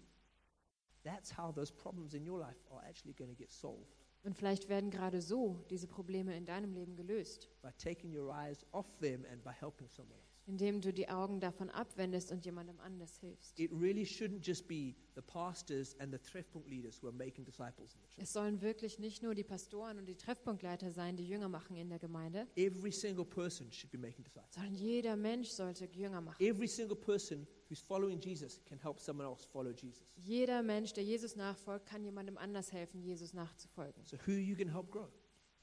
that's 1.02 1.36
how 1.36 1.52
those 1.52 1.72
problems 1.72 2.14
in 2.14 2.28
your 2.28 2.38
life 2.38 2.58
are 2.70 2.84
actually 2.88 3.12
going 3.14 3.30
to 3.30 3.36
get 3.36 3.50
solved 3.50 4.06
Und 4.22 4.34
vielleicht 4.36 4.68
werden 4.68 4.90
gerade 4.90 5.20
so 5.20 5.64
diese 5.70 5.88
Probleme 5.88 6.36
in 6.36 6.46
deinem 6.46 6.72
Leben 6.72 6.94
gelöst, 6.94 7.48
by 7.62 7.70
taking 7.78 8.16
your 8.16 8.32
eyes 8.32 8.64
off 8.72 8.86
them 9.00 9.24
and 9.32 9.42
by 9.42 9.50
helping 9.50 9.88
someone 9.88 10.14
else. 10.20 10.35
Indem 10.46 10.80
du 10.80 10.92
die 10.92 11.08
Augen 11.08 11.40
davon 11.40 11.70
abwendest 11.70 12.30
und 12.30 12.44
jemandem 12.44 12.78
anders 12.80 13.18
hilfst. 13.18 13.58
It 13.58 13.72
really 13.72 14.04
shouldn't 14.04 14.46
just 14.46 14.68
be 14.68 14.94
the 15.14 15.20
pastors 15.20 15.98
and 15.98 16.12
the 16.12 16.18
Treffpunkt 16.18 16.68
leaders 16.68 17.02
who 17.02 17.08
are 17.08 17.16
making 17.16 17.44
disciples 17.44 17.94
in 17.94 18.00
the 18.02 18.08
church. 18.08 18.22
Es 18.22 18.32
sollen 18.32 18.60
wirklich 18.62 18.98
nicht 18.98 19.22
nur 19.22 19.34
die 19.34 19.42
Pastoren 19.44 19.98
und 19.98 20.06
die 20.06 20.14
Treffpunktleiter 20.14 20.92
sein, 20.92 21.16
die 21.16 21.26
Jünger 21.26 21.48
machen 21.48 21.76
in 21.76 21.88
der 21.88 21.98
Gemeinde, 21.98 22.46
Every 22.56 22.92
single 22.92 23.24
person 23.24 23.70
should 23.72 23.90
be 23.90 23.98
making 23.98 24.24
disciples. 24.24 24.54
sondern 24.54 24.74
jeder 24.74 25.16
Mensch 25.16 25.48
sollte 25.48 25.86
Jünger 25.92 26.20
machen. 26.20 26.40
Every 26.44 26.68
single 26.68 26.96
person 26.96 27.46
who's 27.68 27.80
following 27.80 28.20
Jesus 28.20 28.60
can 28.66 28.78
help 28.78 29.00
someone 29.00 29.28
else 29.28 29.44
follow 29.46 29.72
Jesus. 29.72 30.12
Jeder 30.16 30.62
Mensch, 30.62 30.92
der 30.92 31.02
Jesus 31.04 31.34
nachfolgt, 31.34 31.86
kann 31.86 32.04
jemandem 32.04 32.38
anders 32.38 32.72
helfen, 32.72 33.02
Jesus 33.02 33.32
nachzufolgen. 33.32 34.04
So 34.04 34.16
who 34.26 34.32
you 34.32 34.54
can 34.54 34.68
help 34.68 34.90
grow? 34.92 35.08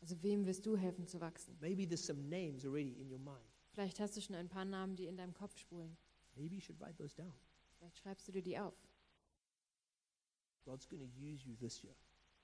Also 0.01 0.21
wem 0.21 0.45
wirst 0.45 0.65
du 0.65 0.75
helfen 0.75 1.07
zu 1.07 1.21
wachsen? 1.21 1.55
Maybe 1.61 1.87
there's 1.87 2.05
some 2.05 2.21
names 2.27 2.65
already 2.65 2.91
in 2.99 3.09
your 3.09 3.19
mind. 3.19 3.39
Vielleicht 3.73 3.99
hast 3.99 4.15
du 4.15 4.21
schon 4.21 4.35
ein 4.35 4.49
paar 4.49 4.65
Namen, 4.65 4.95
die 4.95 5.07
in 5.07 5.17
deinem 5.17 5.33
Kopf 5.33 5.57
spulen. 5.57 5.97
Maybe 6.35 6.55
you 6.55 6.61
should 6.61 6.79
write 6.79 6.95
those 6.95 7.15
down. 7.15 7.33
Vielleicht 7.77 7.97
schreibst 7.97 8.27
du 8.27 8.31
dir 8.31 8.43
die 8.43 8.57
auf. 8.59 8.75
God's 10.63 10.87
going 10.87 11.01
to 11.01 11.19
use 11.19 11.43
you 11.43 11.55
this 11.55 11.83
year. 11.83 11.95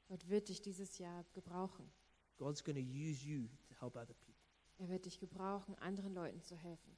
Gott 0.08 0.28
wird 0.28 0.50
dich 0.50 0.62
dieses 0.62 0.98
Jahr 0.98 1.24
gebrauchen. 1.34 1.92
God's 2.38 2.64
going 2.64 2.76
to 2.76 2.82
use 2.82 3.24
you 3.24 3.48
to 3.68 3.76
help 3.80 3.96
other 3.96 4.16
people. 4.16 4.34
Er 4.80 4.90
wird 4.90 5.06
dich 5.06 5.20
gebrauchen, 5.20 5.76
anderen 5.76 6.14
Leuten 6.16 6.42
zu 6.42 6.56
helfen. 6.56 6.98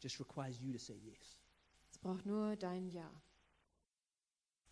Just 0.00 0.18
requires 0.18 0.58
you 0.58 0.72
to 0.72 0.78
say 0.78 0.96
yes. 0.96 1.38
Es 1.90 1.98
braucht 1.98 2.24
nur 2.24 2.56
dein 2.56 2.88
Ja. 2.88 3.10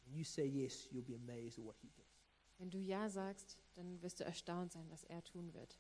When 0.05 0.15
you 0.15 0.25
say 0.25 0.47
yes, 0.47 0.89
you'll 0.91 1.05
be 1.05 1.17
amazed 1.17 1.59
at 1.59 1.65
what 1.65 1.77
He 1.83 1.91
does. 1.91 2.25
Wenn 2.57 2.71
du 2.71 2.79
Ja 2.79 3.11
sagst, 3.11 3.59
dann 3.75 4.01
wirst 4.01 4.21
du 4.21 4.25
erstaunt 4.25 4.73
sein, 4.73 4.89
was 4.91 5.05
er 5.05 5.23
tun 5.23 5.53
wird. 5.53 5.79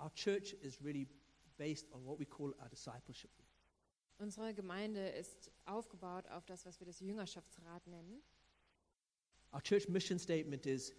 Our 0.00 0.10
church 0.14 0.54
is 0.62 0.80
really 0.82 1.06
based 1.58 1.86
on 1.92 2.04
what 2.04 2.18
we 2.18 2.24
call 2.24 2.54
our 2.60 2.68
discipleship. 2.68 3.30
Unsere 4.18 4.52
Gemeinde 4.54 5.08
ist 5.08 5.50
aufgebaut 5.64 6.28
auf 6.28 6.44
das, 6.46 6.66
was 6.66 6.78
wir 6.80 6.86
das 6.86 7.00
Jüngerschaftsrat 7.00 7.86
nennen. 7.86 8.22
Our 9.52 9.62
church 9.62 9.88
mission 9.88 10.18
statement 10.18 10.66
is 10.66 10.92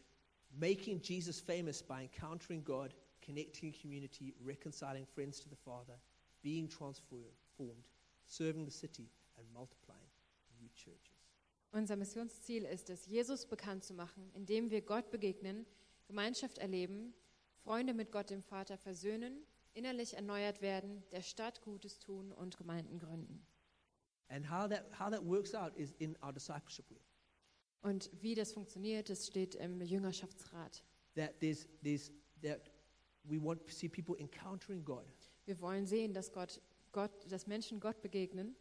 making 0.52 1.02
Jesus 1.02 1.40
famous 1.40 1.82
by 1.82 2.04
encountering 2.04 2.64
God, 2.64 2.94
connecting 3.22 3.74
community, 3.74 4.34
reconciling 4.44 5.06
friends 5.06 5.40
to 5.40 5.50
the 5.50 5.56
Father, 5.56 6.00
being 6.42 6.68
transformed, 6.68 7.88
serving 8.28 8.66
the 8.66 8.72
city, 8.72 9.10
and 9.38 9.52
multiplying 9.54 10.10
new 10.60 10.70
churches. 10.74 11.22
Unser 11.72 11.96
Missionsziel 11.96 12.66
ist 12.66 12.90
es, 12.90 13.06
Jesus 13.06 13.46
bekannt 13.46 13.84
zu 13.84 13.94
machen, 13.94 14.30
indem 14.34 14.70
wir 14.70 14.82
Gott 14.82 15.10
begegnen, 15.10 15.66
Gemeinschaft 16.08 16.58
erleben, 16.58 17.14
Freunde 17.64 17.94
mit 17.94 18.12
Gott 18.12 18.30
dem 18.30 18.42
Vater 18.42 18.78
versöhnen, 18.78 19.46
innerlich 19.74 20.16
erneuert 20.16 20.62
werden, 20.62 21.04
der 21.12 21.22
Stadt 21.22 21.62
Gutes 21.62 22.00
tun 22.00 22.32
und 22.32 22.58
Gemeinden 22.58 23.00
gründen. 23.00 23.46
And 24.30 24.50
how 24.50 24.68
that, 24.68 24.86
how 25.00 25.10
that 25.12 25.26
works 25.26 25.54
out 25.54 25.76
is 25.76 25.94
in 26.00 26.18
our 26.24 26.32
discipleship 26.32 26.90
wheel. 26.90 27.02
Und 27.82 28.10
wie 28.22 28.36
das 28.36 28.54
funktioniert, 28.54 29.10
das 29.10 29.28
steht 29.28 29.56
im 29.56 29.82
Jüngerschaftsrat. 29.82 30.84
That 31.16 31.40
there's, 31.40 31.68
there's, 31.84 32.12
that 32.42 32.72
we 33.24 33.42
want 33.42 33.66
to 33.66 33.72
see 33.72 33.90
people 33.90 34.18
encountering 34.18 34.84
God. 34.86 35.06
Wir 35.46 35.60
wollen 35.60 35.86
sehen, 35.86 36.14
dass, 36.14 36.32
Gott, 36.32 36.62
Gott, 36.92 37.12
dass 37.30 37.48
Menschen 37.48 37.80
Gott 37.80 38.02
begegnen, 38.02 38.56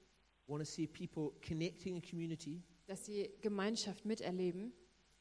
We 0.46 0.54
want 0.54 0.66
to 0.66 0.70
see 0.70 0.88
people 0.88 1.32
connecting 1.46 1.94
in 1.94 2.02
community. 2.02 2.60
dass 2.86 3.06
sie 3.06 3.30
Gemeinschaft 3.40 4.04
miterleben. 4.04 4.72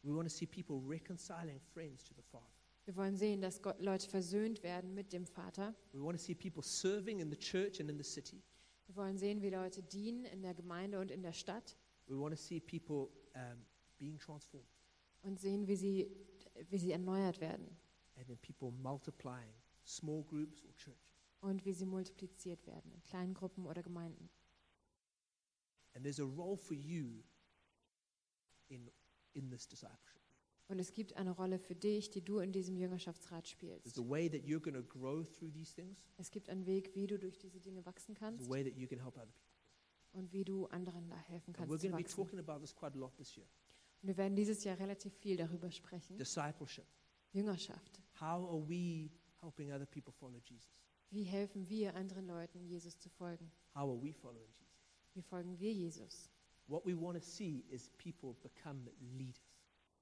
We 0.01 0.15
want 0.15 0.27
to 0.27 0.36
see 0.36 0.47
people 0.47 0.82
reconciling 0.88 1.59
friends 1.59 2.03
to 2.05 2.15
the 2.15 2.23
Father. 2.32 2.59
Wir 2.89 2.95
wollen 2.95 3.15
sehen, 3.17 3.39
dass 3.39 3.61
Gott, 3.61 3.79
Leute 3.79 4.09
versöhnt 4.09 4.63
werden 4.63 4.95
mit 4.95 5.13
dem 5.13 5.27
Vater. 5.27 5.75
We 5.91 6.01
want 6.01 6.17
to 6.17 6.25
see 6.25 6.33
people 6.33 6.63
serving 6.63 7.19
in 7.19 7.29
the 7.29 7.37
church 7.37 7.79
and 7.79 7.87
in 7.87 7.99
the 7.99 8.03
city. 8.03 8.41
Wir 8.87 8.95
wollen 8.95 9.15
sehen, 9.15 9.43
wie 9.43 9.51
Leute 9.51 9.83
dienen 9.83 10.25
in 10.25 10.41
der 10.41 10.55
Gemeinde 10.55 10.99
und 10.99 11.11
in 11.11 11.21
der 11.21 11.33
Stadt 11.33 11.77
We 12.07 12.19
want 12.19 12.35
to 12.35 12.41
see 12.41 12.59
people 12.59 13.15
um, 13.35 13.63
being 13.99 14.17
transformed. 14.17 14.67
und 15.21 15.39
sehen, 15.39 15.67
wie 15.67 15.75
sie, 15.75 16.09
wie 16.71 16.79
sie 16.79 16.91
erneuert 16.91 17.39
werden. 17.39 17.77
and 18.15 18.25
then 18.25 18.39
people 18.39 18.71
multiplying 18.71 19.53
small 19.85 20.23
groups 20.23 20.65
or 20.65 20.75
churches. 20.75 21.13
und 21.41 21.63
wie 21.65 21.73
sie 21.73 21.85
multipliziert 21.85 22.65
werden 22.65 22.91
in 22.91 23.03
kleinen 23.03 23.35
Gruppen 23.35 23.67
oder 23.67 23.83
Gemeinden. 23.83 24.31
And 25.93 26.03
there's 26.03 26.19
a 26.19 26.23
role 26.23 26.57
for 26.57 26.73
you 26.75 27.21
in, 28.69 28.89
in 29.33 29.51
this 29.51 29.67
discipleship. 29.67 30.18
Und 30.70 30.80
es 30.80 30.93
gibt 30.93 31.15
eine 31.17 31.32
Rolle 31.32 31.57
für 31.59 31.74
dich, 31.76 32.09
die 32.11 32.22
du 32.24 32.39
in 32.39 32.51
diesem 32.51 32.78
Jüngerschaftsrat 32.78 33.43
There's 33.43 33.49
spielst. 33.49 33.97
a 33.99 34.07
way 34.07 34.30
that 34.30 34.41
you're 34.43 34.59
going 34.61 34.76
to 34.76 34.84
grow 34.84 35.24
through 35.26 35.51
these 35.51 35.74
things. 35.74 35.97
Es 36.17 36.30
gibt 36.32 36.47
einen 36.47 36.65
Weg, 36.65 36.93
wie 36.95 37.07
du 37.07 37.17
durch 37.17 37.38
diese 37.38 37.59
Dinge 37.59 37.86
wachsen 37.86 38.13
There's 38.15 38.20
kannst 38.20 38.47
a 38.47 38.49
way 38.49 38.63
that 38.63 38.78
you 38.78 38.88
can 38.88 38.99
help 38.99 39.17
other 39.17 39.26
people. 39.26 39.49
und 40.13 40.32
wie 40.32 40.43
du 40.45 40.67
anderen 40.67 41.09
da 41.09 41.17
helfen 41.17 41.55
And 41.55 41.67
we're 41.70 41.70
kannst 41.70 41.82
zu 41.82 41.88
going 41.89 41.91
to 41.91 41.97
be 41.97 42.03
wachsen. 42.03 42.24
talking 42.24 42.39
about 42.39 42.59
this 42.61 42.74
quite 42.76 42.95
a 42.95 42.99
lot 42.99 43.15
this 43.17 43.36
year. 43.36 43.47
Und 44.01 44.07
wir 44.09 44.17
werden 44.17 44.36
dieses 44.36 44.63
Jahr 44.63 44.78
relativ 44.80 45.13
viel 45.15 45.36
darüber 45.38 45.72
sprechen. 45.72 46.17
Discipleship. 46.17 46.86
Jüngerschaft. 47.32 47.99
How 48.22 48.47
are 48.49 48.61
we 48.70 49.09
helping 49.41 49.72
other 49.72 49.86
people 49.88 50.13
follow 50.13 50.38
Jesus? 50.39 50.70
Wie 51.09 51.24
helfen 51.24 51.67
wir 51.67 51.95
anderen 51.95 52.28
Leuten, 52.28 52.63
Jesus 52.63 52.97
zu 52.99 53.09
folgen? 53.09 53.51
How 53.74 53.89
are 53.89 53.99
we 54.01 54.13
following 54.13 54.51
Jesus? 54.59 54.86
Wie 55.15 55.22
folgen 55.24 55.57
wir 55.59 55.74
Jesus? 55.74 56.30
What 56.67 56.86
we 56.86 56.93
want 56.95 57.17
to 57.20 57.26
see 57.28 57.65
is 57.70 57.89
people 57.97 58.36
become 58.43 58.88
leaders. 59.17 59.41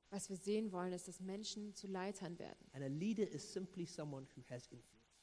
Was 0.10 0.30
wir 0.30 0.38
sehen 0.38 0.72
wollen, 0.72 0.94
ist, 0.94 1.08
dass 1.08 1.20
Menschen 1.20 1.74
zu 1.74 1.88
Leitern 1.88 2.40
werden. 2.40 2.66
And 2.74 2.84
a 2.84 2.88
leader 2.88 3.28
is 3.28 3.52
simply 3.52 3.86
someone 3.86 4.26
who 4.36 4.42
has 4.50 4.68
influence. 4.68 5.22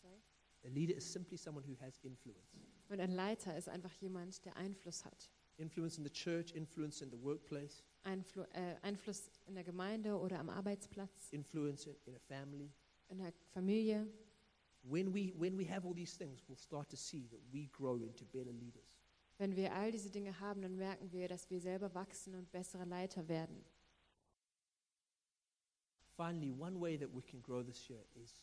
Sorry? 0.00 0.22
A 0.64 0.68
leader 0.68 0.96
is 0.96 1.12
simply 1.12 1.36
someone 1.36 1.66
who 1.66 1.76
has 1.80 1.98
influence. 2.04 2.56
Und 2.88 3.00
ein 3.00 3.10
Leiter 3.10 3.56
ist 3.56 3.68
einfach 3.68 3.92
jemand, 3.94 4.44
der 4.44 4.56
Einfluss 4.56 5.04
hat. 5.04 5.30
Influence 5.56 5.98
in 5.98 6.04
the 6.04 6.10
church, 6.10 6.52
influence 6.54 7.02
in 7.02 7.10
the 7.10 7.20
workplace, 7.20 7.82
Einflu 8.04 8.42
äh, 8.52 8.76
Einfluss 8.82 9.30
in 9.46 9.54
der 9.54 9.64
Gemeinde 9.64 10.16
oder 10.16 10.38
am 10.38 10.50
Arbeitsplatz, 10.50 11.32
influence 11.32 11.86
in, 11.86 11.96
in 12.04 12.14
a 12.14 12.20
family. 12.20 12.70
in 13.08 13.18
der 13.18 13.32
Familie. 13.52 14.06
When 14.82 15.12
we, 15.12 15.32
when 15.36 15.58
we 15.58 15.64
have 15.64 15.84
all 15.84 15.94
these 15.94 16.16
things, 16.16 16.44
we'll 16.48 16.56
start 16.56 16.88
to 16.90 16.96
see 16.96 17.26
that 17.28 17.40
we 17.52 17.68
grow 17.72 17.96
into 17.96 18.24
better 18.24 18.52
leaders. 18.52 18.84
Wenn 19.38 19.56
wir 19.56 19.74
all 19.74 19.90
diese 19.90 20.10
Dinge 20.10 20.38
haben, 20.38 20.62
dann 20.62 20.76
merken 20.76 21.10
wir, 21.12 21.28
dass 21.28 21.50
wir 21.50 21.60
selber 21.60 21.92
wachsen 21.94 22.34
und 22.34 22.50
bessere 22.52 22.84
Leiter 22.84 23.26
werden. 23.28 23.64
Finally, 26.16 26.50
one 26.50 26.80
way 26.80 26.96
that 26.96 27.12
we 27.12 27.22
can 27.22 27.40
grow 27.42 27.62
this 27.62 27.88
year 27.88 28.00
is 28.14 28.42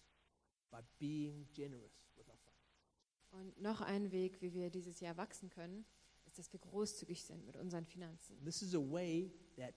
by 0.71 0.79
being 0.99 1.47
generous 1.53 2.07
with 2.15 2.27
our 2.29 2.37
funds. 2.37 2.63
Und 3.31 3.61
noch 3.61 3.81
ein 3.81 4.11
Weg, 4.11 4.41
wie 4.41 4.53
wir 4.53 4.69
dieses 4.69 4.99
Jahr 4.99 5.17
wachsen 5.17 5.49
können, 5.49 5.85
ist, 6.25 6.37
dass 6.37 6.51
wir 6.53 6.59
großzügig 6.59 7.23
sind 7.23 7.45
mit 7.45 7.57
unseren 7.57 7.85
Finanzen. 7.85 8.37
This 8.43 8.61
is 8.61 8.75
a 8.75 8.79
way 8.79 9.31
that 9.57 9.73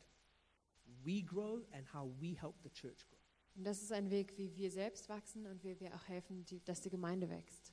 we 1.05 1.22
grow 1.22 1.64
and 1.72 1.92
how 1.92 2.09
we 2.20 2.38
help 2.38 2.55
the 2.62 2.70
church 2.70 3.07
grow. 3.09 3.18
Und 3.57 3.64
das 3.64 3.80
ist 3.80 3.92
ein 3.92 4.11
Weg, 4.11 4.36
wie 4.36 4.55
wir 4.55 4.70
selbst 4.70 5.09
wachsen 5.09 5.47
und 5.47 5.64
wie 5.64 5.80
wir 5.80 5.94
auch 5.94 6.07
helfen, 6.09 6.44
die, 6.44 6.62
dass 6.64 6.82
die 6.82 6.90
Gemeinde 6.90 7.30
wächst. 7.30 7.72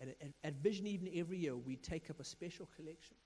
And 0.00 0.10
at, 0.22 0.32
at 0.42 0.64
Vision 0.64 0.86
Evening 0.86 1.12
every 1.12 1.38
year, 1.38 1.54
we 1.54 1.76
take 1.76 2.10
up 2.10 2.20
a 2.20 2.24
special 2.24 2.66
collection. 2.74 3.16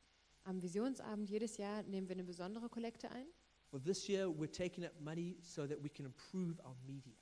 Am 0.45 0.61
Visionsabend 0.61 1.31
jedes 1.31 1.57
Jahr 1.57 1.85
nehmen 1.85 2.09
wir 2.09 2.17
eine 2.17 2.25
besondere 2.25 2.69
Kollekte 2.69 3.11
ein. 3.13 3.27
For 3.73 3.81
this 3.83 4.07
year, 4.07 4.29
we're 4.29 4.51
taking 4.53 4.85
up 4.85 4.93
money 5.01 5.37
so 5.41 5.67
that 5.67 5.81
we 5.83 5.89
can 5.89 6.05
improve 6.05 6.61
our 6.63 6.77
media. 6.87 7.15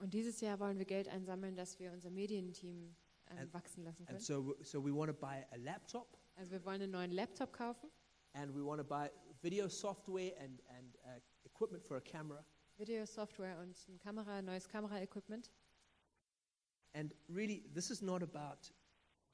Und 0.00 0.12
dieses 0.12 0.40
Jahr 0.40 0.58
wollen 0.58 0.76
wir 0.78 0.84
Geld 0.84 1.06
einsammeln, 1.06 1.54
dass 1.54 1.78
wir 1.78 1.92
unser 1.92 2.10
Medienteam 2.10 2.96
ähm, 3.30 3.38
And- 3.38 3.54
wachsen 3.54 3.84
lassen 3.84 4.00
And 4.08 4.08
können. 4.08 4.20
so, 4.20 4.56
so 4.62 4.84
we 4.84 4.92
want 4.92 5.08
to 5.08 5.14
buy 5.14 5.46
a 5.52 5.56
laptop 5.58 6.18
Also 6.34 6.50
wir 6.50 6.64
wollen 6.64 6.82
einen 6.82 6.90
neuen 6.90 7.12
Laptop 7.12 7.52
kaufen, 7.52 7.88
and 8.32 8.52
we 8.52 8.64
want 8.64 8.80
to 8.80 8.84
buy 8.84 9.10
video 9.42 9.68
software 9.68 10.32
and, 10.40 10.60
and 10.76 10.96
uh, 11.04 11.20
equipment 11.44 11.84
for 11.84 11.98
a 11.98 12.00
camera. 12.00 12.44
Videosoftware 12.78 13.60
und 13.60 13.76
ein 13.88 13.98
Kamera, 13.98 14.42
neues 14.42 14.66
Kameraequipment. 14.68 15.52
And 16.94 17.14
really, 17.28 17.62
this 17.74 17.90
is 17.90 18.02
not 18.02 18.22
about 18.22 18.72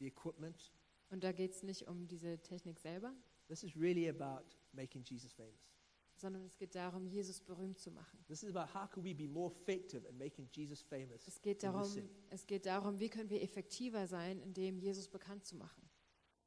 the 0.00 0.06
equipment. 0.06 0.70
Und 1.10 1.24
da 1.24 1.32
geht 1.32 1.52
es 1.52 1.62
nicht 1.62 1.88
um 1.88 2.06
diese 2.06 2.38
Technik 2.42 2.78
selber, 2.78 3.14
This 3.48 3.62
is 3.64 3.74
really 3.74 4.08
about 4.10 4.44
making 4.74 5.02
Jesus 5.04 5.32
famous. 5.32 5.77
Sondern 6.20 6.44
es 6.44 6.56
geht 6.56 6.74
darum, 6.74 7.06
Jesus 7.06 7.40
berühmt 7.40 7.78
zu 7.78 7.90
machen. 7.90 8.18
This 8.26 8.42
is 8.42 8.54
about 8.54 8.72
how 8.74 8.88
can 8.90 9.04
we 9.04 9.14
be 9.14 9.28
more 9.28 9.52
effective 9.52 10.06
at 10.06 10.14
making 10.14 10.48
Jesus 10.52 10.82
famous. 10.82 11.26
Es 11.26 11.40
geht 11.40 11.62
in 11.62 11.72
darum, 11.72 11.92
es 12.30 12.46
geht 12.46 12.66
darum, 12.66 12.98
wie 12.98 13.08
können 13.08 13.30
wir 13.30 13.42
effektiver 13.42 14.06
sein, 14.06 14.40
indem 14.40 14.78
Jesus 14.78 15.08
bekannt 15.08 15.44
zu 15.44 15.56
machen. 15.56 15.88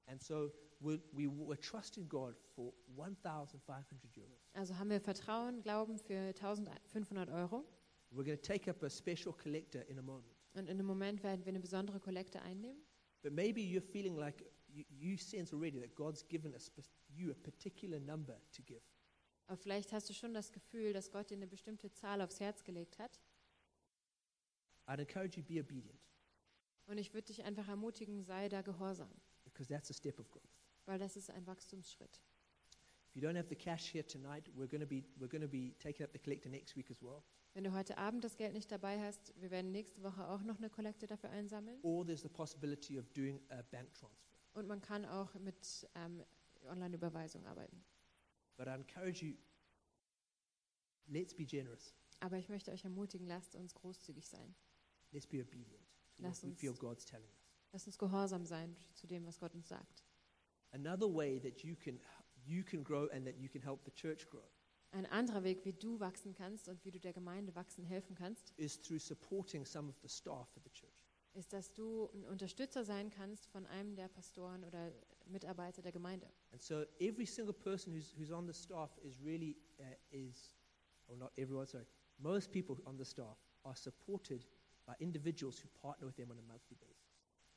And 0.07 0.21
so 0.21 0.51
we, 0.79 0.99
we're 1.13 1.59
trusting 1.59 2.07
God 2.09 2.35
for 2.55 2.73
1,500 2.97 4.17
euros. 4.17 4.49
Also 4.53 4.77
haben 4.77 4.89
wir 4.89 4.99
Vertrauen, 4.99 5.61
Glauben 5.61 5.97
für 5.97 6.17
1500 6.17 7.29
Euro. 7.29 7.65
We're 8.11 8.25
going 8.25 8.37
to 8.37 8.41
take 8.41 8.69
up 8.69 8.83
a 8.83 8.89
special 8.89 9.33
collector 9.33 9.81
in 9.87 9.97
a 9.99 10.01
moment. 10.01 10.35
Und 10.53 10.67
in 10.67 10.71
einem 10.71 10.85
Moment 10.85 11.23
werden 11.23 11.45
wir 11.45 11.49
eine 11.49 11.61
besondere 11.61 11.99
Kollekte 11.99 12.41
einnehmen. 12.41 12.81
But 13.21 13.33
maybe 13.33 13.61
you're 13.61 13.81
feeling 13.81 14.17
like 14.17 14.43
you, 14.67 14.83
you 14.89 15.17
sense 15.17 15.55
already 15.55 15.79
that 15.79 15.95
God's 15.95 16.27
given 16.27 16.53
spe- 16.59 16.83
you 17.07 17.31
a 17.31 17.35
particular 17.35 17.99
number 17.99 18.37
to 18.51 18.61
give. 18.63 18.81
Aber 19.51 19.57
vielleicht 19.57 19.91
hast 19.91 20.09
du 20.09 20.13
schon 20.13 20.33
das 20.33 20.53
Gefühl, 20.53 20.93
dass 20.93 21.11
Gott 21.11 21.29
dir 21.29 21.35
eine 21.35 21.45
bestimmte 21.45 21.91
Zahl 21.91 22.21
aufs 22.21 22.39
Herz 22.39 22.63
gelegt 22.63 22.97
hat. 22.99 23.19
I'd 24.87 24.99
encourage 25.01 25.37
you 25.37 25.43
be 25.43 25.59
obedient 25.59 25.99
Und 26.87 26.97
ich 26.97 27.13
würde 27.13 27.25
dich 27.27 27.43
einfach 27.43 27.67
ermutigen, 27.67 28.23
sei 28.23 28.47
da 28.47 28.61
gehorsam, 28.61 29.11
because 29.43 29.67
that's 29.67 29.91
a 29.91 29.93
step 29.93 30.17
of 30.21 30.31
growth. 30.31 30.47
weil 30.85 30.99
das 30.99 31.17
ist 31.17 31.29
ein 31.31 31.45
Wachstumsschritt. 31.47 32.21
If 33.09 33.15
you 33.17 33.21
don't 33.27 33.35
have 33.35 33.49
the 33.49 33.57
cash 33.57 33.93
here 33.93 34.07
tonight, 34.07 34.47
we're 34.55 34.69
going 34.69 34.79
to 34.79 34.87
be 34.87 35.03
we're 35.19 35.27
going 35.27 35.41
to 35.41 35.49
be 35.49 35.75
taking 35.79 36.05
up 36.05 36.13
the 36.13 36.19
collector 36.19 36.47
next 36.49 36.77
week 36.77 36.89
as 36.89 37.01
well. 37.01 37.21
Wenn 37.53 37.65
du 37.65 37.73
heute 37.73 37.97
Abend 37.97 38.23
das 38.23 38.37
Geld 38.37 38.53
nicht 38.53 38.71
dabei 38.71 39.01
hast, 39.01 39.33
wir 39.41 39.51
werden 39.51 39.73
nächste 39.73 40.01
Woche 40.01 40.29
auch 40.29 40.43
noch 40.43 40.59
eine 40.59 40.69
Kollekte 40.69 41.07
dafür 41.07 41.29
einsammeln. 41.31 41.77
Or 41.81 42.05
there's 42.05 42.21
the 42.21 42.29
possibility 42.29 42.97
of 42.97 43.09
doing 43.09 43.41
a 43.49 43.61
bank 43.63 43.93
transfer. 43.95 44.31
Und 44.53 44.69
man 44.69 44.81
kann 44.81 45.03
auch 45.03 45.35
mit 45.35 45.89
ähm, 45.95 46.23
Online-Überweisung 46.69 47.45
arbeiten. 47.45 47.83
But 48.61 48.67
I 48.67 48.75
encourage 48.75 49.23
you, 49.23 49.33
let's 51.11 51.33
be 51.33 51.45
generous. 51.45 51.95
Aber 52.19 52.37
ich 52.37 52.47
möchte 52.47 52.69
euch 52.71 52.83
ermutigen, 52.83 53.25
lasst 53.25 53.55
uns 53.55 53.73
großzügig 53.73 54.27
sein. 54.27 54.53
Let's 55.11 55.25
be 55.25 55.41
obedient 55.41 55.81
to 56.17 56.21
Lass 56.21 56.43
what 56.43 56.43
we 56.43 56.49
uns- 56.51 56.59
feel 56.59 56.73
God's 56.75 57.03
telling 57.03 57.27
us. 57.27 57.49
Lasst 57.71 57.87
uns 57.87 57.97
gehorsam 57.97 58.45
sein 58.45 58.75
zu 58.93 59.07
dem, 59.07 59.25
was 59.25 59.39
Gott 59.39 59.55
uns 59.55 59.67
sagt. 59.67 60.05
Another 60.73 61.11
way 61.11 61.39
that 61.39 61.63
you 61.63 61.75
can 61.75 61.99
you 62.45 62.63
can 62.63 62.83
grow 62.83 63.07
and 63.09 63.25
that 63.25 63.35
you 63.39 63.49
can 63.49 63.63
help 63.63 63.83
the 63.83 63.91
church 63.95 64.27
grow 64.29 64.47
Ein 64.91 65.07
anderer 65.07 65.43
Weg, 65.43 65.65
wie 65.65 65.73
du 65.73 65.99
wachsen 65.99 66.35
kannst 66.35 66.67
und 66.69 66.85
wie 66.85 66.91
du 66.91 66.99
der 66.99 67.13
Gemeinde 67.13 67.55
wachsen 67.55 67.83
helfen 67.83 68.13
kannst, 68.13 68.51
is 68.57 68.79
through 68.79 69.01
supporting 69.01 69.65
some 69.65 69.89
of 69.89 69.97
the 70.03 70.07
staff 70.07 70.55
at 70.55 70.63
the 70.63 70.69
church. 70.69 70.93
ist, 71.33 71.51
dass 71.51 71.73
du 71.73 72.11
ein 72.13 72.25
Unterstützer 72.25 72.83
sein 72.85 73.09
kannst 73.09 73.47
von 73.47 73.65
einem 73.65 73.95
der 73.95 74.07
Pastoren 74.07 74.63
oder 74.63 74.93
Mitarbeiter 75.27 75.81
der 75.81 75.91
Gemeinde. 75.91 76.27
And 76.51 76.61
so 76.61 76.85
every 76.99 77.25
single 77.25 77.53
person 77.53 77.93
who's, 77.93 78.13
who's 78.17 78.31
on 78.31 78.47
the 78.47 78.53
staff 78.53 78.89
is 79.03 79.19
really 79.23 79.55
uh, 79.79 79.83
is, 80.11 80.55
or 81.07 81.17
not 81.17 81.31
everyone, 81.37 81.67
sorry, 81.67 81.85
most 82.19 82.51
people 82.51 82.77
on 82.85 82.97
the 82.97 83.05
staff 83.05 83.37
are 83.63 83.75
supported 83.75 84.45
by 84.85 84.93
individuals 84.99 85.59
who 85.59 85.67
partner 85.81 86.07
with 86.07 86.15
them 86.15 86.31
on 86.31 86.37
a 86.37 86.41
monthly 86.41 86.77
basis. 86.79 86.97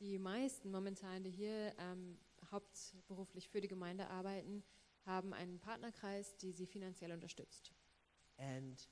Die 0.00 0.18
meisten 0.18 0.70
momentan, 0.70 1.22
die 1.22 1.30
hier 1.30 1.72
ähm, 1.78 2.18
hauptberuflich 2.50 3.48
für 3.48 3.60
die 3.60 3.68
Gemeinde 3.68 4.08
arbeiten, 4.10 4.62
haben 5.06 5.32
einen 5.32 5.58
Partnerkreis, 5.60 6.36
die 6.36 6.52
sie 6.52 6.66
finanziell 6.66 7.12
unterstützt. 7.12 7.72
And 8.38 8.88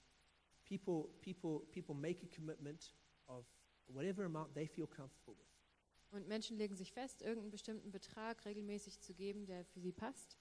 people, 0.65 1.09
people, 1.21 1.67
people 1.73 1.95
make 1.95 2.23
a 2.23 2.35
commitment 2.35 2.95
of 3.27 3.47
whatever 3.89 4.25
amount 4.25 4.55
they 4.55 4.67
feel 4.67 4.87
comfortable 4.87 5.35
with. 5.39 5.52
Und 6.13 6.29
Menschen 6.29 6.59
legen 6.59 6.77
sich 6.77 6.93
fest, 6.93 7.23
irgendeinen 7.23 7.51
bestimmten 7.51 7.91
Betrag 7.91 8.45
regelmäßig 8.45 9.01
zu 9.01 9.15
geben, 9.15 9.47
der 9.47 9.65
für 9.65 9.81
sie 9.81 9.93
passt. 9.93 10.39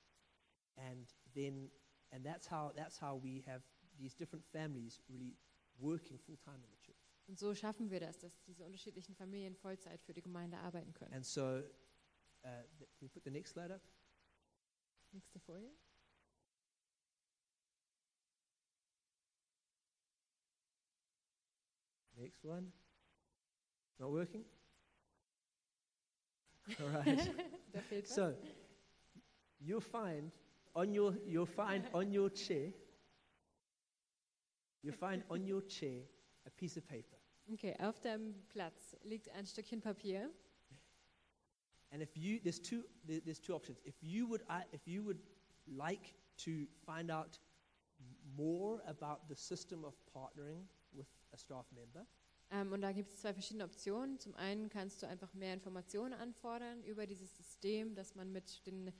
And 0.75 1.09
then, 1.33 1.71
and 2.11 2.25
that's 2.25 2.51
how, 2.51 2.73
that's 2.75 3.01
how 3.01 3.21
we 3.23 3.41
have 3.47 3.63
these 3.97 4.13
different 4.15 4.45
families 4.45 5.01
really 5.09 5.37
working 5.79 6.19
full 6.19 6.37
time 6.37 6.57
in 6.57 6.69
the 6.69 6.77
church. 6.81 6.97
Und 7.27 7.39
so 7.39 7.55
schaffen 7.55 7.89
wir 7.89 8.01
das, 8.01 8.19
dass 8.19 8.41
diese 8.43 8.65
unterschiedlichen 8.65 9.15
Familien 9.15 9.55
Vollzeit 9.55 10.01
für 10.03 10.13
die 10.13 10.21
Gemeinde 10.21 10.57
arbeiten 10.57 10.93
können. 10.93 11.13
And 11.13 11.25
so, 11.25 11.63
uh, 12.43 12.63
we 12.99 13.07
put 13.07 13.23
the 13.23 13.31
next 13.31 13.53
slide 13.53 13.73
up? 13.73 13.81
Nächste 15.13 15.39
Folie. 15.39 15.71
Next 22.17 22.43
one. 22.43 22.73
Not 23.97 24.11
working? 24.11 24.45
All 26.79 26.89
right. 26.89 27.31
Da 27.73 27.79
fehlt 27.81 28.03
was. 28.03 28.15
so, 28.15 28.35
you'll 29.59 29.81
find 29.81 30.31
on 30.75 30.93
your, 30.93 31.15
you'll 31.25 31.45
find 31.45 31.83
on 31.93 32.11
your 32.11 32.29
chair, 32.29 32.71
you'll 34.83 34.93
find 34.95 35.23
on 35.29 35.45
your 35.45 35.61
chair 35.67 36.01
a 36.45 36.49
piece 36.49 36.77
of 36.77 36.87
paper. 36.87 37.17
Okay, 37.53 37.75
auf 37.79 37.99
deinem 37.99 38.33
Platz 38.49 38.95
liegt 39.03 39.29
ein 39.29 39.45
Stückchen 39.45 39.81
Papier. 39.81 40.29
And 41.91 42.01
if 42.01 42.15
you, 42.15 42.39
there's 42.41 42.59
two, 42.61 42.83
there's 43.05 43.39
two 43.39 43.53
options. 43.53 43.79
If 43.83 43.95
you 44.01 44.25
would, 44.29 44.43
I- 44.47 44.65
if 44.71 44.87
you 44.87 45.03
would 45.03 45.19
like 45.67 46.13
to 46.45 46.65
find 46.85 47.11
out 47.11 47.37
more 48.37 48.81
about 48.87 49.27
the 49.27 49.35
system 49.35 49.83
of 49.83 49.93
partnering 50.15 50.65
with 50.93 51.07
a 51.33 51.37
staff 51.37 51.65
member. 51.75 52.05
Ähm, 52.51 52.71
und 52.73 52.81
da 52.81 52.91
gibt 52.91 53.11
es 53.11 53.21
zwei 53.21 53.33
verschiedene 53.33 53.63
Optionen. 53.63 54.19
Zum 54.19 54.35
einen 54.35 54.69
kannst 54.69 55.01
du 55.01 55.07
einfach 55.07 55.33
mehr 55.33 55.53
Informationen 55.53 56.13
anfordern 56.13 56.83
über 56.83 57.07
dieses 57.07 57.35
System, 57.37 57.95
dass 57.95 58.13
man 58.15 58.31
mit 58.31 58.65
den 58.67 58.91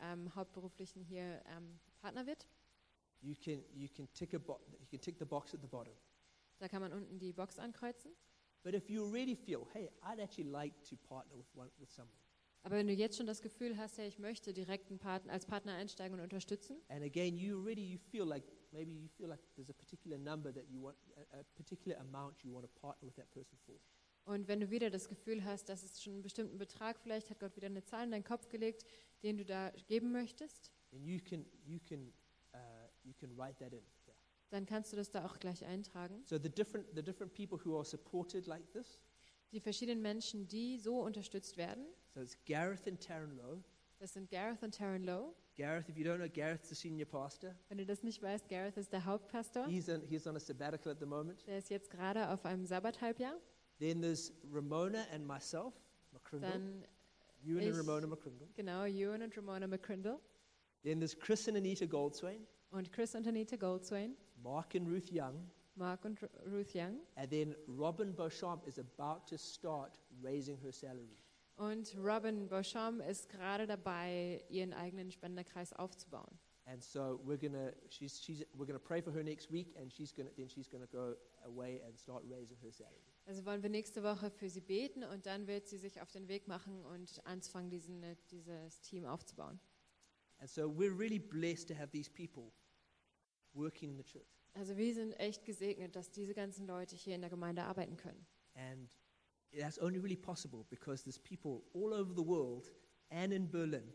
ähm, 0.00 0.34
Hauptberuflichen 0.34 1.02
hier 1.02 1.42
ähm, 1.46 1.78
Partner 2.00 2.26
wird. 2.26 2.46
You 3.20 3.34
can, 3.42 3.62
you, 3.74 3.88
can 3.94 4.10
tick 4.12 4.34
a 4.34 4.38
bo- 4.38 4.60
you 4.80 4.86
can 4.90 5.00
tick 5.00 5.18
the 5.18 5.24
box 5.24 5.54
at 5.54 5.60
the 5.60 5.66
bottom. 5.66 5.94
Da 6.58 6.68
kann 6.68 6.80
man 6.80 6.92
unten 6.92 7.18
die 7.18 7.32
Box 7.32 7.58
ankreuzen. 7.58 8.12
But 8.62 8.74
if 8.74 8.88
you 8.88 9.04
really 9.10 9.36
feel, 9.36 9.66
hey, 9.72 9.90
I'd 10.02 10.20
actually 10.20 10.50
like 10.50 10.74
to 10.88 10.96
partner 10.96 11.36
with, 11.36 11.46
one, 11.54 11.70
with 11.78 11.90
someone, 11.92 12.16
Aber 12.64 12.76
wenn 12.76 12.86
du 12.86 12.94
jetzt 12.94 13.18
schon 13.18 13.26
das 13.26 13.42
Gefühl 13.42 13.76
hast, 13.76 13.98
ja, 13.98 14.04
ich 14.04 14.18
möchte 14.18 14.54
direkt 14.54 14.88
einen 14.88 14.98
Partner, 14.98 15.34
als 15.34 15.44
Partner 15.44 15.74
einsteigen 15.74 16.14
und 16.14 16.22
unterstützen, 16.22 16.78
and 16.88 17.04
again, 17.04 17.36
you 17.36 17.62
really 17.62 17.84
you 17.84 17.98
feel 17.98 18.24
like 18.24 18.42
maybe 18.72 18.90
you 18.90 19.06
feel 19.06 19.28
like 19.28 19.40
there's 19.54 19.68
a 19.68 19.74
particular 19.74 20.16
number 20.18 20.52
that 20.52 20.66
you 20.70 20.82
want, 20.82 20.96
a, 21.14 21.40
a 21.40 21.42
particular 21.54 22.00
amount 22.00 22.42
you 22.42 22.54
want 22.54 22.64
to 22.64 22.80
partner 22.80 23.06
with 23.06 23.14
that 23.16 23.30
person 23.30 23.58
for. 23.66 23.74
und 24.24 24.48
wenn 24.48 24.60
du 24.60 24.70
wieder 24.70 24.88
das 24.88 25.10
Gefühl 25.10 25.44
hast, 25.44 25.68
dass 25.68 25.82
es 25.82 26.02
schon 26.02 26.14
einen 26.14 26.22
bestimmten 26.22 26.56
Betrag, 26.56 26.98
vielleicht 26.98 27.28
hat 27.28 27.38
Gott 27.38 27.54
wieder 27.54 27.66
eine 27.66 27.84
Zahl 27.84 28.06
in 28.06 28.12
deinen 28.12 28.24
Kopf 28.24 28.48
gelegt, 28.48 28.86
den 29.22 29.36
du 29.36 29.44
da 29.44 29.70
geben 29.86 30.10
möchtest, 30.10 30.72
then 30.90 31.04
you 31.04 31.20
can 31.20 31.44
you 31.66 31.78
can 31.86 32.14
uh, 32.54 32.88
you 33.02 33.12
can 33.12 33.30
write 33.36 33.58
that 33.58 33.74
in. 33.74 33.84
Yeah. 34.06 34.16
dann 34.48 34.64
kannst 34.64 34.90
du 34.90 34.96
das 34.96 35.10
da 35.10 35.26
auch 35.26 35.38
gleich 35.38 35.66
eintragen. 35.66 36.22
So 36.24 36.38
the 36.38 36.48
different 36.48 36.86
the 36.94 37.02
different 37.02 37.34
people 37.34 37.58
who 37.62 37.76
are 37.76 37.84
supported 37.84 38.46
like 38.46 38.72
this. 38.72 38.98
Die 39.54 39.60
verschiedenen 39.60 40.02
Menschen, 40.02 40.48
die 40.48 40.78
so 40.78 41.00
unterstützt 41.00 41.56
werden, 41.56 41.86
So 42.12 42.20
it's 42.20 42.36
Gareth 42.44 42.88
and 42.88 43.00
Taryn 43.00 43.36
Lowe. 43.36 43.62
das 44.00 44.12
sind 44.12 44.28
Gareth 44.28 44.60
und 44.64 44.74
Taryn 44.74 45.04
Lowe. 45.04 45.32
Gareth, 45.56 45.88
if 45.88 45.96
you 45.96 46.04
don't 46.04 46.16
know, 46.18 46.28
Gareth's 46.28 46.68
the 46.68 46.74
senior 46.74 47.06
pastor. 47.06 47.54
Wenn 47.68 47.78
du 47.78 47.86
das 47.86 48.02
nicht 48.02 48.20
weißt, 48.20 48.48
Gareth 48.48 48.76
ist 48.76 48.92
der 48.92 49.04
Hauptpastor. 49.04 49.68
He's 49.68 49.88
on, 49.88 50.02
he's 50.08 50.26
on 50.26 50.34
a 50.34 50.40
sabbatical 50.40 50.90
at 50.90 50.98
the 50.98 51.06
moment. 51.06 51.46
Der 51.46 51.58
ist 51.58 51.70
jetzt 51.70 51.88
gerade 51.88 52.28
auf 52.30 52.44
einem 52.44 52.66
Sabbathalbjahr. 52.66 53.36
Then 53.78 54.02
there's 54.02 54.32
Ramona 54.52 55.04
and 55.12 55.24
myself, 55.24 55.72
McCrindle. 56.12 56.50
Dann, 56.50 56.84
Ewan 57.44 57.62
and 57.62 57.68
ich- 57.70 57.78
Ramona 57.78 58.06
McCrindle. 58.08 58.48
genau, 58.56 58.84
Ewan 58.86 59.22
und 59.22 59.36
Ramona 59.36 59.68
McCrindle. 59.68 60.18
Then 60.82 60.98
there's 60.98 61.16
Chris 61.16 61.46
and 61.46 61.56
Anita 61.56 61.86
Goldswain, 61.86 62.44
Und 62.72 62.90
Chris 62.92 63.14
und 63.14 63.24
Anita 63.28 63.54
Goldswain. 63.54 64.16
Mark 64.42 64.74
and 64.74 64.88
Ruth 64.88 65.12
Young, 65.12 65.48
Mark 65.76 66.04
und 66.04 66.22
Ru- 66.22 66.28
Ruth 66.46 66.74
Young. 66.74 67.00
and 67.16 67.30
then 67.30 67.54
Robin 67.66 68.14
Beauchamp 68.14 68.66
is 68.66 68.78
about 68.78 69.26
to 69.26 69.36
start 69.36 69.98
raising 70.22 70.56
her 70.58 70.72
salary. 70.72 71.16
Und 71.56 71.96
Robin 71.98 72.48
Beauchamp 72.48 73.00
ist 73.08 73.28
gerade 73.28 73.66
dabei, 73.66 74.44
ihren 74.48 74.72
eigenen 74.72 75.10
Spenderkreis 75.10 75.72
aufzubauen. 75.72 76.38
And 76.66 76.82
so 76.82 77.20
we're 77.24 77.36
gonna 77.38 77.72
she's, 77.90 78.18
she's 78.22 78.40
we're 78.54 78.64
gonna 78.66 78.78
pray 78.78 79.02
for 79.02 79.12
her 79.12 79.22
next 79.22 79.50
week, 79.52 79.76
and 79.76 79.92
she's 79.92 80.14
gonna 80.14 80.30
then 80.34 80.48
she's 80.48 80.68
gonna 80.68 80.86
go 80.86 81.14
away 81.44 81.82
and 81.86 81.98
start 81.98 82.24
raising 82.30 82.56
her 82.62 82.72
salary. 82.72 83.02
Also 83.26 83.44
wollen 83.44 83.62
wir 83.62 83.68
nächste 83.70 84.02
Woche 84.02 84.30
für 84.30 84.48
sie 84.48 84.60
beten 84.62 85.04
und 85.04 85.26
dann 85.26 85.46
wird 85.46 85.66
sie 85.68 85.76
sich 85.78 86.00
auf 86.00 86.10
den 86.10 86.26
Weg 86.28 86.48
machen 86.48 86.84
und 86.86 87.20
anfangen, 87.26 87.68
diesen, 87.70 88.02
dieses 88.30 88.80
Team 88.80 89.04
aufzubauen. 89.04 89.60
And 90.38 90.48
so 90.50 90.62
we're 90.70 90.96
really 90.98 91.18
blessed 91.18 91.68
to 91.68 91.74
have 91.74 91.90
these 91.90 92.10
people 92.10 92.50
working 93.54 93.90
in 93.90 93.96
the 93.98 94.02
church. 94.04 94.33
Also 94.54 94.76
wir 94.76 94.94
sind 94.94 95.12
echt 95.14 95.44
gesegnet, 95.44 95.96
dass 95.96 96.10
diese 96.10 96.32
ganzen 96.32 96.66
Leute 96.66 96.94
hier 96.94 97.14
in 97.14 97.20
der 97.20 97.30
Gemeinde 97.30 97.64
arbeiten 97.64 97.96
können. 97.96 98.24
And 98.54 98.88
that's 99.52 99.78
only 99.80 99.98
really 99.98 100.16
possible 100.16 100.64
because 100.70 101.02
there's 101.02 101.18
people 101.18 101.62
all 101.74 101.92
over 101.92 102.14
the 102.14 102.24
world 102.24 102.72
and 103.10 103.32
in 103.32 103.50
Berlin 103.50 103.92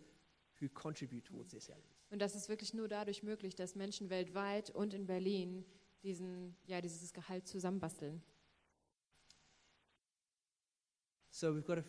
who 0.60 0.68
contribute 0.70 1.26
towards 1.26 1.51
their 1.51 1.62
salaries. 1.62 1.95
Und 2.12 2.20
das 2.20 2.36
ist 2.36 2.49
wirklich 2.49 2.74
nur 2.74 2.88
dadurch 2.88 3.24
möglich, 3.24 3.55
dass 3.55 3.76
Menschen 3.76 4.10
weltweit 4.10 4.70
und 4.72 4.93
in 4.93 5.05
Berlin 5.05 5.66
diesen, 6.03 6.55
ja, 6.66 6.82
dieses 6.82 7.14
Gehalt 7.14 7.47
zusammenbasteln. 7.47 8.22
So 11.32 11.53
we've 11.55 11.66
got 11.66 11.78
a, 11.78 11.84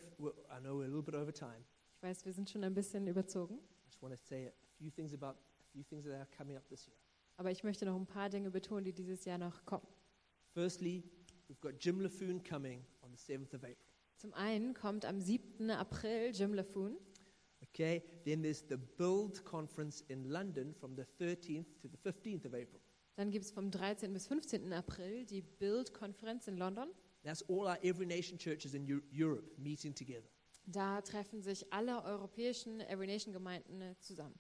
I 0.57 0.61
know 0.61 0.77
we're 0.77 0.85
a 0.85 0.87
little 0.87 1.03
bit 1.03 1.15
over 1.15 1.33
time. 1.33 1.65
Ich 1.97 2.03
weiß, 2.03 2.25
wir 2.25 2.33
sind 2.33 2.49
schon 2.49 2.63
ein 2.63 2.75
bisschen 2.75 3.07
überzogen, 3.09 3.57
I 3.57 3.87
just 3.87 4.01
want 4.01 4.15
to 4.15 4.21
say 4.23 4.47
a 4.47 4.53
few 4.77 4.91
things 4.91 5.13
about 5.13 5.37
a 5.59 5.65
few 5.73 5.83
things 5.83 6.05
that 6.05 6.15
are 6.15 6.29
coming 6.37 6.57
up 6.57 6.69
this 6.69 6.87
year. 6.87 6.97
Aber 7.41 7.51
ich 7.51 7.65
möchte 7.65 7.87
noch 7.87 7.97
ein 7.97 8.07
paar 8.07 8.29
Dinge 8.29 8.51
betonen, 8.51 8.85
die 8.85 8.93
dieses 8.93 9.25
Jahr 9.25 9.39
noch 9.39 9.65
kommen. 9.65 9.87
Firstly, 10.53 11.03
we've 11.49 11.59
got 11.61 11.83
Jim 11.83 11.99
LaFoon 12.03 12.43
coming 12.45 12.85
on 13.01 13.11
the 13.11 13.17
7th 13.17 13.55
of 13.55 13.65
April. 13.65 13.77
Zum 14.19 14.35
einen 14.35 14.75
kommt 14.75 15.07
am 15.07 15.23
7. 15.23 15.71
April 15.71 16.33
Jim 16.35 16.53
LaFoon. 16.53 16.99
Okay, 17.63 18.03
then 18.27 18.43
there's 18.43 18.63
the 18.69 18.77
Build 18.77 19.43
conference 19.47 20.03
in 20.09 20.25
London 20.25 20.75
from 20.75 20.95
the 20.95 21.05
13th 21.19 21.65
to 21.81 21.89
the 21.89 21.97
15th 21.97 22.45
of 22.45 22.53
April. 22.53 22.79
Dann 23.17 23.31
gibt 23.31 23.47
es 23.47 23.51
vom 23.51 23.71
13. 23.71 24.13
bis 24.13 24.27
15. 24.27 24.71
April 24.75 25.25
die 25.25 25.41
Build-Konferenz 25.41 26.47
in 26.47 26.59
London. 26.59 26.91
That's 27.23 27.43
all 27.49 27.67
our 27.67 27.83
Every 27.83 28.05
Nation 28.05 28.39
churches 28.39 28.75
in 28.75 28.87
Eu- 28.87 29.01
Europe 29.11 29.51
meeting 29.57 29.95
together. 29.95 30.29
Da 30.67 31.01
treffen 31.01 31.41
sich 31.41 31.73
alle 31.73 32.03
europäischen 32.05 32.81
Every 32.81 33.07
Nation 33.07 33.33
Gemeinden 33.33 33.81
äh, 33.81 33.95
zusammen. 34.01 34.35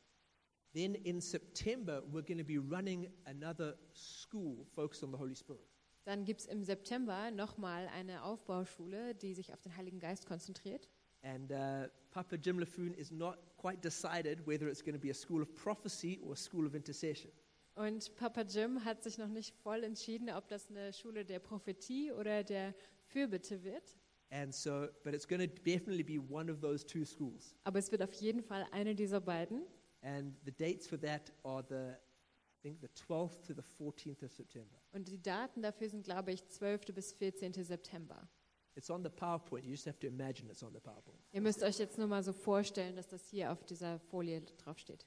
Then 0.72 0.94
in 0.94 1.20
September, 1.20 2.02
we're 2.12 2.22
going 2.22 2.38
to 2.38 2.44
be 2.44 2.58
running 2.58 3.08
another 3.26 3.76
school 3.92 4.66
focused 4.74 5.02
on 5.02 5.10
the 5.10 5.18
Holy 5.18 5.34
Spirit. 5.34 5.66
Dann 6.04 6.24
gibt 6.24 6.40
es 6.40 6.46
im 6.46 6.64
September 6.64 7.30
nochmal 7.30 7.88
eine 7.88 8.22
Aufbauschule, 8.22 9.14
die 9.14 9.34
sich 9.34 9.52
auf 9.52 9.60
den 9.60 9.76
Heiligen 9.76 9.98
Geist 9.98 10.26
konzentriert. 10.26 10.88
And 11.22 11.50
uh, 11.50 11.88
Papa 12.10 12.36
Jim 12.36 12.58
LaFoon 12.58 12.94
is 12.94 13.10
not 13.10 13.38
quite 13.58 13.82
decided 13.82 14.46
whether 14.46 14.68
it's 14.68 14.82
going 14.82 14.94
to 14.94 15.00
be 15.00 15.10
a 15.10 15.14
school 15.14 15.42
of 15.42 15.54
prophecy 15.54 16.18
or 16.22 16.32
a 16.32 16.36
school 16.36 16.66
of 16.66 16.74
intercession. 16.74 17.30
Und 17.74 18.14
Papa 18.16 18.42
Jim 18.42 18.84
hat 18.84 19.02
sich 19.02 19.18
noch 19.18 19.28
nicht 19.28 19.54
voll 19.62 19.84
entschieden, 19.84 20.30
ob 20.30 20.48
das 20.48 20.70
eine 20.70 20.92
Schule 20.92 21.24
der 21.24 21.38
Prophetie 21.38 22.12
oder 22.12 22.42
der 22.42 22.74
Fürbitte 23.06 23.62
wird. 23.62 23.96
And 24.30 24.54
so, 24.54 24.88
but 25.02 25.12
it's 25.14 25.26
going 25.26 25.40
to 25.40 25.48
definitely 25.64 26.04
be 26.04 26.18
one 26.18 26.50
of 26.50 26.60
those 26.60 26.86
two 26.86 27.04
schools. 27.04 27.54
Aber 27.64 27.78
es 27.78 27.90
wird 27.90 28.02
auf 28.02 28.12
jeden 28.14 28.42
Fall 28.42 28.66
eine 28.70 28.94
dieser 28.94 29.20
beiden. 29.20 29.62
And 30.02 30.34
the 30.44 30.52
dates 30.52 30.86
for 30.86 30.98
that 31.00 31.32
are 31.44 31.62
the, 31.62 31.92
I 31.92 32.62
think, 32.62 32.80
the 32.80 32.88
12th 32.88 33.42
to 33.46 33.54
the 33.54 33.62
14th 33.78 34.22
of 34.22 34.32
September. 34.32 34.80
Und 34.92 35.08
die 35.08 35.20
Daten 35.20 35.62
dafür 35.62 35.88
sind, 35.88 36.04
glaube 36.04 36.32
ich, 36.32 36.46
12. 36.48 36.94
bis 36.94 37.12
14. 37.12 37.52
September. 37.64 38.28
It's 38.76 38.90
on 38.90 39.02
the 39.02 39.10
PowerPoint. 39.10 39.64
You 39.64 39.72
just 39.72 39.86
have 39.86 39.98
to 39.98 40.06
imagine 40.06 40.48
it's 40.48 40.62
on 40.62 40.72
the 40.72 40.80
PowerPoint. 40.80 41.20
Ihr 41.32 41.40
müsst 41.40 41.62
euch 41.62 41.78
jetzt 41.78 41.98
nur 41.98 42.06
mal 42.06 42.22
so 42.22 42.32
vorstellen, 42.32 42.96
dass 42.96 43.08
das 43.08 43.28
hier 43.28 43.52
auf 43.52 43.64
dieser 43.64 43.98
Folie 43.98 44.40
draufsteht. 44.58 45.06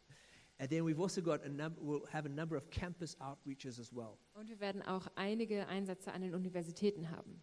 And 0.60 0.70
then 0.70 0.86
we've 0.86 1.02
also 1.02 1.22
got 1.22 1.44
a 1.44 1.50
number, 1.50 1.82
we'll 1.82 2.08
have 2.12 2.26
a 2.28 2.30
number 2.30 2.56
of 2.56 2.70
campus 2.70 3.20
outreaches 3.20 3.80
as 3.80 3.92
well. 3.92 4.18
Und 4.34 4.50
wir 4.50 4.60
werden 4.60 4.82
auch 4.84 5.08
einige 5.16 5.68
Einsätze 5.68 6.12
an 6.12 6.22
den 6.22 6.36
Universitäten 6.36 7.10
haben. 7.10 7.42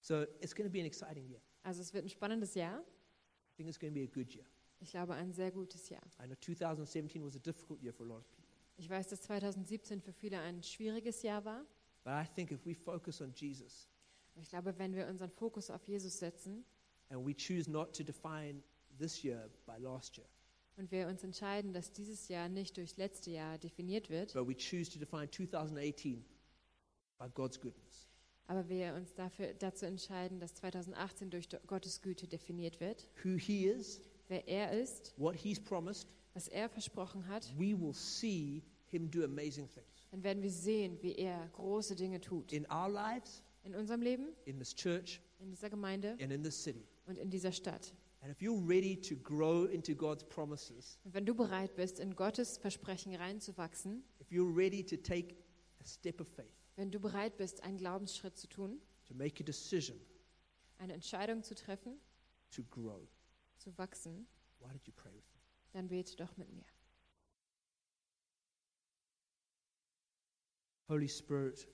So 0.00 0.22
it's 0.40 0.54
going 0.54 0.68
to 0.68 0.72
be 0.72 0.78
an 0.78 0.86
exciting 0.86 1.26
year. 1.28 1.40
Also 1.62 1.82
es 1.82 1.92
wird 1.92 2.04
ein 2.04 2.08
spannendes 2.08 2.54
Jahr. 2.54 2.78
I 2.78 3.56
think 3.56 3.68
it's 3.68 3.78
going 3.78 3.92
to 3.92 3.98
be 3.98 4.04
a 4.04 4.06
good 4.06 4.32
year. 4.32 4.46
Ich 4.80 4.90
glaube, 4.90 5.14
ein 5.14 5.32
sehr 5.32 5.50
gutes 5.50 5.88
Jahr. 5.88 6.02
I 6.22 6.26
know 6.26 6.36
2017 6.40 7.24
was 7.24 7.36
a 7.36 7.38
difficult 7.38 7.82
year 7.82 7.92
for 7.92 8.06
a 8.06 8.08
lot 8.08 8.18
of 8.18 8.28
people. 8.30 8.44
Ich 8.76 8.90
weiß, 8.90 9.08
dass 9.08 9.22
2017 9.22 10.02
für 10.02 10.12
viele 10.12 10.38
ein 10.40 10.62
schwieriges 10.62 11.22
Jahr 11.22 11.44
war. 11.44 11.64
But 12.04 12.12
I 12.12 12.26
think 12.34 12.50
if 12.52 12.64
we 12.64 12.74
focus 12.74 13.20
on 13.20 13.32
Jesus 13.34 13.88
Aber 14.34 14.42
ich 14.42 14.50
glaube, 14.50 14.78
wenn 14.78 14.94
wir 14.94 15.08
unseren 15.08 15.30
Fokus 15.30 15.70
auf 15.70 15.88
Jesus 15.88 16.18
setzen 16.18 16.64
and 17.08 17.26
we 17.26 17.34
choose 17.34 17.70
not 17.70 17.96
to 17.96 18.04
define 18.04 18.62
this 18.98 19.24
year 19.24 19.48
by 19.64 19.78
last 19.78 20.18
year, 20.18 20.28
und 20.76 20.90
wir 20.90 21.08
uns 21.08 21.24
entscheiden, 21.24 21.72
dass 21.72 21.90
dieses 21.92 22.28
Jahr 22.28 22.50
nicht 22.50 22.76
durchs 22.76 22.98
letzte 22.98 23.30
Jahr 23.30 23.56
definiert 23.56 24.10
wird, 24.10 24.34
but 24.34 24.46
we 24.46 24.54
choose 24.54 24.90
to 24.90 24.98
define 24.98 25.30
2018 25.30 26.22
by 27.18 27.28
God's 27.34 27.58
goodness, 27.58 28.06
aber 28.46 28.68
wir 28.68 28.94
uns 28.94 29.14
dafür, 29.14 29.54
dazu 29.54 29.86
entscheiden, 29.86 30.38
dass 30.38 30.54
2018 30.54 31.30
durch 31.30 31.48
Gottes 31.66 32.02
Güte 32.02 32.28
definiert 32.28 32.78
wird, 32.78 33.08
who 33.24 33.36
He 33.36 33.66
is, 33.66 34.02
wer 34.28 34.46
er 34.48 34.72
ist, 34.72 35.14
what 35.16 35.34
He's 35.36 35.60
promised, 35.60 36.08
was 36.34 36.48
er 36.48 36.68
versprochen 36.68 37.26
hat, 37.28 37.52
we 37.58 37.78
will 37.78 37.94
see 37.94 38.62
Him 38.86 39.10
do 39.10 39.24
amazing 39.24 39.68
things 39.68 39.86
dann 40.12 40.22
werden 40.22 40.42
wir 40.42 40.50
sehen, 40.52 40.96
wie 41.02 41.14
er 41.16 41.48
große 41.52 41.94
Dinge 41.96 42.20
tut. 42.20 42.52
in 42.52 42.64
our 42.70 42.88
lives, 42.88 43.42
In 43.64 43.74
unserem 43.74 44.00
Leben, 44.00 44.28
in 44.44 44.58
this 44.58 44.74
church, 44.74 45.20
in 45.40 45.50
dieser 45.50 45.68
Gemeinde 45.68 46.16
and 46.20 46.32
in 46.32 46.42
this 46.42 46.62
city. 46.62 46.86
und 47.06 47.18
in 47.18 47.28
dieser 47.30 47.52
Stadt. 47.52 47.92
And 48.22 48.30
if 48.32 48.40
you're 48.40 48.66
ready 48.66 48.96
to 49.00 49.14
grow 49.16 49.64
into 49.66 49.94
God's 49.94 50.24
promises, 50.24 50.98
Und 51.04 51.12
wenn 51.14 51.26
du 51.26 51.34
bereit 51.34 51.74
bist, 51.76 51.98
in 52.00 52.14
Gottes 52.16 52.56
Versprechen 52.58 53.14
reinzuwachsen, 53.14 54.04
if 54.20 54.30
you're 54.30 54.54
ready 54.56 54.82
to 54.84 54.96
take 54.96 55.34
a 55.80 55.84
step 55.84 56.20
of 56.20 56.28
faith, 56.28 56.46
wenn 56.76 56.90
du 56.90 56.98
bereit 57.00 57.36
bist, 57.36 57.62
einen 57.62 57.76
Glaubensschritt 57.78 58.36
zu 58.36 58.46
tun, 58.48 58.80
to 59.06 59.14
make 59.14 59.42
a 59.42 59.44
decision 59.44 59.98
eine 60.78 60.92
Entscheidung 60.94 61.42
zu 61.42 61.54
treffen, 61.54 61.98
to 62.50 62.62
grow, 62.70 63.06
zu 63.58 63.76
wachsen, 63.78 64.26
why 64.60 64.68
don't 64.68 64.86
you 64.86 64.92
pray 64.94 65.12
with 65.14 65.24
me? 65.34 65.40
dann 65.72 65.88
bete 65.88 66.16
doch 66.16 66.36
mit 66.36 66.50
mir. 66.52 66.64
Holy 70.88 71.08
Spirit, 71.08 71.66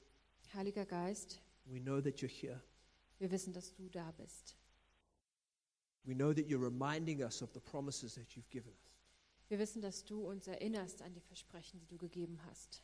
Heiliger 0.55 0.87
Geist, 0.87 1.41
we 1.67 1.79
know 1.79 2.01
that 2.01 2.21
you're 2.21 2.29
here. 2.31 2.63
wir 3.19 3.31
wissen, 3.31 3.53
dass 3.53 3.73
du 3.75 3.89
da 3.89 4.11
bist. 4.13 4.57
We 6.05 6.15
know 6.15 6.33
that 6.33 6.47
you're 6.49 6.59
reminding 6.63 7.23
us 7.23 7.43
of 7.43 7.53
the 7.53 7.61
promises 7.61 8.15
that 8.15 8.35
you've 8.35 8.51
given 8.51 8.73
us. 8.73 8.99
Wir 9.49 9.59
wissen, 9.59 9.83
dass 9.83 10.05
du 10.05 10.27
uns 10.27 10.47
erinnerst 10.47 11.03
an 11.03 11.13
die 11.13 11.21
Versprechen, 11.21 11.79
die 11.79 11.87
du 11.87 11.99
gegeben 11.99 12.39
hast. 12.47 12.83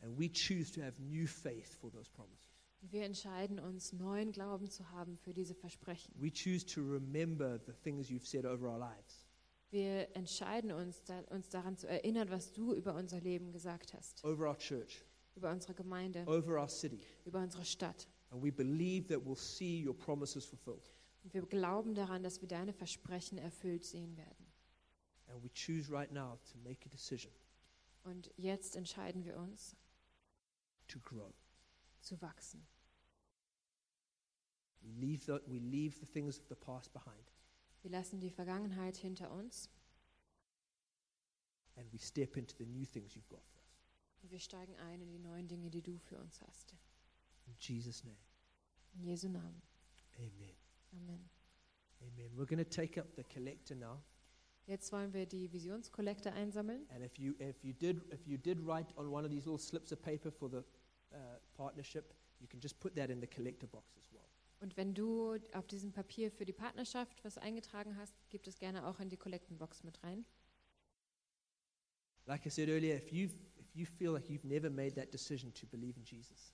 And 0.00 0.18
we 0.18 0.28
choose 0.28 0.72
to 0.72 0.82
have 0.82 1.00
new 1.00 1.26
faith 1.26 1.74
for 1.80 1.90
those 1.90 2.10
promises. 2.10 2.55
Wir 2.82 3.04
entscheiden 3.04 3.58
uns, 3.58 3.92
neuen 3.92 4.30
Glauben 4.32 4.70
zu 4.70 4.90
haben 4.90 5.16
für 5.18 5.32
diese 5.32 5.54
Versprechen. 5.54 6.14
We 6.20 6.30
choose 6.30 6.64
to 6.66 6.80
remember 6.82 7.58
the 7.66 7.72
things 7.72 8.08
you've 8.08 8.26
said 8.26 8.44
over 8.44 8.68
our 8.68 8.78
lives. 8.78 9.24
Wir 9.70 10.14
entscheiden 10.14 10.70
uns, 10.70 11.02
da, 11.02 11.20
uns 11.30 11.48
daran 11.48 11.76
zu 11.76 11.88
erinnern, 11.88 12.30
was 12.30 12.52
du 12.52 12.72
über 12.74 12.94
unser 12.94 13.20
Leben 13.20 13.50
gesagt 13.52 13.92
hast, 13.94 14.24
over 14.24 14.48
our 14.48 14.56
church, 14.56 15.04
über 15.34 15.50
unsere 15.50 15.74
Gemeinde, 15.74 16.24
over 16.26 16.60
our 16.60 16.68
city. 16.68 17.00
über 17.24 17.40
unsere 17.40 17.64
Stadt. 17.64 18.08
And 18.30 18.42
we 18.42 18.52
believe 18.52 19.08
that 19.08 19.24
we'll 19.24 19.36
see 19.36 19.84
your 19.84 19.96
promises 19.96 20.44
fulfilled. 20.44 20.92
Und 21.24 21.34
wir 21.34 21.42
glauben 21.42 21.94
daran, 21.94 22.22
dass 22.22 22.40
wir 22.40 22.48
deine 22.48 22.72
Versprechen 22.72 23.38
erfüllt 23.38 23.84
sehen 23.84 24.16
werden. 24.16 24.46
And 25.26 25.42
we 25.42 25.50
choose 25.52 25.90
right 25.90 26.12
now 26.12 26.38
to 26.52 26.58
make 26.58 26.86
a 26.86 26.88
decision 26.88 27.32
Und 28.04 28.30
jetzt 28.36 28.76
entscheiden 28.76 29.24
wir 29.24 29.36
uns, 29.36 29.74
to 30.86 31.00
grow. 31.00 31.34
Zu 32.06 32.20
wachsen. 32.22 32.66
We 34.82 34.90
leave 34.92 35.24
the, 35.26 35.40
we 35.46 35.58
leave 35.58 35.96
the 35.98 36.06
things 36.06 36.38
of 36.38 36.46
the 36.48 36.54
past 36.54 36.92
behind 36.92 37.32
Wir 37.82 37.90
lassen 37.90 38.20
die 38.20 38.30
Vergangenheit 38.30 38.96
hinter 38.96 39.30
uns 39.32 39.68
and 41.76 41.92
we 41.92 41.98
step 41.98 42.36
into 42.36 42.54
the 42.56 42.66
new 42.66 42.84
things 42.86 43.14
you've 43.14 43.28
got 43.28 43.44
for 43.48 43.60
us. 43.60 43.82
und 44.22 44.30
wir 44.30 44.38
steigen 44.38 44.74
ein 44.76 45.00
in 45.02 45.10
die 45.10 45.18
neuen 45.18 45.48
Dinge, 45.48 45.70
die 45.70 45.82
du 45.82 45.98
für 45.98 46.18
uns 46.18 46.40
hast. 46.42 46.74
In 47.46 47.54
Jesus' 47.58 48.02
name, 48.04 48.16
In 48.94 49.02
Jesu 49.02 49.28
Namen. 49.28 49.60
amen. 50.18 50.56
Amen. 50.92 51.28
Amen. 52.00 52.30
We're 52.36 52.46
going 52.46 52.62
to 52.62 52.64
take 52.64 52.98
up 52.98 53.06
the 53.16 53.24
collector 53.24 53.74
now. 53.74 54.02
Jetzt 54.66 54.90
wollen 54.92 55.12
wir 55.12 55.26
die 55.26 55.52
Visionskollekte 55.52 56.32
einsammeln. 56.32 56.86
And 56.90 57.04
if 57.04 57.18
you, 57.18 57.34
if 57.38 57.62
you, 57.62 57.72
did, 57.72 58.02
if 58.12 58.26
you 58.26 58.36
did 58.38 58.58
write 58.66 58.92
on 58.96 59.08
one 59.12 59.24
of 59.24 59.30
these 59.30 59.44
little 59.46 59.58
slips 59.58 59.92
of 59.92 60.00
paper 60.02 60.30
for 60.32 60.48
the 60.50 60.64
partnership, 61.56 62.14
you 62.38 62.46
can 62.46 62.60
just 62.60 62.78
put 62.78 62.94
that 62.96 63.10
in 63.10 63.20
the 63.20 63.26
collector 63.26 63.66
box 63.66 63.96
as 63.98 64.12
well. 64.12 64.22
Und 64.60 64.76
wenn 64.76 64.94
du 64.94 65.36
auf 65.52 65.66
diesem 65.66 65.92
Papier 65.92 66.30
für 66.30 66.44
die 66.44 66.52
Partnerschaft 66.52 67.22
was 67.24 67.36
eingetragen 67.38 67.96
hast, 67.96 68.14
gib 68.30 68.46
es 68.46 68.58
gerne 68.58 68.86
auch 68.86 69.00
in 69.00 69.08
die 69.08 69.16
Kollektenbox 69.16 69.84
mit 69.84 70.02
rein. 70.02 70.24
Like 72.26 72.46
I 72.46 72.50
said 72.50 72.68
earlier, 72.68 72.96
if, 72.96 73.12
you've, 73.12 73.34
if 73.58 73.74
you 73.74 73.86
feel 73.86 74.12
like 74.12 74.28
you've 74.28 74.46
never 74.46 74.70
made 74.70 74.94
that 74.94 75.12
decision 75.12 75.52
to 75.54 75.66
believe 75.66 75.98
in 75.98 76.04
Jesus, 76.04 76.52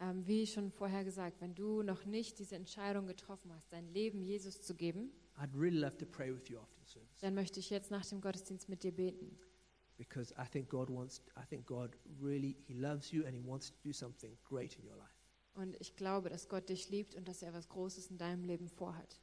Ähm, 0.00 0.26
wie 0.26 0.44
schon 0.46 0.72
vorher 0.72 1.04
gesagt, 1.04 1.40
wenn 1.40 1.54
du 1.54 1.82
noch 1.82 2.04
nicht 2.04 2.40
diese 2.40 2.56
Entscheidung 2.56 3.06
getroffen 3.06 3.52
hast, 3.54 3.72
dein 3.72 3.86
Leben 3.92 4.22
Jesus 4.22 4.60
zu 4.60 4.74
geben, 4.74 5.12
I'd 5.36 5.54
really 5.54 5.78
love 5.78 5.96
to 5.98 6.06
pray 6.06 6.34
with 6.34 6.48
you 6.48 6.58
after 6.58 6.80
the 6.80 6.90
service 6.90 7.18
dann 7.20 7.34
möchte 7.34 7.60
ich 7.60 7.70
jetzt 7.70 7.90
nach 7.92 8.04
dem 8.04 8.20
Gottesdienst 8.20 8.68
mit 8.68 8.82
dir 8.82 8.92
beten. 8.92 9.38
Because 9.96 10.32
I 10.38 10.44
think 10.44 10.68
God 10.68 10.90
wants, 10.90 11.20
I 11.36 11.44
think 11.44 11.66
God 11.66 11.96
really, 12.20 12.56
He 12.66 12.74
loves 12.74 13.12
you 13.12 13.24
and 13.24 13.34
He 13.34 13.40
wants 13.40 13.70
to 13.70 13.76
do 13.82 13.92
something 13.92 14.36
great 14.44 14.76
in 14.78 14.84
your 14.84 14.96
life. 14.96 15.14
Und 15.54 15.76
ich 15.80 15.94
glaube, 15.94 16.30
dass 16.30 16.48
Gott 16.48 16.68
dich 16.68 16.90
liebt 16.90 17.14
und 17.14 17.28
dass 17.28 17.42
er 17.42 17.52
was 17.52 17.68
Großes 17.68 18.10
in 18.10 18.18
deinem 18.18 18.42
Leben 18.42 18.68
vorhat. 18.68 19.20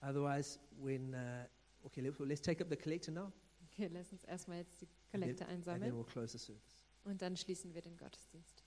Otherwise, 0.00 0.58
when, 0.78 1.14
uh, 1.14 1.44
okay, 1.84 2.00
let's, 2.00 2.18
let's 2.20 2.40
take 2.40 2.62
up 2.62 2.70
the 2.70 2.76
collector 2.76 3.12
now. 3.12 3.30
Okay, 3.66 3.88
lass 3.92 4.10
uns 4.12 4.24
erstmal 4.24 4.58
jetzt 4.58 4.80
die 4.80 4.88
Kollekte 5.10 5.46
and 5.46 5.64
then 5.64 5.74
einsammeln 5.74 5.92
we'll 5.92 6.04
close 6.04 6.32
the 6.32 6.38
service. 6.38 6.76
und 7.04 7.20
dann 7.20 7.36
schließen 7.36 7.74
wir 7.74 7.82
den 7.82 7.96
Gottesdienst. 7.96 8.59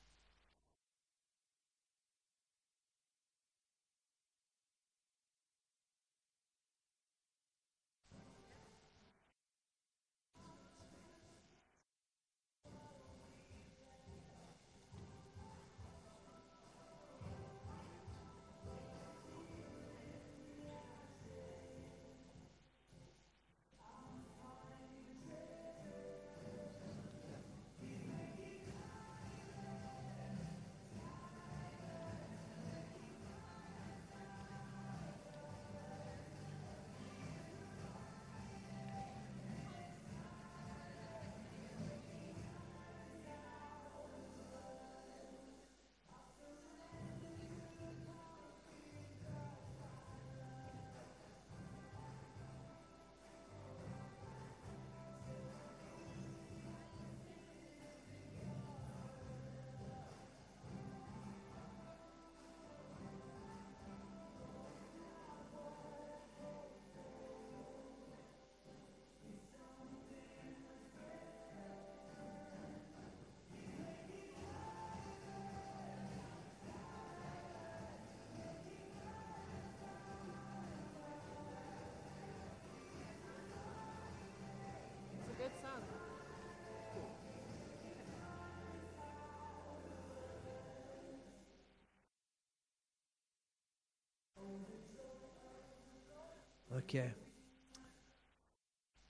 Okay. 96.76 97.14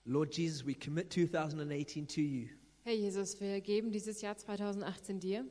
Lord 0.05 0.31
Jesus, 0.31 0.65
we 0.65 0.73
commit 0.73 1.09
2018 1.09 2.07
to 2.07 2.21
you. 2.21 2.49
Herr 2.83 2.93
Jesus, 2.93 3.39
wir 3.39 3.61
geben 3.61 3.91
dieses 3.91 4.21
Jahr 4.21 4.35
2018 4.35 5.19
dir. 5.19 5.45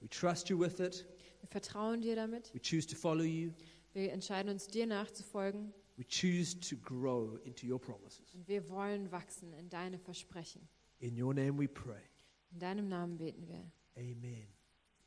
We 0.00 0.08
trust 0.08 0.48
you 0.50 0.58
with 0.58 0.80
it. 0.80 1.06
Wir 1.40 1.48
vertrauen 1.48 2.00
dir 2.00 2.16
damit. 2.16 2.52
We 2.52 2.60
choose 2.60 2.86
to 2.88 2.96
follow 2.96 3.22
you. 3.22 3.52
Wir 3.92 4.12
entscheiden 4.12 4.50
uns, 4.50 4.66
dir 4.66 4.86
nachzufolgen. 4.86 5.72
We 5.96 6.04
choose 6.04 6.58
to 6.58 6.76
grow 6.76 7.38
into 7.44 7.66
your 7.66 7.80
promises. 7.80 8.34
Und 8.34 8.48
wir 8.48 8.68
wollen 8.68 9.12
wachsen 9.12 9.52
in 9.52 9.68
deine 9.68 9.98
Versprechen. 9.98 10.68
In 10.98 11.20
your 11.22 11.32
name 11.32 11.56
we 11.58 11.68
pray. 11.68 12.02
In 12.50 12.58
deinem 12.58 12.88
Namen 12.88 13.16
beten 13.16 13.46
wir. 13.46 13.70
Amen. 13.96 14.48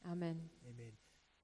Amen. 0.04 0.10
Amen. 0.12 0.50